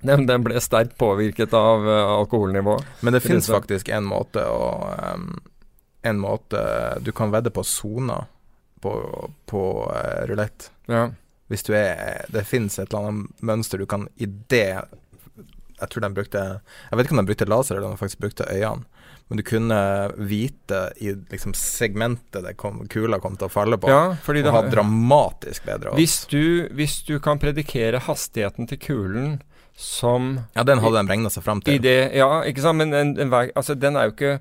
[0.02, 2.86] den, den, ble sterkt påvirket av uh, alkoholnivået.
[3.06, 4.72] Men det fins faktisk en måte å
[5.14, 5.36] um,
[6.06, 6.60] En måte
[7.02, 8.28] Du kan vedde på soner
[8.82, 8.92] på,
[9.50, 10.70] på uh, rulett.
[10.86, 11.08] Ja.
[11.50, 14.70] Hvis du er Det fins et eller annet mønster du kan i det
[15.82, 18.22] Jeg tror de brukte Jeg vet ikke om de brukte laser, eller om de faktisk
[18.26, 18.86] brukte øynene
[19.28, 19.78] men du kunne
[20.22, 24.62] vite i liksom segmentet det kom, kula kom til å falle på, ja, og ha
[24.70, 25.98] dramatisk bedre odds.
[25.98, 26.46] Hvis du,
[26.78, 29.36] hvis du kan predikere hastigheten til kulen
[29.76, 31.82] som Ja, den hadde de regna seg fram til.
[31.84, 34.38] Det, ja, ikke sant, men en, en, altså, den er jo ikke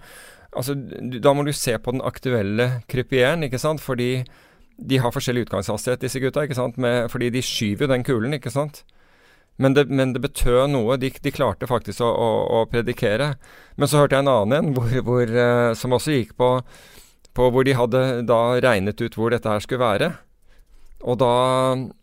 [0.54, 0.76] Altså,
[1.18, 4.20] da må du se på den aktuelle krypieren, ikke sant, fordi
[4.78, 8.36] de har forskjellig utgangshastighet, disse gutta, ikke sant, Med, fordi de skyver jo den kulen,
[8.38, 8.84] ikke sant.
[9.56, 10.96] Men det, men det betød noe.
[10.98, 12.28] De, de klarte faktisk å, å,
[12.58, 13.34] å, predikere.
[13.78, 16.50] Men så hørte jeg en annen en hvor, hvor, uh, som også gikk på,
[17.34, 20.10] på, hvor de hadde da regnet ut hvor dette her skulle være.
[21.04, 21.34] Og da,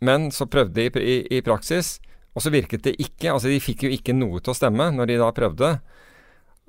[0.04, 1.96] men så prøvde de i, i, i praksis,
[2.32, 3.32] og så virket det ikke.
[3.34, 5.74] Altså de fikk jo ikke noe til å stemme når de da prøvde.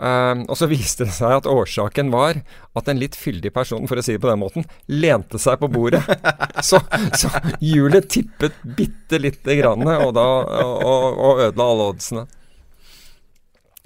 [0.02, 2.40] Uh, og så viste det seg at årsaken var
[2.74, 5.70] at en litt fyldig person, for å si det på den måten, lente seg på
[5.72, 6.02] bordet.
[6.70, 6.82] så,
[7.14, 7.30] så
[7.62, 10.30] hjulet tippet bitte lite grann, og, da,
[10.66, 12.26] og, og ødela alle oddsene.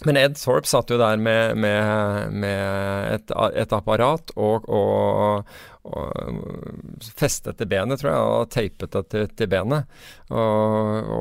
[0.06, 5.56] Men Ed Thorpe satt jo der med, med, med et, et, apparat og, og,
[5.88, 9.82] og festet til benet, tror jeg, og teipet det til, til benet.
[10.30, 11.12] Og,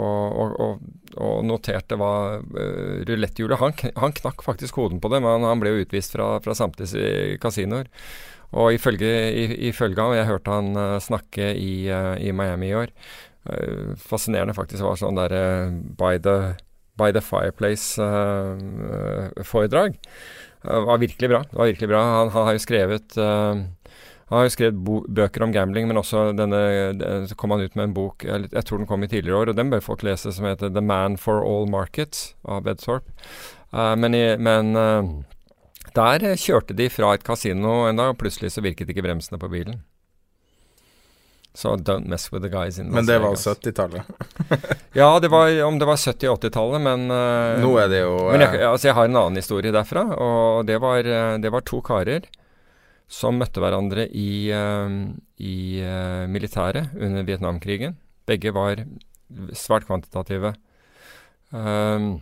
[1.17, 2.13] og, noterte hva
[2.43, 6.27] uh, ruletthjulet han, han, knakk faktisk koden på det, men han ble jo utvist fra,
[6.45, 7.87] fra samtlige kasinoer.
[8.57, 9.11] Og ifølge,
[9.71, 12.89] ifølge han, jeg hørte han uh, snakke i, uh, i, Miami i år
[13.51, 15.33] uh, Fascinerende faktisk var sånn der
[15.99, 16.37] by the
[16.97, 19.99] By the Fireplace-foredrag.
[20.65, 21.45] Uh, var virkelig bra.
[21.51, 22.03] Det var virkelig bra.
[22.03, 23.17] Han, han har jo skrevet
[24.27, 26.59] han har jo skrevet bøker om gambling, men også denne
[27.39, 29.59] kom han ut med en bok jeg, jeg tror den kom i tidligere år, og
[29.59, 33.07] den bør folk lese, som heter 'The Man for All Markets' av Bedthorpe.
[33.71, 35.13] Uh, men, i, men uh,
[35.95, 39.51] der kjørte de fra et kasino en dag, og plutselig så virket ikke bremsene på
[39.53, 39.85] bilen.
[41.55, 44.03] Så don't mess with the guys in Las Men det var 70-tallet?
[44.93, 48.43] ja, det var, om det var 70- 80-tallet, men uh, Nå er det jo Men
[48.43, 51.07] jeg, eh, altså, jeg har en annen historie derfra, og det var,
[51.39, 52.27] det var to karer
[53.07, 57.97] som møtte hverandre i, uh, i uh, militæret under Vietnamkrigen.
[58.27, 58.83] Begge var
[59.55, 60.55] svært kvantitative.
[61.51, 62.17] Um,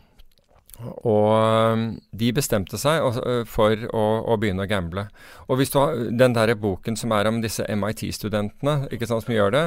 [1.07, 3.05] og de bestemte seg
[3.47, 5.07] for å, å, begynne å gamble.
[5.47, 9.37] Og hvis du har den der boken som er om disse MIT-studentene, ikke sant, som
[9.37, 9.65] gjør det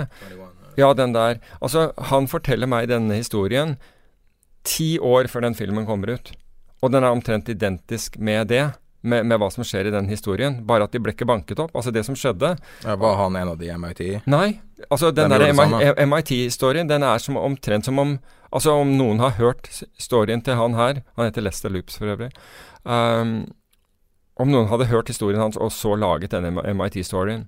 [0.77, 1.39] Ja, den der.
[1.63, 3.77] Altså, han forteller meg denne historien
[4.67, 6.33] ti år før den filmen kommer ut.
[6.83, 8.65] Og den er omtrent identisk med det
[9.01, 10.61] med, med, hva som skjer i den historien.
[10.67, 11.75] Bare at de ble ikke banket opp.
[11.77, 14.01] Altså det som skjedde ja, Var han en av de MIT?
[14.29, 14.59] Nei.
[14.89, 18.17] Altså den, den der MIT-historien, den er som, omtrent som om
[18.47, 19.67] Altså om noen har hørt
[19.99, 22.29] storyen til han her Han heter Lester Loops for øvrig.
[22.87, 23.49] Um,
[24.39, 27.47] om noen hadde hørt historien hans og så laget denne MIT-storyen.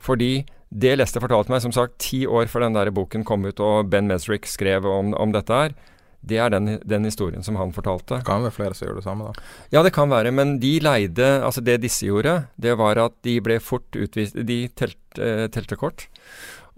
[0.00, 3.60] Fordi det Lester fortalte meg, som sagt, ti år før den der boken kom ut
[3.60, 5.74] og Ben Mesrick skrev om, om dette her,
[6.20, 8.18] det er den, den, historien som han fortalte.
[8.20, 9.44] Det kan være flere som gjør det samme, da.
[9.72, 10.32] Ja, det kan være.
[10.36, 14.62] Men de leide Altså, det disse gjorde, det var at de ble fort utvist De
[14.76, 16.06] telt, eh, telte kort.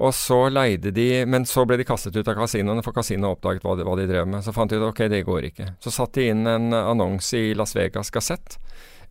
[0.03, 3.67] Og så leide de Men så ble de kastet ut av kasinoene, for kasinoet oppdaget
[3.67, 4.47] hva de, hva de drev med.
[4.47, 5.73] Så fant de ut ok, det går ikke.
[5.83, 8.61] Så satte de inn en annonse i Las Vegas Gazette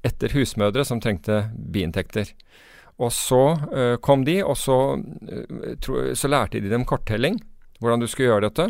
[0.02, 2.32] etter husmødre som trengte biinntekter.
[3.02, 3.44] Og så
[3.74, 7.40] uh, kom de, og så, uh, tro, så lærte de dem korttelling,
[7.82, 8.68] hvordan du skulle gjøre dette.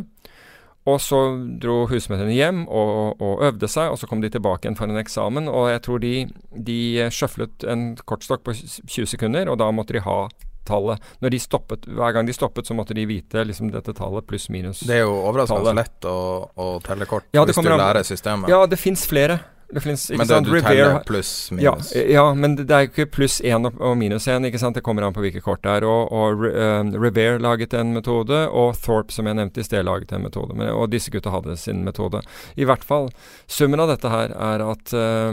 [0.89, 1.17] Og så
[1.61, 5.01] dro husmødrene hjem og, og, øvde seg, og så kom de tilbake igjen for en
[5.01, 5.49] eksamen.
[5.51, 6.13] Og jeg tror de,
[6.57, 6.79] de
[7.13, 10.23] sjøflet en kortstokk på 20 sekunder, og da måtte de ha
[10.65, 11.05] tallet.
[11.21, 14.49] Når de stoppet, Hver gang de stoppet, så måtte de vite liksom, dette tallet pluss
[14.53, 14.81] minus.
[14.87, 16.17] Det er jo overraskende lett å,
[16.49, 18.49] å, telle kort ja, hvis du lærer systemet.
[18.51, 19.41] Ja, det fins flere.
[19.72, 21.91] Det finnes, men det, du teller pluss minus?
[21.95, 24.43] Ja, ja, men det, er ikke pluss én og, minus én.
[24.43, 25.88] Det kommer an på hvilke kort det er.
[25.88, 30.11] Og, og uh, Revere laget en metode, og Thorpe, som jeg nevnte i sted, laget
[30.11, 30.57] en metode.
[30.57, 32.23] Men, og disse gutta hadde sin metode.
[32.60, 33.11] I hvert fall,
[33.48, 35.31] summen av dette her er at uh,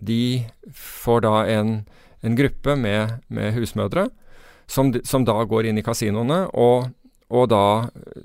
[0.00, 0.22] de
[0.74, 1.76] får da en,
[2.26, 4.08] en gruppe med, med husmødre
[4.70, 6.90] som, som, da går inn i kasinoene og
[7.30, 7.64] og da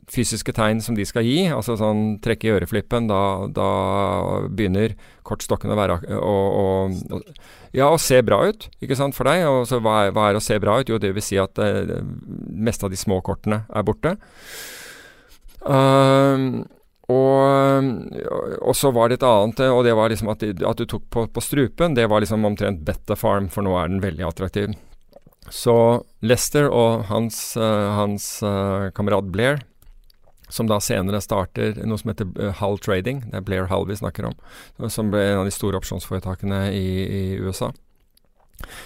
[0.10, 3.69] fysiske tegn som de skal gi, altså sånn trekke i øreflippen, da, da
[4.49, 4.95] begynner
[5.26, 7.30] kortstokken å være og, og,
[7.76, 9.44] Ja, å se bra ut, ikke sant, for deg.
[9.49, 10.90] Og så hva hva er å se bra ut?
[10.90, 11.99] Jo, det vil si at eh, det
[12.48, 14.15] meste av de små kortene er borte.
[15.65, 16.64] Uh,
[17.11, 17.90] og,
[18.61, 21.27] og, så var det et annet, og det var liksom at, at du tok på,
[21.30, 21.98] på, strupen.
[21.98, 24.73] Det var liksom omtrent Betta farm, for nå er den veldig attraktiv.
[25.54, 25.76] Så
[26.26, 29.62] Lester og hans, uh, hans uh, kamerat Blair,
[30.50, 33.98] som da senere starter noe som heter uh, Hull Trading, det er Blair Hull vi
[34.00, 34.38] snakker om,
[34.90, 37.72] som ble en av de store opsjonsforetakene i, i USA.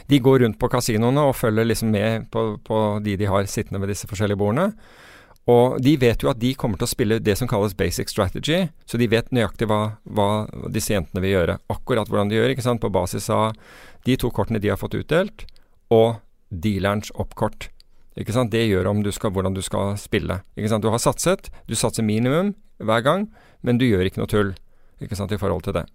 [0.09, 3.81] De går rundt på kasinoene og følger liksom med på, på de de har sittende
[3.83, 4.71] ved disse forskjellige bordene.
[5.49, 8.67] Og de vet jo at de kommer til å spille det som kalles basic strategy,
[8.85, 11.57] så de vet nøyaktig hva, hva disse jentene vil gjøre.
[11.73, 13.55] Akkurat hvordan de gjør, ikke sant, på basis av
[14.05, 15.47] de to kortene de har fått utdelt,
[15.93, 16.19] og
[16.49, 17.69] dealerens oppkort.
[18.19, 18.51] Ikke sant?
[18.51, 20.41] Det gjør om du skal, hvordan du skal spille.
[20.57, 20.83] Ikke sant?
[20.83, 23.29] Du har satset, du satser minimum hver gang,
[23.61, 24.53] men du gjør ikke noe tull
[24.99, 25.85] ikke sant, i forhold til det.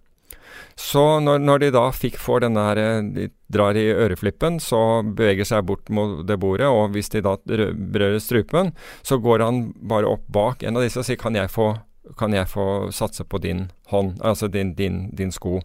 [0.79, 2.79] Så når, når, de da fikk får denne her,
[3.15, 7.35] de drar i øreflippen, så beveger seg bort mot det bordet, og hvis de da
[7.45, 8.73] berører strupen,
[9.05, 11.73] så går han bare opp bak en av disse og sier kan jeg få,
[12.19, 15.61] kan jeg få satse på din hånd, altså din, din, din sko.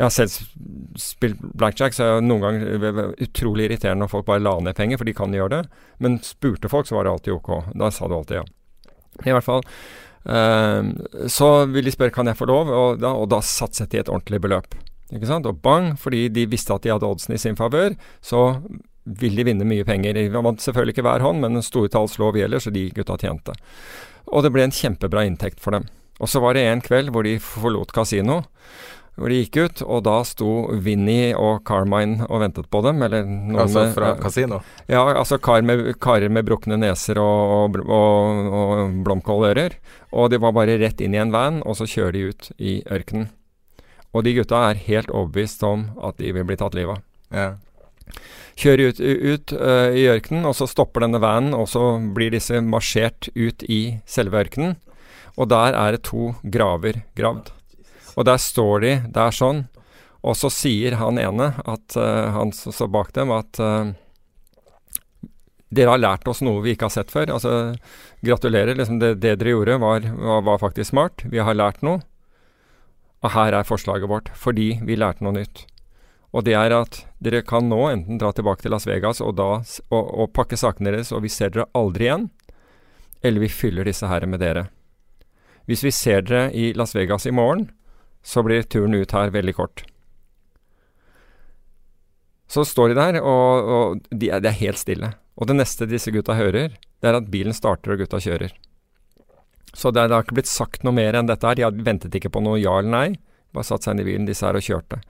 [0.00, 0.32] Jeg har selv
[0.96, 5.04] spilt blackjack, så jeg noen ganger utrolig irriterende når folk bare la ned penger, for
[5.04, 5.82] de kan gjøre det.
[6.00, 7.50] Men spurte folk, så var det alltid ok.
[7.76, 8.46] Da sa du alltid ja.
[9.26, 9.60] I hvert fall.
[10.24, 14.00] Uh, så vil de spørre kan jeg få lov, og da, og da satset de
[14.00, 14.72] et ordentlig beløp.
[15.12, 15.48] Ikke sant?
[15.50, 17.92] Og bang, fordi de visste at de hadde oddsen i sin favør,
[18.24, 18.46] så
[19.20, 20.16] vil de vinne mye penger.
[20.16, 23.52] De vant selvfølgelig ikke hver hånd, men en stortallslov gjelder, så de gutta tjente.
[24.32, 25.90] Og det ble en kjempebra inntekt for dem.
[26.20, 28.42] Og så var det en kveld hvor de forlot kasino
[29.20, 33.02] hvor de gikk ut, og da sto Vinnie og Carmine og ventet på dem.
[33.04, 34.60] Altså fra med, kasino?
[34.88, 39.76] Ja, altså karer med, kar med brukne neser og, og, og, og blomkålører.
[40.16, 42.78] Og de var bare rett inn i en van, og så kjører de ut i
[42.88, 43.28] ørkenen.
[44.16, 47.04] Og de gutta er helt overbevist om at de vil bli tatt livet av.
[47.30, 47.50] Ja.
[48.58, 52.58] Kjører ut, ut uh, i ørkenen, og så stopper denne vanen, og så blir disse
[52.64, 54.78] marsjert ut i selve ørkenen.
[55.36, 57.52] Og der er det to graver gravd.
[58.16, 59.66] Og der står de der sånn,
[60.20, 63.92] og så sier han ene, at uh, han som står bak dem, at uh,
[65.70, 67.30] dere har lært oss noe vi ikke har sett før.
[67.36, 67.54] Altså,
[68.26, 68.74] gratulerer.
[68.76, 71.24] Liksom det, det, dere gjorde, var, var, var, faktisk smart.
[71.30, 72.02] Vi har lært noe.
[73.22, 75.64] Og her er forslaget vårt, fordi vi lærte noe nytt.
[76.34, 79.48] Og det er at dere kan nå enten dra tilbake til Las Vegas og, da,
[79.90, 82.28] og, og pakke sakene deres, og vi ser dere aldri igjen,
[83.20, 84.68] eller vi fyller disse her med dere.
[85.68, 87.68] Hvis vi ser dere i Las Vegas i morgen,
[88.22, 89.84] så blir turen ut her veldig kort.
[92.50, 95.12] Så står de der, og, og de er, det er helt stille.
[95.38, 98.52] Og det neste disse gutta hører, det er at bilen starter og gutta kjører.
[99.70, 101.56] Så det, har ikke blitt sagt noe mer enn dette her.
[101.56, 103.08] De hadde ventet ikke på noe ja eller nei.
[103.50, 105.00] Bare satt seg inn i bilen, disse her, og kjørte.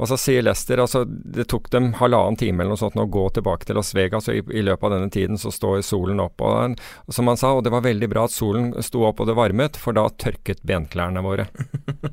[0.00, 3.28] Og så sier Lester altså det tok dem halvannen time eller noe sånt å gå
[3.36, 6.42] tilbake til Las Vegas, og i, i løpet av denne tiden så står solen opp.
[6.42, 6.74] Og,
[7.06, 9.38] og, som han sa, og det var veldig bra at solen sto opp og det
[9.38, 11.46] varmet, for da tørket benklærne våre.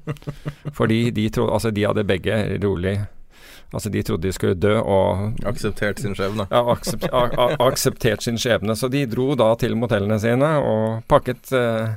[0.78, 2.98] Fordi de, trodde altså, de hadde begge rolig
[3.74, 6.46] Altså, de trodde de skulle dø og Akseptert sin skjebne.
[6.52, 8.76] Ja, aksept, akseptert sin skjebne.
[8.78, 11.96] Så de dro da til motellene sine og pakket, eh,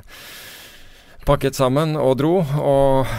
[1.29, 2.39] pakket sammen og dro.
[2.41, 3.13] Og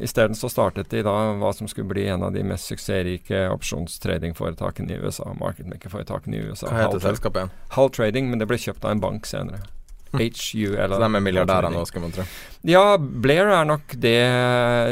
[0.00, 4.94] Isteden så startet de da hva som skulle bli en av de mest suksessrike opsjonstradingforetakene
[4.94, 5.28] i USA.
[5.40, 6.70] Marketmaker-foretakene i USA.
[6.70, 7.54] Hva heter selskapet igjen?
[7.76, 9.60] Hull Trading, men det ble kjøpt av en bank senere.
[10.12, 10.76] HUL.
[10.76, 12.24] Så de er milliardærer nå, skal man tro.
[12.68, 14.18] Ja, Blair er nok det.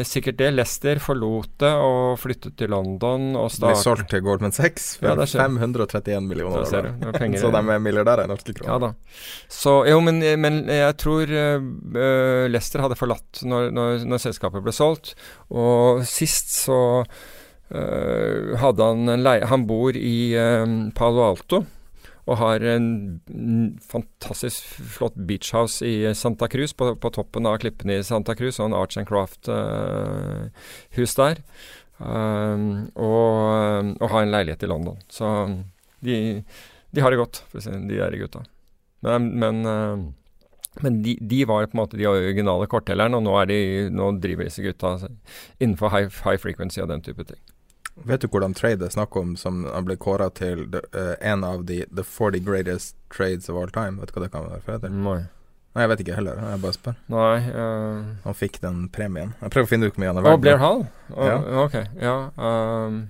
[0.08, 0.48] Sikkert det.
[0.56, 5.26] Leicester forlot det og flyttet til London og Ble solgt til Goldman Sachs for ja,
[5.28, 6.90] 531 millioner dollar.
[7.38, 8.88] Så de er milliardærer i norske Ja kroner.
[8.88, 9.18] da.
[9.48, 14.74] Så, jo, men, men jeg tror uh, Leicester hadde forlatt når, når, når selskapet ble
[14.74, 15.14] solgt.
[15.50, 16.80] Og sist så
[17.74, 20.66] øh, hadde han en leie Han bor i øh,
[20.96, 21.64] Palo Alto
[22.28, 22.86] og har en
[23.80, 24.64] fantastisk
[24.96, 28.76] flott beachhouse i Santa Cruz, på, på toppen av klippene i Santa Cruz, og en
[28.78, 29.52] Arts and Craft-hus
[31.18, 31.42] der.
[32.00, 34.96] Um, og, og har en leilighet i London.
[35.12, 35.26] Så
[36.00, 36.14] de,
[36.92, 37.60] de har det godt, de
[37.90, 38.44] der gutta.
[39.04, 43.36] Men, men, uh, men de, de var på en måte de originale korttellerne, og nå,
[43.50, 43.60] de,
[43.92, 44.96] nå driver disse gutta
[45.58, 47.40] innenfor high, high frequency og den type ting.
[47.94, 51.44] Vet du hvordan trade er snakk om som han ble kåra til the, uh, en
[51.44, 54.00] av de the 40 greatest trades of all time?
[54.00, 54.60] Vet du hva det kan være?
[54.64, 54.92] for det?
[54.94, 55.20] Nei.
[55.70, 56.38] Nei, jeg vet ikke heller.
[56.50, 56.94] Jeg bare spør.
[57.12, 58.06] Nei uh...
[58.24, 59.34] Han fikk den premien.
[59.42, 60.86] Jeg prøver å finne ut hvor mye han er Å, Oh, Blair Hall?
[61.14, 61.36] Oh, Ja.
[61.64, 62.16] Ok, ja.
[62.40, 63.02] Um,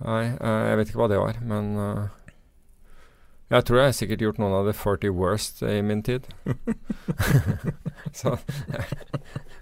[0.00, 1.70] nei, uh, jeg vet ikke hva det var, men
[3.50, 6.26] jeg tror jeg har sikkert gjort noen av the 40 worst i min tid.
[8.20, 8.36] så,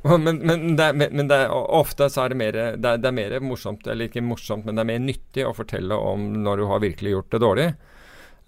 [0.25, 3.11] men, men, det er, men, det er, ofte så er det mer det er, det
[3.11, 6.63] er mer morsomt, eller ikke morsomt, men det er mer nyttig å fortelle om når
[6.63, 7.69] du har virkelig gjort det dårlig.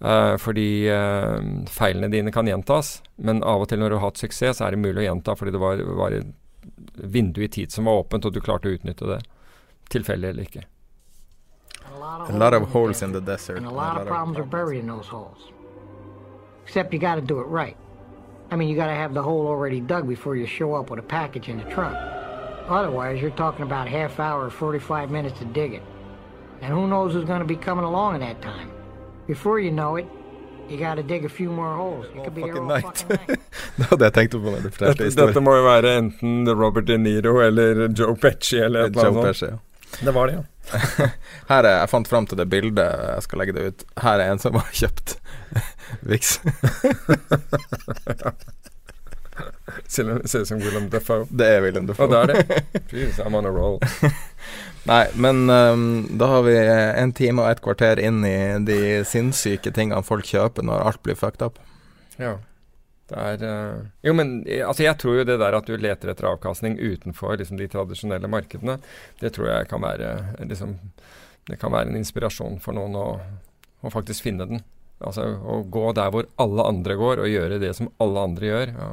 [0.01, 1.37] Uh, fordi uh,
[1.69, 4.73] feilene dine kan gjentas, men av og til når du har hatt suksess, så er
[4.73, 6.31] det mulig å gjenta fordi det var, var et
[6.95, 9.19] vindu i tid som var åpent, og du klarte å utnytte det.
[9.93, 10.65] Tilfeldig eller ikke.
[11.91, 13.57] A lot of holes in the desert.
[13.57, 15.51] And a lot of problems are buried in those holes.
[16.63, 17.77] Except you got to do it right.
[18.51, 20.99] I mean, you got to have the hole already dug before you show up with
[20.99, 21.95] a package in the trunk.
[22.67, 25.83] Otherwise, you're talking about half hour, 45 minutes to dig it.
[26.61, 28.69] And who knows who's going to be coming along in that time.
[29.25, 30.05] Before you know it,
[30.69, 32.05] you got to dig a few more holes.
[32.07, 32.97] It oh, could be here fucking all night.
[32.97, 33.39] fucking night.
[33.75, 35.27] Det var det jeg tenkte på når du fortalte historien.
[35.27, 39.11] dette må jo være enten Robert De Niro eller Joe Pesci eller et eller Joe
[39.11, 39.27] annet sånt.
[39.27, 40.05] Pesci, ja.
[40.05, 40.43] Det var det, ja.
[41.51, 43.85] Her er, Jeg fant fram til det bildet, jeg skal legge det ut.
[44.03, 45.17] Her er en som har kjøpt
[46.11, 46.37] Vix.
[49.87, 51.25] Ser ut som Willem Dafoe.
[51.29, 52.05] Det er William Defoe.
[52.05, 52.83] Og det er det.
[52.91, 53.79] Jeez, I'm on a roll.
[54.89, 55.83] Nei, men um,
[56.17, 60.65] da har vi en time og et kvarter inn i de sinnssyke tingene folk kjøper
[60.65, 61.59] når alt blir fucked up.
[62.19, 62.37] Ja.
[63.11, 66.29] Er eh, Jo, men eh, altså, jeg tror jo det der at du leter etter
[66.29, 68.77] avkastning utenfor liksom, de tradisjonelle markedene,
[69.19, 70.77] det tror jeg kan være eh, liksom
[71.49, 73.07] Det kan være en inspirasjon for noen å,
[73.81, 74.61] å faktisk finne den.
[75.01, 78.73] Altså å gå der hvor alle andre går, og gjøre det som alle andre gjør.
[78.77, 78.91] Ja.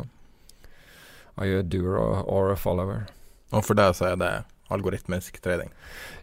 [1.45, 3.05] You a doer or a follower?
[3.53, 4.32] Og for deg så er det
[4.73, 5.70] algoritmisk trading.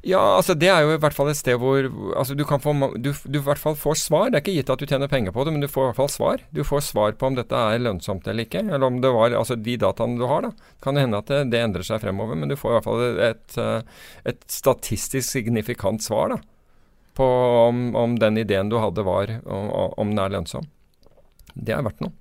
[0.06, 2.74] Ja, altså det er jo i hvert fall et sted hvor altså du kan få
[3.02, 4.30] du, du i hvert fall får svar.
[4.30, 6.02] Det er ikke gitt at du tjener penger på det, men du får i hvert
[6.02, 6.44] fall svar.
[6.54, 8.66] Du får svar på om dette er lønnsomt eller ikke.
[8.68, 10.74] Eller om det var altså de dataene du har, da.
[10.84, 13.24] Kan det hende at det, det endrer seg fremover, men du får i hvert fall
[13.32, 14.04] et, eh,
[14.34, 16.42] et statistisk signifikant svar da.
[17.16, 17.26] På
[17.66, 20.70] om, om den ideen du hadde var om, om den er lønnsom.
[21.56, 22.14] Det er verdt noe.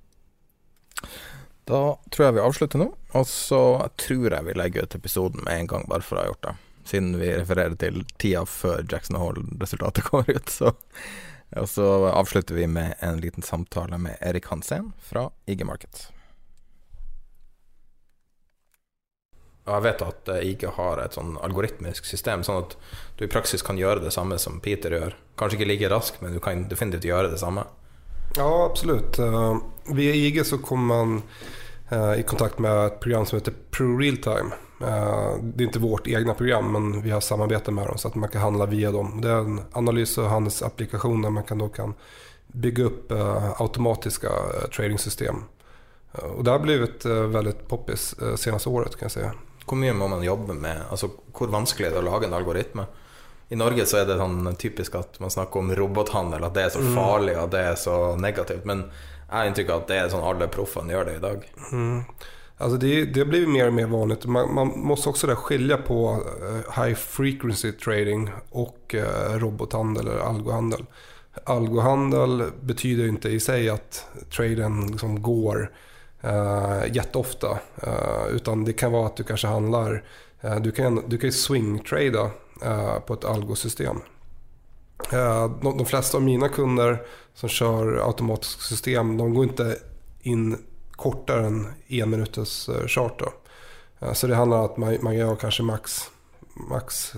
[1.65, 1.81] Da
[2.13, 3.59] tror jeg vi avslutter nå, og så
[3.97, 6.55] tror jeg vi legger ut episoden med en gang, bare for å ha gjort det.
[6.85, 10.51] Siden vi refererer til tida før Jackson Hall-resultatet kommer ut.
[10.53, 10.75] Så.
[11.57, 16.11] Og så avslutter vi med en liten samtale med Erik Hansen fra IG Markets.
[19.65, 22.75] Jeg vet at eh, IG har et sånn algoritmisk system, sånn at
[23.17, 25.17] du i praksis kan gjøre det samme som Peter gjør.
[25.41, 27.65] Kanskje ikke like raskt, men du kan definitivt gjøre det samme.
[28.37, 29.19] Ja, absolut.
[29.19, 31.21] Uh, via IG så kommer man
[31.91, 34.51] uh, i kontakt med ett program som heter Pro Realtime.
[34.81, 38.15] Uh, det är inte vårt egna program men vi har samarbete med dem så att
[38.15, 39.21] man kan handla via dem.
[39.21, 41.93] Det är en analys och handelsapplikation där man kan då kan
[42.55, 44.29] bygga upp eh, automatiska
[44.75, 45.43] tradingsystem.
[46.13, 49.31] Eh, och det har blivit eh, väldigt poppis uh, senaste året kan jag säga.
[49.65, 50.81] Hvor mye må man jobbe med?
[50.89, 52.85] Altså, hvor vanskelig er det å lage en algoritme?
[53.49, 56.71] I Norge så er det sånn typisk at man snakker om robothandel, at det er
[56.73, 58.65] så farlig at det er så negativt.
[58.65, 61.45] Men jeg har inntrykk av at det er sånn alle proffene gjør det i dag.
[61.71, 61.99] Mm.
[62.57, 64.25] Alltså det, det blivit mer och mer vanligt.
[64.25, 70.19] Man, man måste också där skilja på eh, high frequency trading och eh, robothandel eller
[70.19, 70.85] algohandel.
[71.43, 75.71] Algohandel betyder inte i sig att traden liksom går
[76.91, 77.47] jätteofta.
[77.87, 80.03] Uh, utan det kan vara att du kanske handlar,
[80.45, 82.29] uh, du kan, du kan swing-trada
[83.05, 83.97] på ett algosystem.
[85.11, 87.01] Eh, de, de flesta av mina kunder
[87.33, 89.77] som kör automatiska system, de går inte
[90.21, 90.57] in
[90.91, 93.27] kortare än en minuters charter.
[93.99, 95.99] Eh, Så det handlar om att man, man gör kanske max,
[96.69, 97.13] max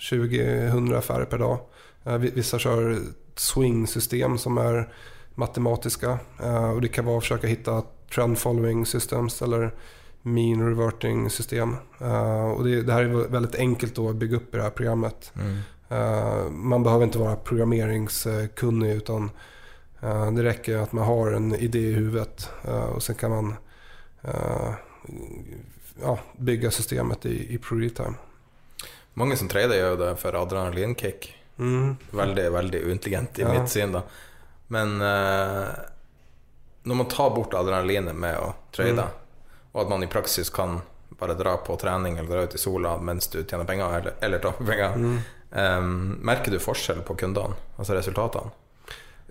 [0.00, 1.58] 20-100 affärer per dag.
[2.04, 2.98] Eh, vi- Vissa kör
[3.36, 4.92] swing-system som är
[5.34, 6.18] matematiska.
[6.42, 7.82] Eh, och det kan vara att försöka hitta
[8.14, 9.74] trend following systems eller
[10.22, 11.76] mean reverting system.
[12.02, 15.32] Uh, och det, det, här är väldigt enkelt att bygga upp i det här programmet.
[15.36, 15.58] Mm.
[15.90, 19.30] Uh, man behöver inte vara programmeringskunnig utan
[20.04, 22.50] uh, det räcker att man har en idé i huvudet
[22.94, 23.54] och sen kan man
[26.02, 28.14] ja, bygga systemet i, i ProRealtime.
[29.14, 31.36] Mange som trader gjør det for adrenalinkick.
[31.58, 31.96] Mm.
[32.10, 33.52] Veldig, veldig uintelligent i ja.
[33.52, 34.02] mitt syn, da.
[34.66, 34.98] Men
[36.82, 39.21] når man tar bort adrenalinet med å trade, mm
[39.72, 40.80] og at man i praksis kan
[41.18, 44.38] bare dra på trening eller dra ut i sola mens du tjener penger, eller, eller
[44.38, 44.98] taper penger.
[44.98, 45.18] Mm.
[45.52, 48.50] Um, merker du forskjell på kundene, altså resultatene?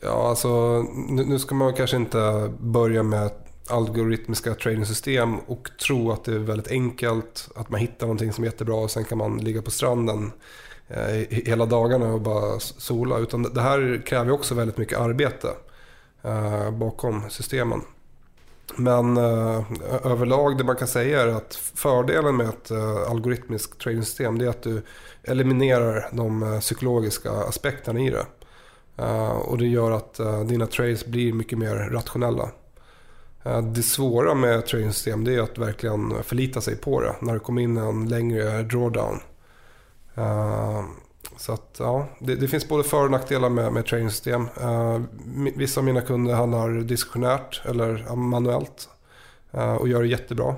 [0.01, 3.31] Ja, alltså nu ska man kanske inte börja med
[3.69, 8.47] algoritmiska tradingsystem och tro att det är väldigt enkelt, att man hittar någonting som är
[8.47, 10.31] jättebra och sen kan man ligga på stranden
[10.87, 13.17] eh, hela dagarna och bara sola.
[13.17, 15.49] Utan det här kräver också väldigt mycket arbete
[16.21, 17.81] eh, bakom systemen.
[18.75, 19.63] Men uh,
[20.03, 24.63] överlag det man kan säga är att fördelen med ett uh, algoritmiskt tradingsystem är att
[24.63, 24.81] du
[25.23, 28.25] eliminerar de uh, psykologiska aspekterna i det.
[28.99, 32.49] Uh, och det gör att uh, dina trades blir mycket mer rationella.
[33.45, 37.61] Uh, det svåra med tradingsystem är att verkligen förlita sig på det när det kommer
[37.61, 39.19] in en längre drawdown.
[41.41, 44.47] Så att, ja, det, det, finns både för och nackdelar med, med trainingsystem.
[44.61, 45.01] Uh,
[45.55, 48.89] vissa av mina kunder handlar diskussionärt eller manuellt
[49.55, 50.55] uh, och gör det jättebra.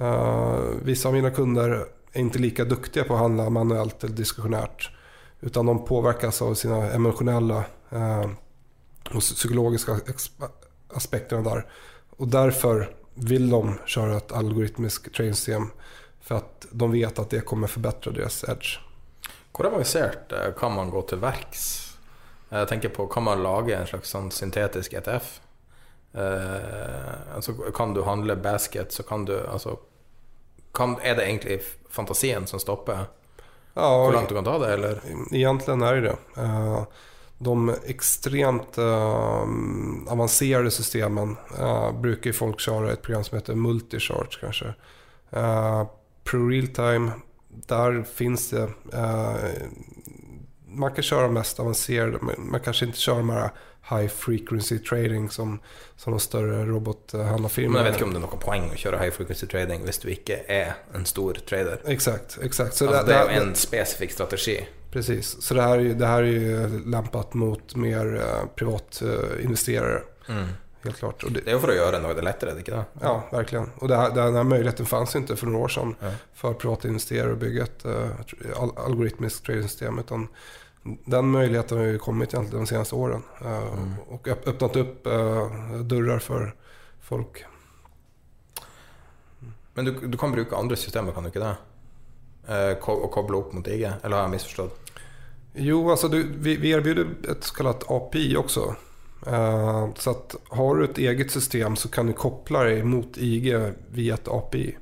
[0.00, 4.90] Uh, vissa av mina kunder är inte lika duktiga på att handla manuellt eller diskussionärt
[5.40, 7.64] Utan de påverkas av sina emotionella
[9.14, 10.00] och psykologiska
[10.88, 11.66] aspekterna där.
[12.16, 15.66] Och därför vill de köra ett algoritmiskt trainingsystem
[16.20, 18.89] För att de vet att det kommer förbättra deras edge.
[19.60, 21.64] Hvor avansert eh, kan man gå til verks?
[22.48, 25.26] Jeg tenker på, Kan man lage en slags sånn syntetisk ETF?
[26.16, 29.76] Eh, altså, kan du handle basket, så kan du altså,
[30.72, 31.60] kan, Er det egentlig
[31.92, 33.10] fantasien som stopper
[33.74, 34.98] ja, hvor langt du kan ta det, eller?
[35.28, 36.16] Egentlig er det det.
[36.40, 36.84] Eh,
[37.40, 39.44] de ekstremt uh,
[40.12, 44.74] avanserte systemene uh, bruker folk kjøre et program som heter Multicharge kanskje.
[45.32, 45.86] Uh,
[46.24, 47.14] Pro Realtime
[47.50, 48.68] där finns det...
[48.92, 49.36] Eh,
[50.66, 53.50] man kan köra mest avancerade, men man kanske inte kör de här
[53.90, 55.60] high frequency trading som,
[55.96, 57.72] som de større robothandlarfirmorna.
[57.72, 59.98] Men jag vet ikke om det er noe poeng å kjøre high frequency trading hvis
[60.02, 61.82] du ikke er en stor trader.
[61.90, 62.76] Exakt, exakt.
[62.76, 64.60] Så altså, det, det, är en spesifikk strategi.
[64.90, 70.02] Precis, så det her, det her er jo lempet mot mer uh, privatinvesterare.
[70.28, 70.48] Uh, mm.
[70.82, 71.24] Helt klart.
[71.28, 72.84] Det, det, är för att göra något lättare, inte det?
[73.00, 73.70] Ja, verkligen.
[73.78, 76.10] Och det här, den här möjligheten fanns inte för några år sedan ja.
[76.34, 78.10] för privata investerare att bygga ett uh,
[78.76, 79.98] algoritmiskt tradingsystem.
[79.98, 80.28] Utan
[80.82, 83.22] den möjligheten har ju kommit egentligen de senaste åren.
[83.42, 83.94] Uh, mm.
[84.08, 86.54] Och öppnat upp uh, dörrar för
[87.00, 87.44] folk.
[89.74, 91.56] Men du, du kan bruke andre systemer, kan du ikke det?
[92.50, 94.92] Eh, og koble opp mot IG, eller har jeg misforstått?
[95.54, 98.74] Jo, altså du, vi, vi erbjuder ett så kallat API också.
[99.26, 103.72] Eh, så att har du ett eget system så kan du koppla dig mot IG
[103.90, 104.76] via ett API.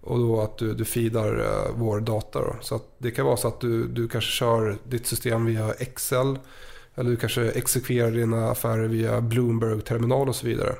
[0.00, 2.40] Och då att du, du feedar uh, vår data.
[2.40, 2.56] Då.
[2.60, 6.38] Så det kan vara så att du, du kanske kör ditt system via Excel.
[6.94, 10.74] Eller du kanske exekverar dina affärer via Bloomberg-terminal och så vidare.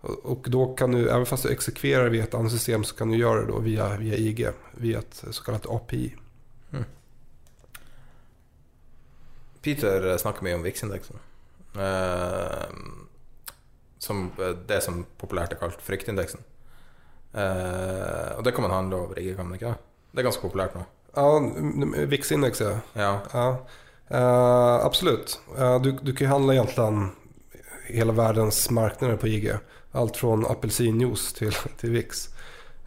[0.00, 3.16] Och då kan du, även fast du exekverar via ett annat system så kan du
[3.16, 6.16] göra det då via, via IG, via ett så kallat API.
[6.72, 6.84] Mm.
[9.62, 11.16] Peter snackar mycket om VIX-indexen.
[11.78, 12.70] Eh,
[14.00, 14.30] som
[14.66, 16.42] det som populært er kalt fryktindeksen.
[17.34, 19.76] Eh, og det kan man handle over IG, kan man ikke?
[20.10, 20.86] Det er ganske populært nå.
[21.14, 22.74] Ja, VIX-index ja.
[22.94, 23.46] ja.
[24.10, 25.36] Uh, absolut.
[25.58, 27.10] Uh, du, du kan handla egentligen
[27.86, 29.52] hela världens marknader på IG.
[29.92, 32.28] Allt från apelsinjuice till, till VIX.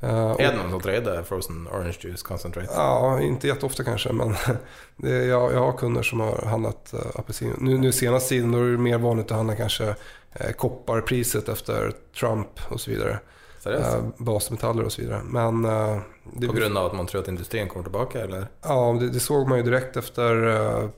[0.03, 2.67] Uh, är det någon som tradar frozen orange juice concentrate?
[2.75, 4.13] Ja, inte jätteofta kanske.
[4.13, 4.35] Men
[4.97, 7.53] det är, jag, jag har kunder som har handlat uh, apelsin.
[7.59, 11.93] Nu, nu senaste tiden då är det mer vanligt att handla kanske uh, kopparpriset efter
[12.19, 13.19] Trump och så vidare.
[13.67, 15.21] Uh, basmetaller och så vidare.
[15.25, 15.99] Men, uh,
[16.33, 18.47] det, På grund av att man tror att industrin kommer tillbaka eller?
[18.61, 20.89] Ja, det, det såg man ju direkt efter uh,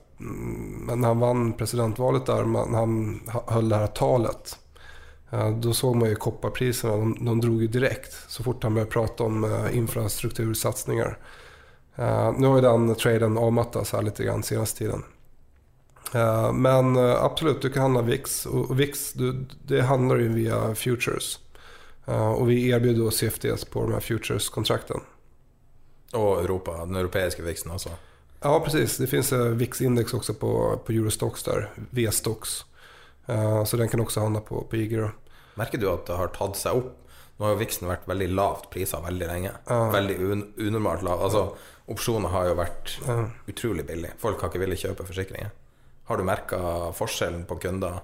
[0.96, 2.44] när han vann presidentvalet där.
[2.44, 4.58] När han höll det här talet.
[5.60, 9.24] Då såg man ju kopparpriserna, de, de drog ju direkt så fort han började prata
[9.24, 11.18] om uh, infrastruktursatsningar.
[11.98, 15.02] Uh, nu har ju den traden avmattats här lite grann senaste tiden.
[16.14, 18.46] Uh, men absolut, du kan handla VIX.
[18.46, 21.38] Och VIX, du, det handlar ju via futures.
[22.36, 25.00] och vi erbjuder då CFDs på de här futures-kontrakten.
[26.12, 27.90] Och Europa, den europeiska VIXen alltså?
[28.40, 28.96] Ja, precis.
[28.96, 32.64] Det finns VIX-index också på, på Eurostox där, V-Stox.
[33.26, 35.10] Eh, så den kan også havne på, på Eager.
[35.56, 36.94] Merker du at det har tatt seg opp?
[37.36, 39.52] Nå har jo viksen vært veldig lavt prisa veldig lenge.
[39.68, 41.20] Uh, Veldig un unormalt lav.
[41.26, 41.42] Altså,
[41.92, 44.14] opsjoner har jo vært uh, utrolig billig.
[44.22, 45.52] Folk har ikke villet kjøpe forsikringer.
[46.08, 46.60] Har du merka
[46.96, 48.00] forskjellen på kunder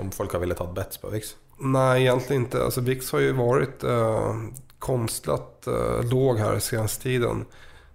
[0.00, 1.36] om folk har villet tatt bets på Vix?
[1.62, 2.64] Nei, egentlig ikke.
[2.66, 4.42] Alltså VIX har jo vært uh,
[4.82, 7.44] konstlat uh, låg her siden tiden.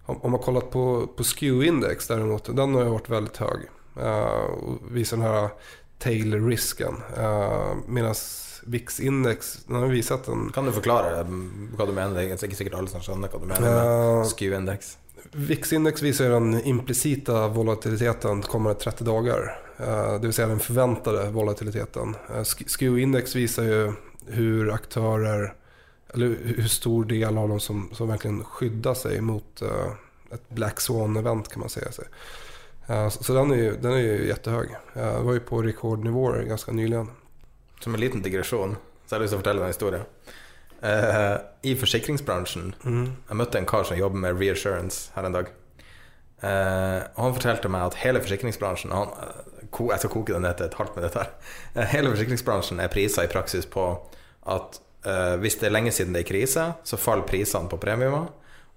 [0.06, 3.68] Om, om man kollat på, på SKU-index derimot, den har jo vært veldig høy.
[4.00, 5.50] Uh, visar den här
[6.00, 6.96] tail-risken.
[7.18, 8.16] Uh, Medan
[8.64, 10.50] VIX-index, den har visat en...
[10.54, 12.16] Kan du forklare mm, hva du mener?
[12.16, 13.80] Det er ikke sikkert alle som skjønner hva du mener med
[14.20, 14.98] med SKU-indeks.
[15.32, 19.50] VIX-index viser den implicita volatiliteten kommande 30 dager.
[19.80, 22.16] Uh, Det vil säga den forventede volatiliteten.
[22.30, 23.82] Uh, Sk- SKEW-index viser ju
[24.28, 25.54] hur aktörer,
[26.14, 29.92] eller hur stor del av dem som, som verkligen skyddar sig mot uh,
[30.34, 31.92] ett Black Swan-event kan man säga.
[33.10, 34.70] Så den är ju, den är ju jättehög.
[34.94, 37.10] Jag var ju på rekordnivåer ganska nyligen.
[37.80, 40.02] Som en liten digresjon, så har jeg lyst til å fortelle en historie.
[40.82, 43.06] Eh, I forsikringsbransjen Mm.
[43.28, 45.48] Jeg møtte en kar som jobber med reassurance her en dag.
[46.44, 50.42] Uh, og han fortalte meg at hele forsikringsbransjen han, eh, ko, Jeg skal koke det
[50.42, 51.32] ned til et halvt minutt her.
[51.76, 53.90] Uh, hele forsikringsbransjen er prisa i praksis på
[54.48, 54.80] at
[55.40, 58.28] hvis det er lenge siden det er krise, så faller prisene på premiumer.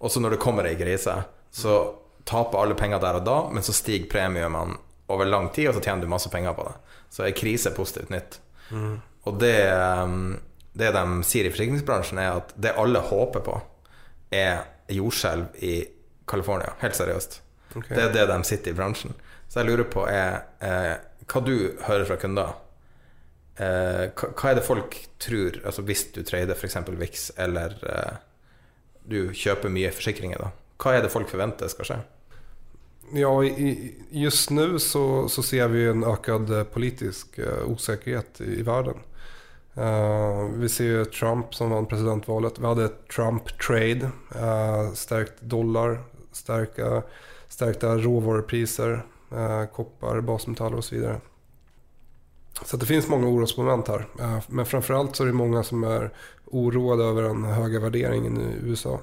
[0.01, 1.16] Og så når det kommer ei krise,
[1.51, 1.94] så
[2.28, 4.78] taper alle penger der og da, men så stiger premiene
[5.12, 6.74] over lang tid, og så tjener du masse penger på det.
[7.12, 8.39] Så ei krise er positivt nytt.
[9.28, 9.57] Og det,
[10.05, 10.39] um,
[10.73, 13.59] det de sier i forsikringsbransjen, er at det alle håper på,
[14.32, 15.74] er jordskjelv i
[16.28, 16.73] California.
[16.81, 17.40] Helt seriøst.
[17.74, 17.94] Okay.
[17.97, 19.15] Det er det de sitter i bransjen.
[19.49, 20.94] Så jeg lurer på er eh,
[21.28, 21.55] hva du
[21.85, 22.55] hører fra kunder.
[23.61, 26.78] Eh, hva, hva er det folk tror, altså hvis du trader f.eks.
[26.89, 28.16] VIX, eller eh,
[29.05, 30.51] du kjøper mye forsikringer, da.
[30.82, 32.00] Hva er det folk forventer skal skje?
[33.14, 33.32] Ja,
[34.10, 38.94] just nu så, så ser vi en ökad eh, politisk eh, osäkerhet i, i världen.
[39.74, 42.59] Eh, vi ser ju Trump som vann presidentvalet.
[42.59, 46.00] Vi hade ett Trump-trade, uh, stärkt dollar,
[46.32, 47.02] stärka,
[47.48, 51.20] stärkta råvarupriser, uh, koppar, basmetaller och så vidare.
[52.64, 54.06] Så det finns många orosmoment här.
[54.48, 56.10] Men framförallt så är det många som är
[56.44, 59.00] oroade över den höga värderingen i USA.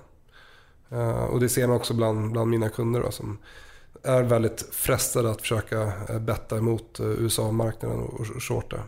[0.91, 3.37] Eh, och det ser man också bland, bland mina kunder då, som
[4.03, 8.83] är väldigt frestade att försöka eh, betta emot eh, USA-marknaden och och shorta.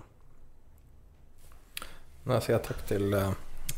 [2.23, 3.15] Da sier jeg takk til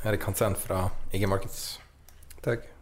[0.03, 1.79] Erik Hansen fra IG Markets.
[2.43, 2.72] Tack.